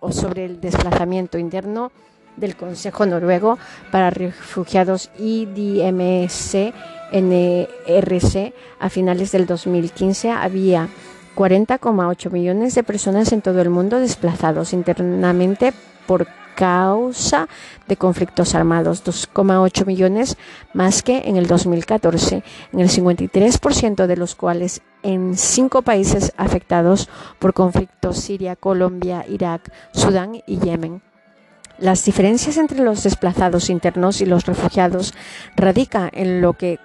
o 0.00 0.12
sobre 0.12 0.44
el 0.44 0.60
desplazamiento 0.60 1.38
interno 1.38 1.90
del 2.36 2.54
Consejo 2.54 3.06
Noruego 3.06 3.58
para 3.90 4.10
Refugiados 4.10 5.10
IDMC 5.18 6.74
NRC 7.10 8.52
a 8.78 8.90
finales 8.90 9.32
del 9.32 9.46
2015 9.46 10.32
había 10.32 10.88
40,8 11.34 12.30
millones 12.30 12.74
de 12.74 12.82
personas 12.82 13.32
en 13.32 13.40
todo 13.40 13.62
el 13.62 13.70
mundo 13.70 14.00
desplazados 14.00 14.74
internamente 14.74 15.72
por 16.06 16.26
causa 16.58 17.48
de 17.86 17.96
conflictos 17.96 18.56
armados, 18.56 19.04
2,8 19.04 19.86
millones 19.86 20.36
más 20.74 21.04
que 21.04 21.22
en 21.26 21.36
el 21.36 21.46
2014, 21.46 22.42
en 22.72 22.80
el 22.80 22.88
53% 22.88 24.06
de 24.06 24.16
los 24.16 24.34
cuales 24.34 24.82
en 25.04 25.36
cinco 25.36 25.82
países 25.82 26.32
afectados 26.36 27.08
por 27.38 27.54
conflictos 27.54 28.18
Siria, 28.18 28.56
Colombia, 28.56 29.24
Irak, 29.28 29.72
Sudán 29.92 30.42
y 30.48 30.58
Yemen. 30.58 31.00
Las 31.78 32.04
diferencias 32.04 32.56
entre 32.56 32.80
los 32.80 33.04
desplazados 33.04 33.70
internos 33.70 34.20
y 34.20 34.26
los 34.26 34.44
refugiados 34.46 35.14
radica 35.54 36.10
en 36.12 36.40
lo 36.40 36.54
que 36.54 36.80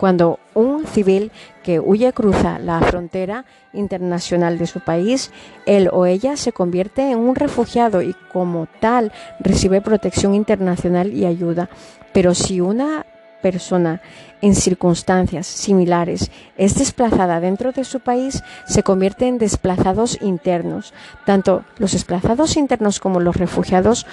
cuando 0.00 0.38
un 0.54 0.86
civil 0.86 1.30
que 1.62 1.78
huye 1.78 2.10
cruza 2.14 2.58
la 2.58 2.80
frontera 2.80 3.44
internacional 3.74 4.56
de 4.56 4.66
su 4.66 4.80
país, 4.80 5.30
él 5.66 5.90
o 5.92 6.06
ella 6.06 6.38
se 6.38 6.52
convierte 6.52 7.10
en 7.10 7.18
un 7.18 7.34
refugiado 7.34 8.00
y 8.00 8.16
como 8.32 8.66
tal 8.80 9.12
recibe 9.40 9.82
protección 9.82 10.34
internacional 10.34 11.12
y 11.12 11.26
ayuda. 11.26 11.68
Pero 12.14 12.34
si 12.34 12.62
una 12.62 13.04
persona 13.42 14.00
en 14.40 14.54
circunstancias 14.54 15.46
similares 15.46 16.30
es 16.56 16.76
desplazada 16.76 17.38
dentro 17.38 17.72
de 17.72 17.84
su 17.84 18.00
país, 18.00 18.42
se 18.66 18.82
convierte 18.82 19.28
en 19.28 19.36
desplazados 19.36 20.16
internos. 20.22 20.94
Tanto 21.26 21.62
los 21.76 21.92
desplazados 21.92 22.56
internos 22.56 23.00
como 23.00 23.20
los 23.20 23.36
refugiados 23.36 24.06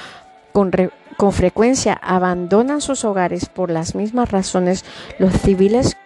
con, 0.52 0.70
con 1.18 1.34
frecuencia 1.34 1.94
abandonan 2.02 2.80
sus 2.80 3.04
hogares 3.04 3.48
por 3.48 3.72
las 3.72 3.96
mismas 3.96 4.32
razones. 4.32 4.86
Los 5.18 5.34
civiles 5.34 5.98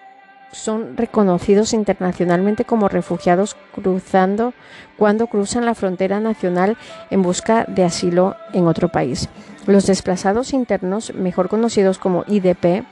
son 0.51 0.97
reconocidos 0.97 1.73
internacionalmente 1.73 2.65
como 2.65 2.89
refugiados 2.89 3.55
cruzando 3.73 4.53
cuando 4.97 5.27
cruzan 5.27 5.65
la 5.65 5.75
frontera 5.75 6.19
nacional 6.19 6.77
en 7.09 7.21
busca 7.21 7.65
de 7.65 7.83
asilo 7.83 8.35
en 8.53 8.67
otro 8.67 8.89
país. 8.89 9.29
Los 9.67 9.85
desplazados 9.85 10.53
internos, 10.53 11.13
mejor 11.13 11.49
conocidos 11.49 11.99
como 11.99 12.23
IDP, 12.27 12.83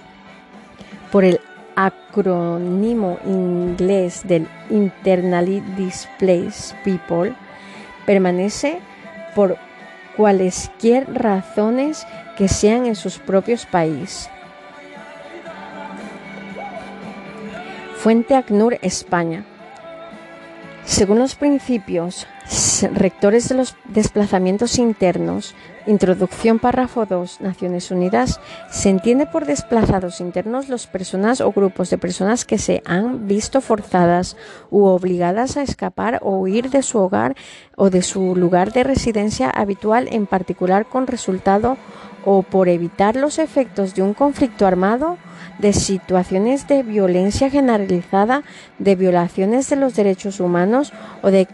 por 1.12 1.24
el 1.24 1.40
acrónimo 1.76 3.18
inglés 3.26 4.22
del 4.26 4.48
Internally 4.70 5.62
Displaced 5.78 6.76
People, 6.84 7.34
permanece 8.06 8.80
por 9.36 9.58
cualesquier 10.20 11.08
razones 11.14 12.06
que 12.38 12.50
sean 12.50 12.86
en 12.86 12.96
sus 12.96 13.20
propios 13.20 13.66
países. 13.66 14.30
Fuente 17.96 18.36
ACNUR 18.36 18.78
España. 18.82 19.46
Según 20.90 21.20
los 21.20 21.36
principios 21.36 22.26
rectores 22.94 23.48
de 23.48 23.54
los 23.54 23.76
desplazamientos 23.86 24.80
internos, 24.80 25.54
introducción 25.86 26.58
párrafo 26.58 27.06
2, 27.06 27.42
Naciones 27.42 27.92
Unidas, 27.92 28.42
se 28.72 28.90
entiende 28.90 29.28
por 29.28 29.46
desplazados 29.46 30.20
internos 30.20 30.68
las 30.68 30.88
personas 30.88 31.42
o 31.42 31.52
grupos 31.52 31.92
de 31.92 32.00
personas 32.00 32.44
que 32.44 32.58
se 32.58 32.82
han 32.86 33.28
visto 33.28 33.62
forzadas 33.62 34.36
u 34.72 34.86
obligadas 34.86 35.58
a 35.58 35.62
escapar 35.62 36.22
o 36.24 36.40
huir 36.40 36.72
de 36.72 36.82
su 36.82 36.98
hogar 36.98 37.36
o 37.78 37.92
de 37.92 38.02
su 38.02 38.36
lugar 38.36 38.74
de 38.74 38.84
residencia 38.84 39.52
habitual, 39.52 40.10
en 40.12 40.26
particular 40.26 40.88
con 40.88 41.06
resultado 41.06 41.78
o 42.26 42.42
por 42.42 42.68
evitar 42.68 43.16
los 43.16 43.38
efectos 43.38 43.94
de 43.94 44.02
un 44.02 44.16
conflicto 44.16 44.66
armado 44.66 45.18
de 45.60 45.74
situaciones 45.74 46.68
de 46.68 46.84
violencia 46.84 47.50
generalizada, 47.50 48.44
de 48.80 48.96
violaciones 48.96 49.70
de 49.70 49.76
los 49.76 49.96
derechos 49.96 50.40
humanos 50.40 50.92
o 51.22 51.32
de 51.32 51.48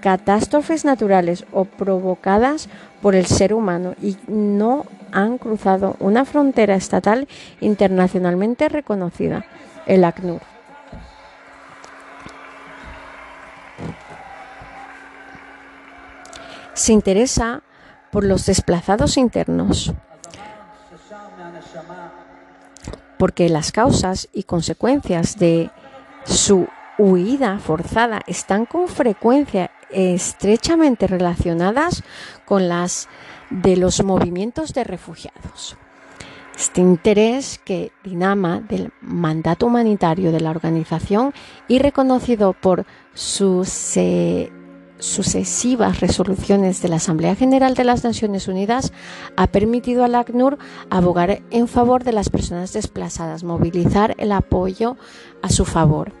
catástrofes 0.00 0.84
naturales 0.84 1.46
o 1.52 1.64
provocadas 1.64 2.68
por 3.00 3.14
el 3.14 3.26
ser 3.26 3.54
humano 3.54 3.94
y 4.02 4.16
no 4.26 4.84
han 5.12 5.38
cruzado 5.38 5.96
una 6.00 6.24
frontera 6.24 6.74
estatal 6.74 7.28
internacionalmente 7.60 8.68
reconocida, 8.68 9.44
el 9.86 10.04
ACNUR. 10.04 10.40
Se 16.74 16.92
interesa 16.92 17.62
por 18.10 18.24
los 18.24 18.46
desplazados 18.46 19.16
internos, 19.16 19.94
porque 23.22 23.48
las 23.48 23.70
causas 23.70 24.28
y 24.32 24.42
consecuencias 24.42 25.38
de 25.38 25.70
su 26.24 26.66
huida 26.98 27.60
forzada 27.60 28.20
están 28.26 28.66
con 28.66 28.88
frecuencia 28.88 29.70
estrechamente 29.92 31.06
relacionadas 31.06 32.02
con 32.44 32.68
las 32.68 33.08
de 33.48 33.76
los 33.76 34.02
movimientos 34.02 34.74
de 34.74 34.82
refugiados. 34.82 35.76
Este 36.58 36.80
interés 36.80 37.60
que 37.64 37.92
dinama 38.02 38.60
del 38.60 38.90
mandato 39.00 39.66
humanitario 39.66 40.32
de 40.32 40.40
la 40.40 40.50
organización 40.50 41.32
y 41.68 41.78
reconocido 41.78 42.54
por 42.54 42.86
sus 43.14 43.96
sucesivas 45.02 46.00
resoluciones 46.00 46.80
de 46.80 46.88
la 46.88 46.96
Asamblea 46.96 47.34
General 47.34 47.74
de 47.74 47.84
las 47.84 48.04
Naciones 48.04 48.46
Unidas 48.46 48.92
ha 49.36 49.48
permitido 49.48 50.04
al 50.04 50.14
ACNUR 50.14 50.58
abogar 50.90 51.42
en 51.50 51.66
favor 51.66 52.04
de 52.04 52.12
las 52.12 52.30
personas 52.30 52.72
desplazadas, 52.72 53.42
movilizar 53.42 54.14
el 54.18 54.30
apoyo 54.30 54.96
a 55.42 55.48
su 55.48 55.64
favor, 55.64 56.12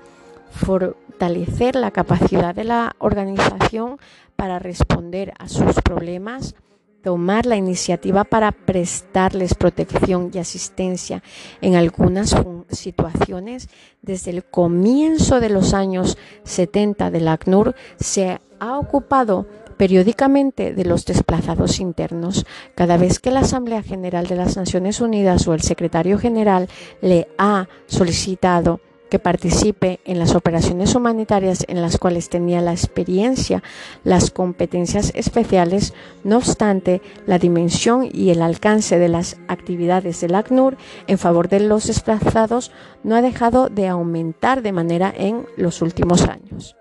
fortalecer 0.50 1.76
la 1.76 1.92
capacidad 1.92 2.54
de 2.54 2.64
la 2.64 2.96
organización 2.98 3.98
para 4.34 4.58
responder 4.58 5.32
a 5.38 5.48
sus 5.48 5.76
problemas, 5.76 6.56
tomar 7.02 7.46
la 7.46 7.56
iniciativa 7.56 8.24
para 8.24 8.50
prestarles 8.50 9.54
protección 9.54 10.30
y 10.32 10.38
asistencia 10.38 11.22
en 11.60 11.76
algunas 11.76 12.34
situaciones. 12.70 13.68
Desde 14.02 14.32
el 14.32 14.44
comienzo 14.44 15.38
de 15.38 15.50
los 15.50 15.72
años 15.72 16.18
70 16.44 17.10
del 17.10 17.28
ACNUR 17.28 17.74
se 17.98 18.40
ha 18.62 18.78
ocupado 18.78 19.46
periódicamente 19.76 20.72
de 20.72 20.84
los 20.84 21.04
desplazados 21.04 21.80
internos. 21.80 22.46
Cada 22.76 22.96
vez 22.96 23.18
que 23.18 23.32
la 23.32 23.40
Asamblea 23.40 23.82
General 23.82 24.28
de 24.28 24.36
las 24.36 24.56
Naciones 24.56 25.00
Unidas 25.00 25.48
o 25.48 25.54
el 25.54 25.62
secretario 25.62 26.16
general 26.16 26.68
le 27.00 27.26
ha 27.38 27.66
solicitado 27.86 28.80
que 29.10 29.18
participe 29.18 29.98
en 30.04 30.20
las 30.20 30.36
operaciones 30.36 30.94
humanitarias 30.94 31.64
en 31.66 31.82
las 31.82 31.98
cuales 31.98 32.28
tenía 32.28 32.60
la 32.60 32.70
experiencia, 32.70 33.64
las 34.04 34.30
competencias 34.30 35.10
especiales, 35.16 35.92
no 36.22 36.36
obstante, 36.36 37.02
la 37.26 37.40
dimensión 37.40 38.08
y 38.10 38.30
el 38.30 38.42
alcance 38.42 39.00
de 39.00 39.08
las 39.08 39.38
actividades 39.48 40.20
del 40.20 40.36
ACNUR 40.36 40.76
en 41.08 41.18
favor 41.18 41.48
de 41.48 41.58
los 41.58 41.88
desplazados 41.88 42.70
no 43.02 43.16
ha 43.16 43.22
dejado 43.22 43.68
de 43.68 43.88
aumentar 43.88 44.62
de 44.62 44.70
manera 44.70 45.12
en 45.14 45.46
los 45.56 45.82
últimos 45.82 46.22
años 46.28 46.76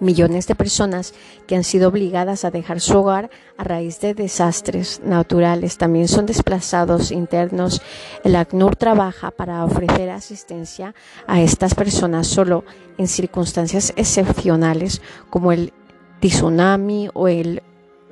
millones 0.00 0.46
de 0.46 0.54
personas 0.54 1.14
que 1.46 1.56
han 1.56 1.64
sido 1.64 1.88
obligadas 1.88 2.44
a 2.44 2.50
dejar 2.50 2.80
su 2.80 2.98
hogar 2.98 3.30
a 3.56 3.64
raíz 3.64 4.00
de 4.00 4.14
desastres 4.14 5.00
naturales. 5.04 5.78
También 5.78 6.08
son 6.08 6.26
desplazados 6.26 7.10
internos. 7.10 7.82
El 8.24 8.36
ACNUR 8.36 8.76
trabaja 8.76 9.30
para 9.30 9.64
ofrecer 9.64 10.10
asistencia 10.10 10.94
a 11.26 11.40
estas 11.40 11.74
personas 11.74 12.26
solo 12.26 12.64
en 12.98 13.08
circunstancias 13.08 13.92
excepcionales 13.96 15.02
como 15.28 15.52
el 15.52 15.72
tsunami 16.20 17.08
o 17.14 17.28
el 17.28 17.62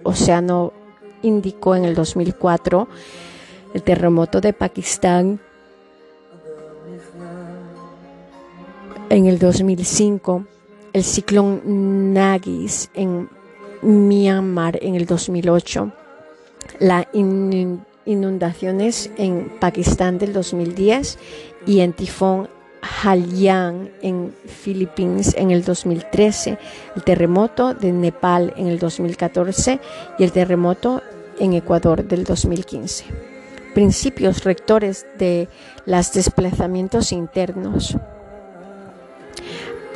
océano 0.02 0.72
Índico 1.20 1.74
en 1.74 1.84
el 1.84 1.96
2004, 1.96 2.88
el 3.74 3.82
terremoto 3.82 4.40
de 4.40 4.52
Pakistán 4.52 5.40
en 9.10 9.26
el 9.26 9.38
2005 9.40 10.44
el 10.98 11.04
ciclón 11.04 12.12
Nagis 12.12 12.90
en 12.92 13.28
Myanmar 13.82 14.78
en 14.82 14.96
el 14.96 15.06
2008, 15.06 15.92
las 16.80 17.06
inundaciones 18.04 19.08
en 19.16 19.48
Pakistán 19.60 20.18
del 20.18 20.32
2010 20.32 21.18
y 21.66 21.80
en 21.80 21.92
tifón 21.92 22.48
Haiyan 22.82 23.90
en 24.02 24.34
Filipinas 24.44 25.34
en 25.36 25.52
el 25.52 25.62
2013, 25.62 26.58
el 26.96 27.04
terremoto 27.04 27.74
de 27.74 27.92
Nepal 27.92 28.52
en 28.56 28.66
el 28.66 28.80
2014 28.80 29.78
y 30.18 30.24
el 30.24 30.32
terremoto 30.32 31.02
en 31.38 31.52
Ecuador 31.52 32.04
del 32.04 32.24
2015. 32.24 33.04
Principios 33.72 34.42
rectores 34.42 35.06
de 35.16 35.48
los 35.86 36.12
desplazamientos 36.12 37.12
internos 37.12 37.96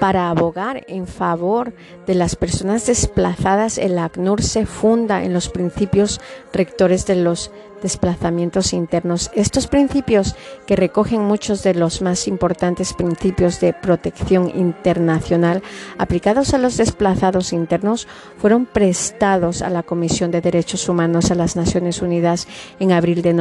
para 0.03 0.30
abogar 0.30 0.82
en 0.88 1.07
favor 1.07 1.74
de 2.09 2.16
las 2.16 2.34
personas 2.34 2.84
desplazadas, 2.88 3.78
el 3.78 3.96
ACNUR 3.96 4.42
se 4.42 4.66
funda 4.66 5.22
en 5.22 5.32
los 5.32 5.48
principios 5.48 6.20
rectores 6.53 7.07
de 7.07 7.14
los 7.14 7.53
desplazamientos 7.83 8.72
internos. 8.72 9.30
Estos 9.35 9.66
principios, 9.66 10.35
que 10.66 10.76
recogen 10.76 11.22
muchos 11.22 11.62
de 11.62 11.74
los 11.74 12.01
más 12.01 12.26
importantes 12.28 12.95
principios 12.95 13.61
de 13.61 13.74
protección 13.74 14.51
internacional 14.55 15.62
aplicados 15.99 16.55
a 16.55 16.59
los 16.59 16.76
desplazados 16.76 17.53
internos, 17.53 18.09
fueron 18.39 18.66
prestados 18.66 19.61
a 19.62 19.68
la 19.68 19.83
Comisión 19.83 20.30
de 20.30 20.41
Derechos 20.41 20.89
Humanos 20.89 21.30
a 21.30 21.35
las 21.35 21.57
Naciones 21.57 22.01
Unidas 22.01 22.47
en 22.78 22.93
abril 22.93 23.20
de, 23.22 23.33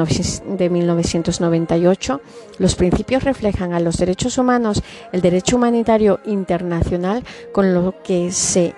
1998. 0.69 2.21
Los 2.57 2.75
principios 2.75 3.23
reflejan 3.23 3.73
a 3.73 3.79
los 3.79 3.97
derechos 3.97 4.37
humanos, 4.37 4.81
el 5.11 5.21
derecho 5.21 5.57
humanitario 5.57 6.19
internacional, 6.25 7.23
con 7.53 7.73
lo 7.73 8.01
que 8.03 8.31
se 8.31 8.73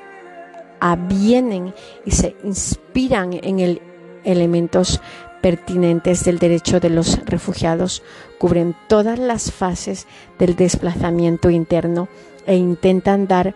avienen 0.80 1.74
y 2.06 2.12
se 2.12 2.36
inspiran 2.44 3.34
en 3.42 3.60
el 3.60 3.82
elementos 4.24 5.02
pertinentes 5.44 6.24
del 6.24 6.40
derecho 6.40 6.80
de 6.80 6.90
los 6.90 7.20
refugiados, 7.26 8.02
cubren 8.38 8.76
todas 8.88 9.20
las 9.20 9.52
fases 9.52 10.08
del 10.40 10.56
desplazamiento 10.56 11.50
interno 11.50 12.08
e 12.46 12.56
intentan 12.56 13.28
dar 13.28 13.54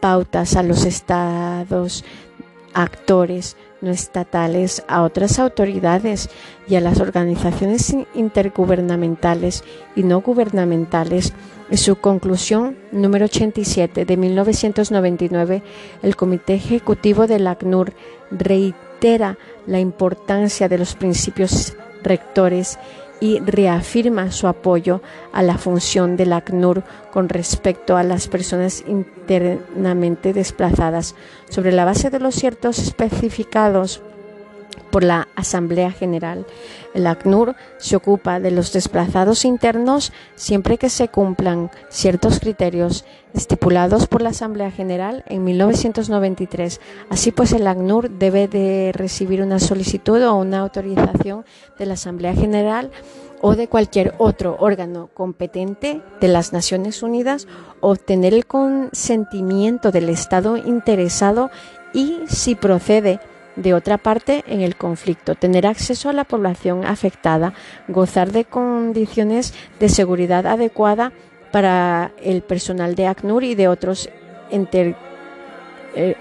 pautas 0.00 0.56
a 0.56 0.64
los 0.64 0.84
estados, 0.84 2.04
actores 2.74 3.56
no 3.80 3.92
estatales, 3.92 4.82
a 4.88 5.02
otras 5.02 5.38
autoridades 5.38 6.28
y 6.68 6.74
a 6.74 6.80
las 6.80 6.98
organizaciones 6.98 7.94
intergubernamentales 8.16 9.62
y 9.94 10.02
no 10.02 10.20
gubernamentales. 10.20 11.32
En 11.70 11.78
su 11.78 11.94
conclusión 11.96 12.76
número 12.90 13.26
87 13.26 14.04
de 14.04 14.16
1999, 14.16 15.62
el 16.02 16.16
Comité 16.16 16.54
Ejecutivo 16.54 17.28
del 17.28 17.46
ACNUR 17.46 17.92
reitera 18.32 18.87
la 19.66 19.78
importancia 19.78 20.68
de 20.68 20.78
los 20.78 20.94
principios 20.94 21.76
rectores 22.02 22.78
y 23.20 23.40
reafirma 23.40 24.30
su 24.30 24.46
apoyo 24.46 25.00
a 25.32 25.42
la 25.42 25.58
función 25.58 26.16
del 26.16 26.32
ACNUR 26.32 26.84
con 27.12 27.28
respecto 27.28 27.96
a 27.96 28.02
las 28.02 28.28
personas 28.28 28.84
internamente 28.86 30.32
desplazadas. 30.32 31.14
Sobre 31.48 31.72
la 31.72 31.84
base 31.84 32.10
de 32.10 32.20
los 32.20 32.34
ciertos 32.34 32.78
especificados 32.78 34.02
por 34.90 35.04
la 35.04 35.28
Asamblea 35.36 35.90
General. 35.90 36.46
El 36.94 37.06
ACNUR 37.06 37.54
se 37.78 37.96
ocupa 37.96 38.40
de 38.40 38.50
los 38.50 38.72
desplazados 38.72 39.44
internos 39.44 40.12
siempre 40.34 40.78
que 40.78 40.90
se 40.90 41.08
cumplan 41.08 41.70
ciertos 41.88 42.40
criterios 42.40 43.04
estipulados 43.34 44.06
por 44.06 44.22
la 44.22 44.30
Asamblea 44.30 44.70
General 44.70 45.22
en 45.26 45.44
1993. 45.44 46.80
Así 47.10 47.30
pues, 47.30 47.52
el 47.52 47.66
ACNUR 47.66 48.10
debe 48.10 48.48
de 48.48 48.92
recibir 48.94 49.42
una 49.42 49.58
solicitud 49.58 50.22
o 50.22 50.34
una 50.34 50.60
autorización 50.60 51.44
de 51.78 51.86
la 51.86 51.94
Asamblea 51.94 52.34
General 52.34 52.90
o 53.40 53.54
de 53.54 53.68
cualquier 53.68 54.14
otro 54.18 54.56
órgano 54.58 55.10
competente 55.14 56.02
de 56.20 56.28
las 56.28 56.52
Naciones 56.52 57.02
Unidas, 57.02 57.46
obtener 57.80 58.34
el 58.34 58.46
consentimiento 58.46 59.92
del 59.92 60.08
Estado 60.08 60.56
interesado 60.56 61.50
y, 61.92 62.18
si 62.26 62.54
procede, 62.54 63.20
de 63.58 63.74
otra 63.74 63.98
parte, 63.98 64.44
en 64.46 64.60
el 64.60 64.76
conflicto, 64.76 65.34
tener 65.34 65.66
acceso 65.66 66.08
a 66.08 66.12
la 66.12 66.24
población 66.24 66.84
afectada, 66.84 67.54
gozar 67.88 68.32
de 68.32 68.44
condiciones 68.44 69.52
de 69.80 69.88
seguridad 69.88 70.46
adecuada 70.46 71.12
para 71.50 72.12
el 72.22 72.42
personal 72.42 72.94
de 72.94 73.06
ACNUR 73.06 73.42
y 73.44 73.54
de 73.54 73.68
otros 73.68 74.10
inter, 74.50 74.96
eh, 75.94 76.16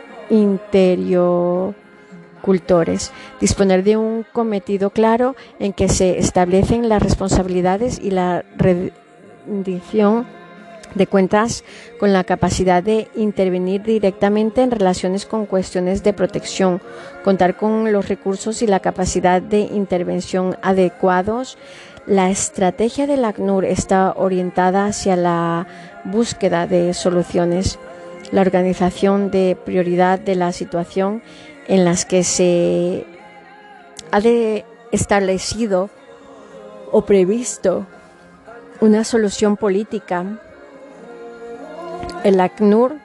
disponer 3.40 3.84
de 3.84 3.98
un 3.98 4.26
cometido 4.32 4.90
claro 4.90 5.36
en 5.60 5.74
que 5.74 5.90
se 5.90 6.18
establecen 6.18 6.90
las 6.90 7.02
responsabilidades 7.02 8.00
y 8.00 8.12
la 8.12 8.46
rendición 8.58 10.26
de 10.98 11.08
cuentas 11.08 11.64
con 12.00 12.14
la 12.14 12.24
capacidad 12.24 12.84
de 12.84 13.08
intervenir 13.16 13.84
directamente 13.84 14.62
en 14.62 14.72
relaciones 14.72 15.26
con 15.26 15.46
cuestiones 15.46 16.04
de 16.04 16.14
protección, 16.14 16.82
contar 17.24 17.56
con 17.56 17.92
los 17.92 18.08
recursos 18.08 18.62
y 18.62 18.68
la 18.68 18.80
capacidad 18.80 19.42
de 19.42 19.60
intervención 19.60 20.58
adecuados. 20.62 21.58
La 22.06 22.30
estrategia 22.30 23.08
del 23.08 23.26
ACNUR 23.26 23.66
está 23.66 24.14
orientada 24.16 24.86
hacia 24.86 25.16
la 25.16 25.68
búsqueda 26.04 26.68
de 26.68 26.94
soluciones, 26.94 27.80
la 28.32 28.42
organización 28.42 29.32
de 29.32 29.58
prioridad 29.64 30.20
de 30.20 30.36
la 30.36 30.52
situación 30.52 31.22
en 31.68 31.86
las 31.86 32.06
que 32.06 32.24
se 32.24 33.06
ha 34.12 34.22
establecido 34.92 35.90
o 36.92 37.06
previsto 37.06 37.86
una 38.80 39.04
solución 39.04 39.58
política 39.58 40.40
el 42.24 42.40
ACNUR 42.40 42.98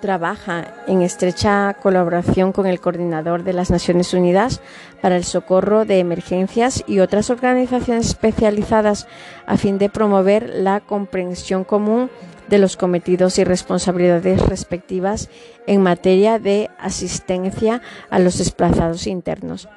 trabaja 0.00 0.74
en 0.86 1.02
estrecha 1.02 1.74
colaboración 1.74 2.52
con 2.52 2.66
el 2.66 2.80
coordinador 2.80 3.44
de 3.44 3.52
las 3.52 3.70
Naciones 3.70 4.14
Unidas 4.14 4.60
para 5.00 5.16
el 5.16 5.24
socorro 5.24 5.84
de 5.84 5.98
emergencias 5.98 6.82
y 6.86 7.00
otras 7.00 7.30
organizaciones 7.30 8.06
especializadas 8.06 9.06
a 9.46 9.56
fin 9.56 9.78
de 9.78 9.90
promover 9.90 10.48
la 10.48 10.80
comprensión 10.80 11.64
común 11.64 12.10
de 12.48 12.58
los 12.58 12.76
cometidos 12.76 13.38
y 13.38 13.44
responsabilidades 13.44 14.44
respectivas 14.46 15.28
en 15.66 15.82
materia 15.82 16.38
de 16.38 16.68
asistencia 16.78 17.80
a 18.08 18.18
los 18.18 18.38
desplazados 18.38 19.06
internos. 19.06 19.68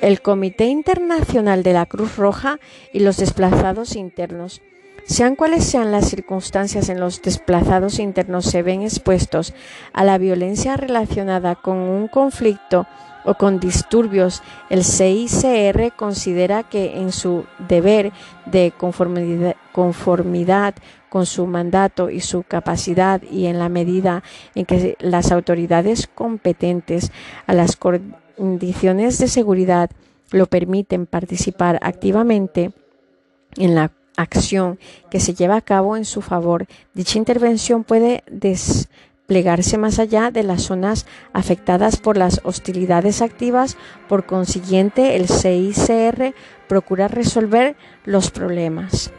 El 0.00 0.20
Comité 0.20 0.66
Internacional 0.66 1.62
de 1.62 1.72
la 1.72 1.86
Cruz 1.86 2.16
Roja 2.16 2.58
y 2.92 3.00
los 3.00 3.16
Desplazados 3.16 3.96
Internos 3.96 4.60
sean 5.04 5.36
cuales 5.36 5.64
sean 5.64 5.92
las 5.92 6.08
circunstancias 6.08 6.88
en 6.88 7.00
los 7.00 7.22
desplazados 7.22 7.98
internos 7.98 8.46
se 8.46 8.62
ven 8.62 8.82
expuestos 8.82 9.54
a 9.92 10.04
la 10.04 10.18
violencia 10.18 10.76
relacionada 10.76 11.54
con 11.54 11.76
un 11.76 12.08
conflicto 12.08 12.86
o 13.24 13.34
con 13.34 13.60
disturbios, 13.60 14.42
el 14.68 14.84
CICR 14.84 15.92
considera 15.96 16.64
que 16.64 16.98
en 16.98 17.12
su 17.12 17.44
deber 17.68 18.12
de 18.46 18.72
conformidad, 18.76 19.56
conformidad, 19.72 20.74
con 21.08 21.26
su 21.26 21.46
mandato 21.46 22.08
y 22.08 22.20
su 22.20 22.42
capacidad 22.42 23.20
y 23.22 23.44
en 23.44 23.58
la 23.58 23.68
medida 23.68 24.22
en 24.54 24.64
que 24.64 24.96
las 24.98 25.30
autoridades 25.30 26.06
competentes 26.06 27.12
a 27.46 27.52
las 27.52 27.76
condiciones 27.76 29.18
de 29.18 29.28
seguridad 29.28 29.90
lo 30.30 30.46
permiten 30.46 31.04
participar 31.04 31.78
activamente 31.82 32.72
en 33.56 33.74
la 33.74 33.92
acción 34.16 34.78
que 35.10 35.20
se 35.20 35.34
lleva 35.34 35.56
a 35.56 35.60
cabo 35.60 35.96
en 35.96 36.04
su 36.04 36.22
favor. 36.22 36.66
Dicha 36.94 37.18
intervención 37.18 37.84
puede 37.84 38.24
desplegarse 38.30 39.78
más 39.78 39.98
allá 39.98 40.30
de 40.30 40.42
las 40.42 40.62
zonas 40.62 41.06
afectadas 41.32 41.96
por 41.96 42.16
las 42.16 42.40
hostilidades 42.44 43.22
activas. 43.22 43.76
Por 44.08 44.26
consiguiente, 44.26 45.16
el 45.16 45.28
CICR 45.28 46.34
procura 46.68 47.08
resolver 47.08 47.76
los 48.04 48.30
problemas. 48.30 49.12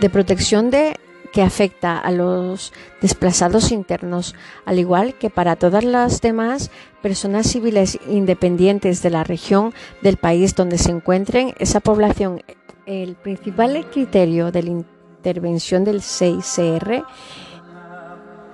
de 0.00 0.08
protección 0.08 0.70
de 0.70 0.96
que 1.32 1.42
afecta 1.42 1.98
a 1.98 2.10
los 2.10 2.72
desplazados 3.00 3.70
internos, 3.70 4.34
al 4.64 4.78
igual 4.78 5.14
que 5.14 5.30
para 5.30 5.56
todas 5.56 5.84
las 5.84 6.20
demás 6.20 6.70
personas 7.02 7.46
civiles 7.46 7.98
independientes 8.08 9.02
de 9.02 9.10
la 9.10 9.24
región 9.24 9.72
del 10.02 10.16
país 10.16 10.54
donde 10.54 10.78
se 10.78 10.90
encuentren 10.90 11.54
esa 11.58 11.80
población. 11.80 12.42
El 12.86 13.14
principal 13.16 13.86
criterio 13.90 14.50
de 14.52 14.62
la 14.62 14.70
intervención 14.70 15.84
del 15.84 16.02
CICR 16.02 17.04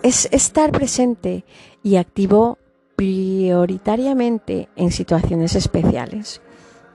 es 0.02 0.28
estar 0.30 0.72
presente 0.72 1.44
y 1.82 1.96
activo 1.96 2.58
prioritariamente 2.96 4.68
en 4.76 4.90
situaciones 4.90 5.54
especiales 5.54 6.40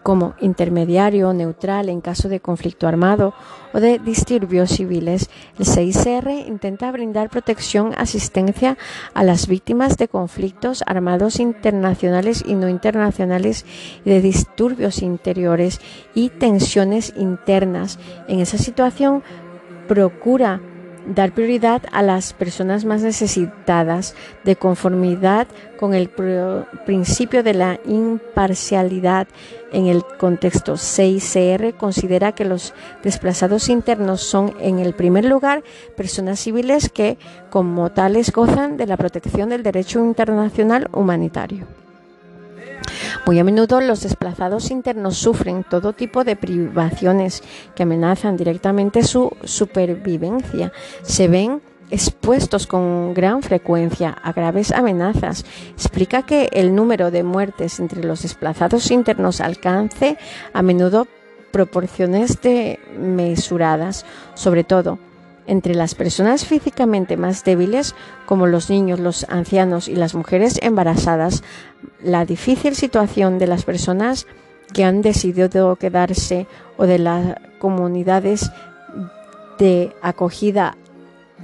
como 0.03 0.33
intermediario 0.39 1.33
neutral 1.33 1.89
en 1.89 2.01
caso 2.01 2.29
de 2.29 2.39
conflicto 2.39 2.87
armado 2.87 3.33
o 3.73 3.79
de 3.79 3.99
disturbios 3.99 4.71
civiles, 4.71 5.29
el 5.57 5.65
CICR 5.65 6.29
intenta 6.47 6.91
brindar 6.91 7.29
protección, 7.29 7.93
asistencia 7.97 8.77
a 9.13 9.23
las 9.23 9.47
víctimas 9.47 9.97
de 9.97 10.07
conflictos 10.07 10.83
armados 10.85 11.39
internacionales 11.39 12.43
y 12.45 12.55
no 12.55 12.67
internacionales 12.67 13.65
de 14.03 14.21
disturbios 14.21 15.01
interiores 15.01 15.79
y 16.13 16.29
tensiones 16.29 17.13
internas. 17.15 17.99
En 18.27 18.39
esa 18.39 18.57
situación 18.57 19.23
procura 19.87 20.61
dar 21.05 21.31
prioridad 21.31 21.83
a 21.91 22.01
las 22.01 22.33
personas 22.33 22.85
más 22.85 23.01
necesitadas 23.01 24.15
de 24.43 24.55
conformidad 24.55 25.47
con 25.79 25.93
el 25.93 26.09
principio 26.85 27.43
de 27.43 27.53
la 27.53 27.79
imparcialidad 27.85 29.27
en 29.71 29.87
el 29.87 30.03
contexto 30.19 30.77
CICR 30.77 31.73
considera 31.75 32.33
que 32.33 32.45
los 32.45 32.73
desplazados 33.03 33.69
internos 33.69 34.21
son 34.21 34.53
en 34.59 34.79
el 34.79 34.93
primer 34.93 35.25
lugar 35.25 35.63
personas 35.95 36.39
civiles 36.39 36.89
que 36.89 37.17
como 37.49 37.91
tales 37.91 38.31
gozan 38.31 38.77
de 38.77 38.87
la 38.87 38.97
protección 38.97 39.49
del 39.49 39.63
derecho 39.63 39.99
internacional 39.99 40.89
humanitario. 40.93 41.80
Muy 43.25 43.39
a 43.39 43.43
menudo 43.43 43.81
los 43.81 44.01
desplazados 44.01 44.71
internos 44.71 45.17
sufren 45.17 45.63
todo 45.63 45.93
tipo 45.93 46.23
de 46.23 46.35
privaciones 46.35 47.43
que 47.75 47.83
amenazan 47.83 48.37
directamente 48.37 49.03
su 49.03 49.31
supervivencia. 49.43 50.71
Se 51.03 51.27
ven 51.27 51.61
expuestos 51.91 52.67
con 52.67 53.13
gran 53.13 53.43
frecuencia 53.43 54.09
a 54.09 54.31
graves 54.31 54.71
amenazas. 54.71 55.45
Explica 55.71 56.23
que 56.23 56.49
el 56.53 56.73
número 56.73 57.11
de 57.11 57.23
muertes 57.23 57.79
entre 57.79 58.03
los 58.03 58.23
desplazados 58.23 58.89
internos 58.91 59.41
alcance 59.41 60.17
a 60.53 60.61
menudo 60.61 61.07
proporciones 61.51 62.39
mesuradas, 62.97 64.05
sobre 64.35 64.63
todo 64.63 64.97
entre 65.51 65.75
las 65.75 65.95
personas 65.95 66.45
físicamente 66.45 67.17
más 67.17 67.43
débiles, 67.43 67.93
como 68.25 68.47
los 68.47 68.69
niños, 68.69 69.01
los 69.01 69.25
ancianos 69.27 69.89
y 69.89 69.97
las 69.97 70.15
mujeres 70.15 70.57
embarazadas, 70.63 71.43
la 72.01 72.23
difícil 72.23 72.73
situación 72.73 73.37
de 73.37 73.47
las 73.47 73.65
personas 73.65 74.27
que 74.73 74.85
han 74.85 75.01
decidido 75.01 75.75
quedarse 75.75 76.47
o 76.77 76.85
de 76.85 76.99
las 76.99 77.35
comunidades 77.59 78.49
de 79.59 79.93
acogida 80.01 80.77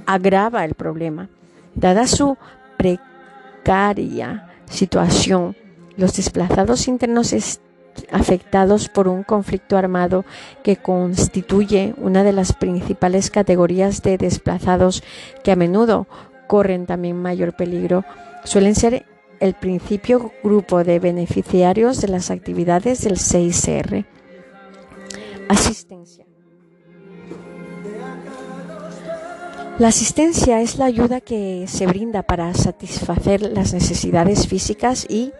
agrava 0.06 0.64
el 0.64 0.72
problema. 0.72 1.28
Dada 1.74 2.06
su 2.06 2.38
precaria 2.78 4.48
situación, 4.70 5.54
los 5.98 6.16
desplazados 6.16 6.88
internos 6.88 7.34
afectados 8.10 8.88
por 8.88 9.08
un 9.08 9.22
conflicto 9.22 9.76
armado 9.76 10.24
que 10.62 10.76
constituye 10.76 11.94
una 11.96 12.24
de 12.24 12.32
las 12.32 12.52
principales 12.52 13.30
categorías 13.30 14.02
de 14.02 14.18
desplazados 14.18 15.02
que 15.42 15.52
a 15.52 15.56
menudo 15.56 16.06
corren 16.46 16.86
también 16.86 17.20
mayor 17.20 17.54
peligro, 17.54 18.04
suelen 18.44 18.74
ser 18.74 19.06
el 19.40 19.54
principio 19.54 20.32
grupo 20.42 20.82
de 20.82 20.98
beneficiarios 20.98 22.00
de 22.00 22.08
las 22.08 22.30
actividades 22.30 23.02
del 23.02 23.16
6R. 23.16 24.06
Asistencia. 25.48 26.24
La 29.78 29.88
asistencia 29.88 30.60
es 30.60 30.76
la 30.76 30.86
ayuda 30.86 31.20
que 31.20 31.66
se 31.68 31.86
brinda 31.86 32.24
para 32.24 32.52
satisfacer 32.52 33.42
las 33.42 33.72
necesidades 33.72 34.48
físicas 34.48 35.06
y 35.08 35.32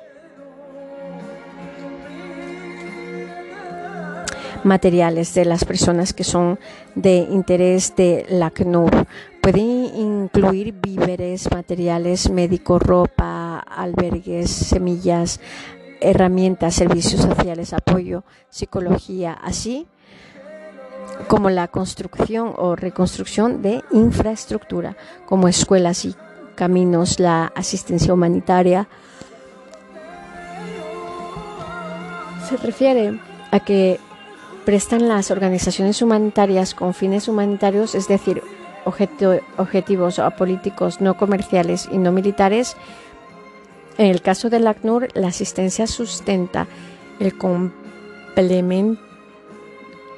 materiales 4.65 5.35
de 5.35 5.45
las 5.45 5.65
personas 5.65 6.13
que 6.13 6.25
son 6.25 6.59
de 6.95 7.17
interés 7.17 7.95
de 7.97 8.27
la 8.29 8.47
ACNUR. 8.47 9.07
Pueden 9.41 9.85
incluir 9.97 10.73
víveres, 10.73 11.51
materiales 11.51 12.31
médicos, 12.31 12.83
ropa, 12.83 13.59
albergues, 13.59 14.51
semillas, 14.51 15.41
herramientas, 16.01 16.75
servicios 16.75 17.23
sociales, 17.23 17.73
apoyo, 17.73 18.25
psicología, 18.51 19.33
así 19.33 19.87
como 21.27 21.51
la 21.51 21.69
construcción 21.69 22.53
o 22.57 22.77
reconstrucción 22.77 23.63
de 23.63 23.83
infraestructura, 23.91 24.97
como 25.27 25.49
escuelas 25.49 26.05
y 26.05 26.15
caminos, 26.55 27.19
la 27.19 27.53
asistencia 27.55 28.13
humanitaria. 28.13 28.89
Se 32.49 32.57
refiere 32.57 33.19
a 33.51 33.61
que 33.61 33.99
prestan 34.69 35.09
las 35.09 35.31
organizaciones 35.31 36.03
humanitarias 36.03 36.75
con 36.75 36.93
fines 36.93 37.27
humanitarios, 37.27 37.95
es 37.95 38.07
decir, 38.07 38.43
objetivos 38.85 40.21
políticos 40.37 41.01
no 41.01 41.17
comerciales 41.17 41.89
y 41.91 41.97
no 41.97 42.13
militares. 42.13 42.77
En 43.97 44.05
el 44.05 44.21
caso 44.21 44.51
del 44.51 44.67
ACNUR, 44.67 45.09
la 45.15 45.29
asistencia 45.29 45.87
sustenta 45.87 46.67
el 47.19 47.39
complemento 47.39 49.01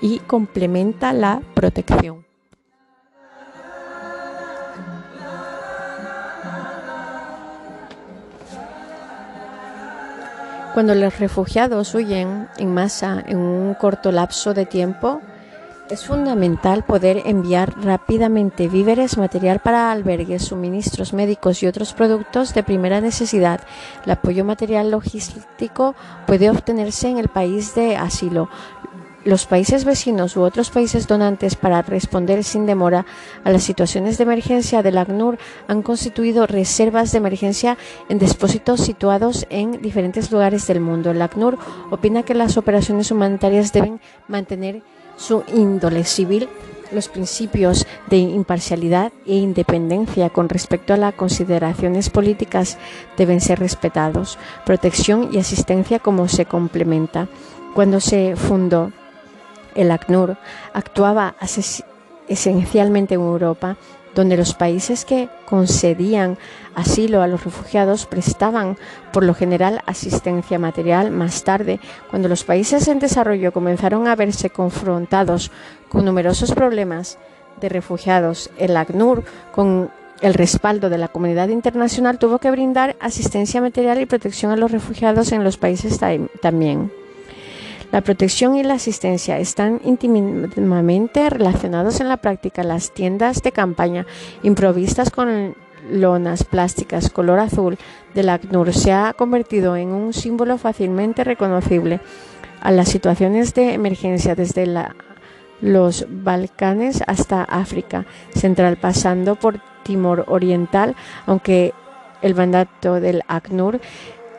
y 0.01 0.18
complementa 0.18 1.12
la 1.12 1.42
protección. 1.55 2.29
Cuando 10.72 10.94
los 10.94 11.18
refugiados 11.18 11.94
huyen 11.96 12.48
en 12.56 12.72
masa 12.72 13.22
en 13.26 13.38
un 13.38 13.74
corto 13.74 14.12
lapso 14.12 14.54
de 14.54 14.66
tiempo, 14.66 15.20
es 15.90 16.04
fundamental 16.04 16.84
poder 16.84 17.22
enviar 17.26 17.74
rápidamente 17.82 18.68
víveres, 18.68 19.18
material 19.18 19.58
para 19.58 19.90
albergues, 19.90 20.44
suministros 20.44 21.12
médicos 21.12 21.64
y 21.64 21.66
otros 21.66 21.92
productos 21.92 22.54
de 22.54 22.62
primera 22.62 23.00
necesidad. 23.00 23.60
El 24.04 24.12
apoyo 24.12 24.44
material 24.44 24.92
logístico 24.92 25.96
puede 26.28 26.48
obtenerse 26.48 27.08
en 27.08 27.18
el 27.18 27.26
país 27.26 27.74
de 27.74 27.96
asilo, 27.96 28.48
los 29.24 29.46
países 29.46 29.84
vecinos 29.84 30.36
u 30.36 30.42
otros 30.42 30.70
países 30.70 31.06
donantes 31.06 31.54
para 31.54 31.82
responder 31.82 32.42
sin 32.44 32.66
demora 32.66 33.04
a 33.44 33.50
las 33.50 33.62
situaciones 33.62 34.16
de 34.18 34.24
emergencia 34.24 34.82
del 34.82 34.98
ACNUR 34.98 35.38
han 35.68 35.82
constituido 35.82 36.46
reservas 36.46 37.12
de 37.12 37.18
emergencia 37.18 37.76
en 38.08 38.18
depósitos 38.18 38.80
situados 38.80 39.46
en 39.50 39.82
diferentes 39.82 40.30
lugares 40.30 40.66
del 40.66 40.80
mundo. 40.80 41.10
El 41.10 41.22
ACNUR 41.22 41.58
opina 41.90 42.22
que 42.22 42.34
las 42.34 42.56
operaciones 42.56 43.10
humanitarias 43.10 43.72
deben 43.72 44.00
mantener 44.28 44.82
su 45.16 45.44
índole 45.54 46.04
civil, 46.04 46.48
los 46.92 47.08
principios 47.08 47.86
de 48.08 48.16
imparcialidad 48.16 49.12
e 49.26 49.36
independencia 49.36 50.30
con 50.30 50.48
respecto 50.48 50.94
a 50.94 50.96
las 50.96 51.14
consideraciones 51.14 52.10
políticas 52.10 52.78
deben 53.16 53.40
ser 53.40 53.60
respetados. 53.60 54.38
Protección 54.64 55.28
y 55.32 55.38
asistencia 55.38 55.98
como 55.98 56.26
se 56.26 56.46
complementa. 56.46 57.28
Cuando 57.74 58.00
se 58.00 58.34
fundó 58.34 58.92
el 59.74 59.90
ACNUR 59.90 60.36
actuaba 60.72 61.34
esencialmente 62.28 63.14
en 63.14 63.20
Europa, 63.20 63.76
donde 64.14 64.36
los 64.36 64.54
países 64.54 65.04
que 65.04 65.28
concedían 65.46 66.36
asilo 66.74 67.22
a 67.22 67.28
los 67.28 67.44
refugiados 67.44 68.06
prestaban 68.06 68.76
por 69.12 69.24
lo 69.24 69.34
general 69.34 69.82
asistencia 69.86 70.58
material. 70.58 71.10
Más 71.10 71.44
tarde, 71.44 71.78
cuando 72.10 72.28
los 72.28 72.42
países 72.44 72.88
en 72.88 72.98
desarrollo 72.98 73.52
comenzaron 73.52 74.08
a 74.08 74.16
verse 74.16 74.50
confrontados 74.50 75.52
con 75.88 76.04
numerosos 76.04 76.52
problemas 76.52 77.18
de 77.60 77.68
refugiados, 77.68 78.50
el 78.58 78.76
ACNUR, 78.76 79.22
con 79.52 79.90
el 80.20 80.34
respaldo 80.34 80.90
de 80.90 80.98
la 80.98 81.08
comunidad 81.08 81.48
internacional, 81.48 82.18
tuvo 82.18 82.38
que 82.38 82.50
brindar 82.50 82.96
asistencia 83.00 83.60
material 83.60 84.00
y 84.00 84.06
protección 84.06 84.50
a 84.50 84.56
los 84.56 84.70
refugiados 84.70 85.32
en 85.32 85.44
los 85.44 85.56
países 85.56 85.98
también. 86.42 86.92
La 87.93 88.03
protección 88.03 88.57
y 88.57 88.62
la 88.62 88.74
asistencia 88.74 89.38
están 89.38 89.80
íntimamente 89.84 91.28
relacionados 91.28 92.01
en 92.01 92.09
la 92.09 92.18
práctica. 92.18 92.62
Las 92.62 92.93
tiendas 92.93 93.43
de 93.43 93.51
campaña 93.51 94.07
improvistas 94.43 95.11
con 95.11 95.57
lonas 95.91 96.45
plásticas 96.45 97.11
color 97.11 97.41
azul 97.41 97.78
del 98.14 98.28
ACNUR 98.28 98.72
se 98.72 98.93
ha 98.93 99.12
convertido 99.14 99.76
en 99.76 99.88
un 99.88 100.12
símbolo 100.12 100.59
fácilmente 100.59 101.24
reconocible 101.24 102.01
a 102.61 102.70
las 102.70 102.88
situaciones 102.88 103.55
de 103.55 103.74
emergencia 103.74 104.34
desde 104.34 104.68
los 105.61 106.07
Balcanes 106.09 107.03
hasta 107.07 107.43
África 107.43 108.07
Central, 108.34 108.76
pasando 108.76 109.34
por 109.34 109.61
Timor 109.82 110.26
Oriental, 110.28 110.95
aunque 111.26 111.72
el 112.22 112.34
mandato 112.34 113.01
del 113.01 113.22
ACNUR 113.26 113.80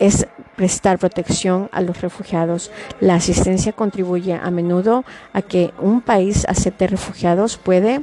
es 0.01 0.27
prestar 0.55 0.97
protección 0.97 1.69
a 1.71 1.79
los 1.79 2.01
refugiados. 2.01 2.71
La 2.99 3.15
asistencia 3.15 3.71
contribuye 3.71 4.33
a 4.33 4.49
menudo 4.49 5.05
a 5.31 5.43
que 5.43 5.71
un 5.79 6.01
país 6.01 6.43
acepte 6.49 6.87
refugiados 6.87 7.57
puede 7.57 8.01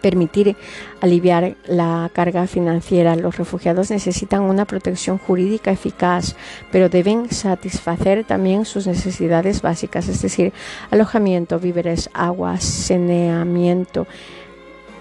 permitir 0.00 0.54
aliviar 1.00 1.56
la 1.66 2.10
carga 2.12 2.46
financiera. 2.46 3.16
Los 3.16 3.38
refugiados 3.38 3.90
necesitan 3.90 4.42
una 4.42 4.66
protección 4.66 5.18
jurídica 5.18 5.72
eficaz, 5.72 6.36
pero 6.70 6.88
deben 6.88 7.28
satisfacer 7.30 8.24
también 8.24 8.66
sus 8.66 8.86
necesidades 8.86 9.62
básicas, 9.62 10.08
es 10.08 10.22
decir, 10.22 10.52
alojamiento, 10.92 11.58
víveres, 11.58 12.08
agua, 12.12 12.60
saneamiento, 12.60 14.06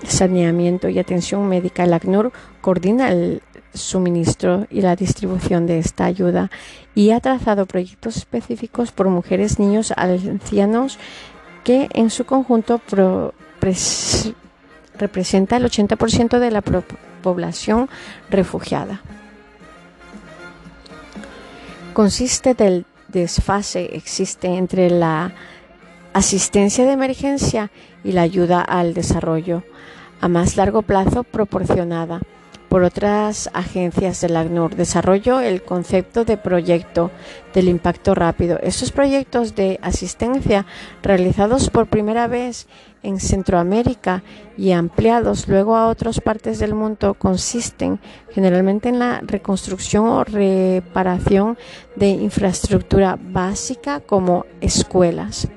saneamiento 0.08 0.90
y 0.90 0.98
atención 0.98 1.48
médica. 1.48 1.84
El 1.84 1.94
ACNUR 1.94 2.32
coordina 2.62 3.12
el 3.12 3.42
suministro 3.74 4.68
y 4.70 4.82
la 4.82 4.96
distribución 4.96 5.66
de 5.66 5.80
esta 5.80 6.06
ayuda 6.06 6.52
y 6.96 7.12
ha 7.12 7.20
trazado 7.20 7.66
proyectos 7.66 8.18
específicos 8.18 8.92
por 8.92 9.10
mujeres, 9.10 9.60
niños, 9.60 9.94
ancianos 9.96 11.00
que 11.64 11.90
en 11.94 12.10
su 12.10 12.26
conjunto 12.26 12.82
representa 14.98 15.58
el 15.58 15.66
80% 15.66 16.40
de 16.40 16.52
la 16.52 16.62
población 16.62 17.90
refugiada. 18.30 19.02
Consiste 21.94 22.54
del 22.54 22.86
desfase 23.08 23.96
existe 23.96 24.48
entre 24.48 24.90
la 24.90 25.34
asistencia 26.14 26.86
de 26.86 26.92
emergencia 26.92 27.72
y 28.04 28.12
la 28.12 28.24
ayuda 28.24 28.62
al 28.62 28.94
desarrollo 28.94 29.64
a 30.20 30.28
más 30.28 30.58
largo 30.58 30.82
plazo 30.82 31.24
proporcionada 31.24 32.22
por 32.74 32.82
otras 32.82 33.52
agencias 33.54 34.22
del 34.22 34.36
ACNUR. 34.36 34.76
Desarrollo 34.76 35.42
el 35.42 35.62
concepto 35.62 36.26
de 36.26 36.38
proyecto 36.38 37.12
del 37.54 37.68
impacto 37.68 38.16
rápido. 38.16 38.58
Estos 38.64 38.92
proyectos 38.92 39.54
de 39.54 39.80
asistencia 39.84 40.66
realizados 41.04 41.70
por 41.70 41.86
primera 41.86 42.26
vez 42.26 42.66
en 43.04 43.20
Centroamérica 43.20 44.24
y 44.58 44.72
ampliados 44.72 45.48
luego 45.48 45.76
a 45.76 45.88
otras 45.88 46.20
partes 46.20 46.58
del 46.58 46.74
mundo 46.74 47.14
consisten 47.14 48.00
generalmente 48.32 48.90
en 48.90 48.98
la 48.98 49.22
reconstrucción 49.22 50.08
o 50.08 50.24
reparación 50.24 51.60
de 51.96 52.10
infraestructura 52.10 53.20
básica 53.22 54.00
como 54.00 54.48
escuelas, 54.62 55.48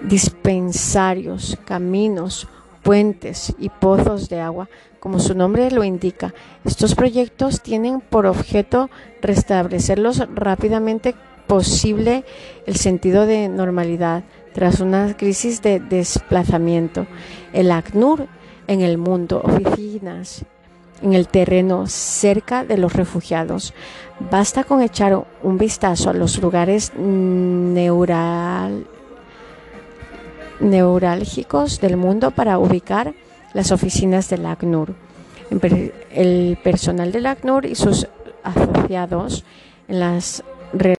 dispensarios, 0.00 1.58
caminos, 1.64 2.46
puentes 2.84 3.52
y 3.58 3.68
pozos 3.68 4.28
de 4.28 4.40
agua. 4.40 4.68
Como 5.04 5.18
su 5.18 5.34
nombre 5.34 5.70
lo 5.70 5.84
indica, 5.84 6.32
estos 6.64 6.94
proyectos 6.94 7.60
tienen 7.60 8.00
por 8.00 8.24
objeto 8.24 8.88
restablecerlos 9.20 10.26
rápidamente 10.34 11.14
posible 11.46 12.24
el 12.64 12.76
sentido 12.76 13.26
de 13.26 13.50
normalidad 13.50 14.24
tras 14.54 14.80
una 14.80 15.14
crisis 15.14 15.60
de 15.60 15.78
desplazamiento. 15.78 17.06
El 17.52 17.70
ACNUR 17.70 18.28
en 18.66 18.80
el 18.80 18.96
mundo, 18.96 19.42
oficinas 19.44 20.46
en 21.02 21.12
el 21.12 21.28
terreno 21.28 21.86
cerca 21.86 22.64
de 22.64 22.78
los 22.78 22.94
refugiados. 22.94 23.74
Basta 24.30 24.64
con 24.64 24.80
echar 24.80 25.22
un 25.42 25.58
vistazo 25.58 26.08
a 26.08 26.14
los 26.14 26.40
lugares 26.40 26.94
neurálgicos 30.60 31.78
del 31.82 31.98
mundo 31.98 32.30
para 32.30 32.58
ubicar 32.58 33.12
las 33.54 33.72
oficinas 33.72 34.28
del 34.28 34.44
ACNUR. 34.44 34.94
El 36.10 36.58
personal 36.62 37.12
del 37.12 37.26
ACNUR 37.26 37.64
y 37.64 37.74
sus 37.74 38.08
asociados 38.42 39.44
en 39.88 40.00
las 40.00 40.44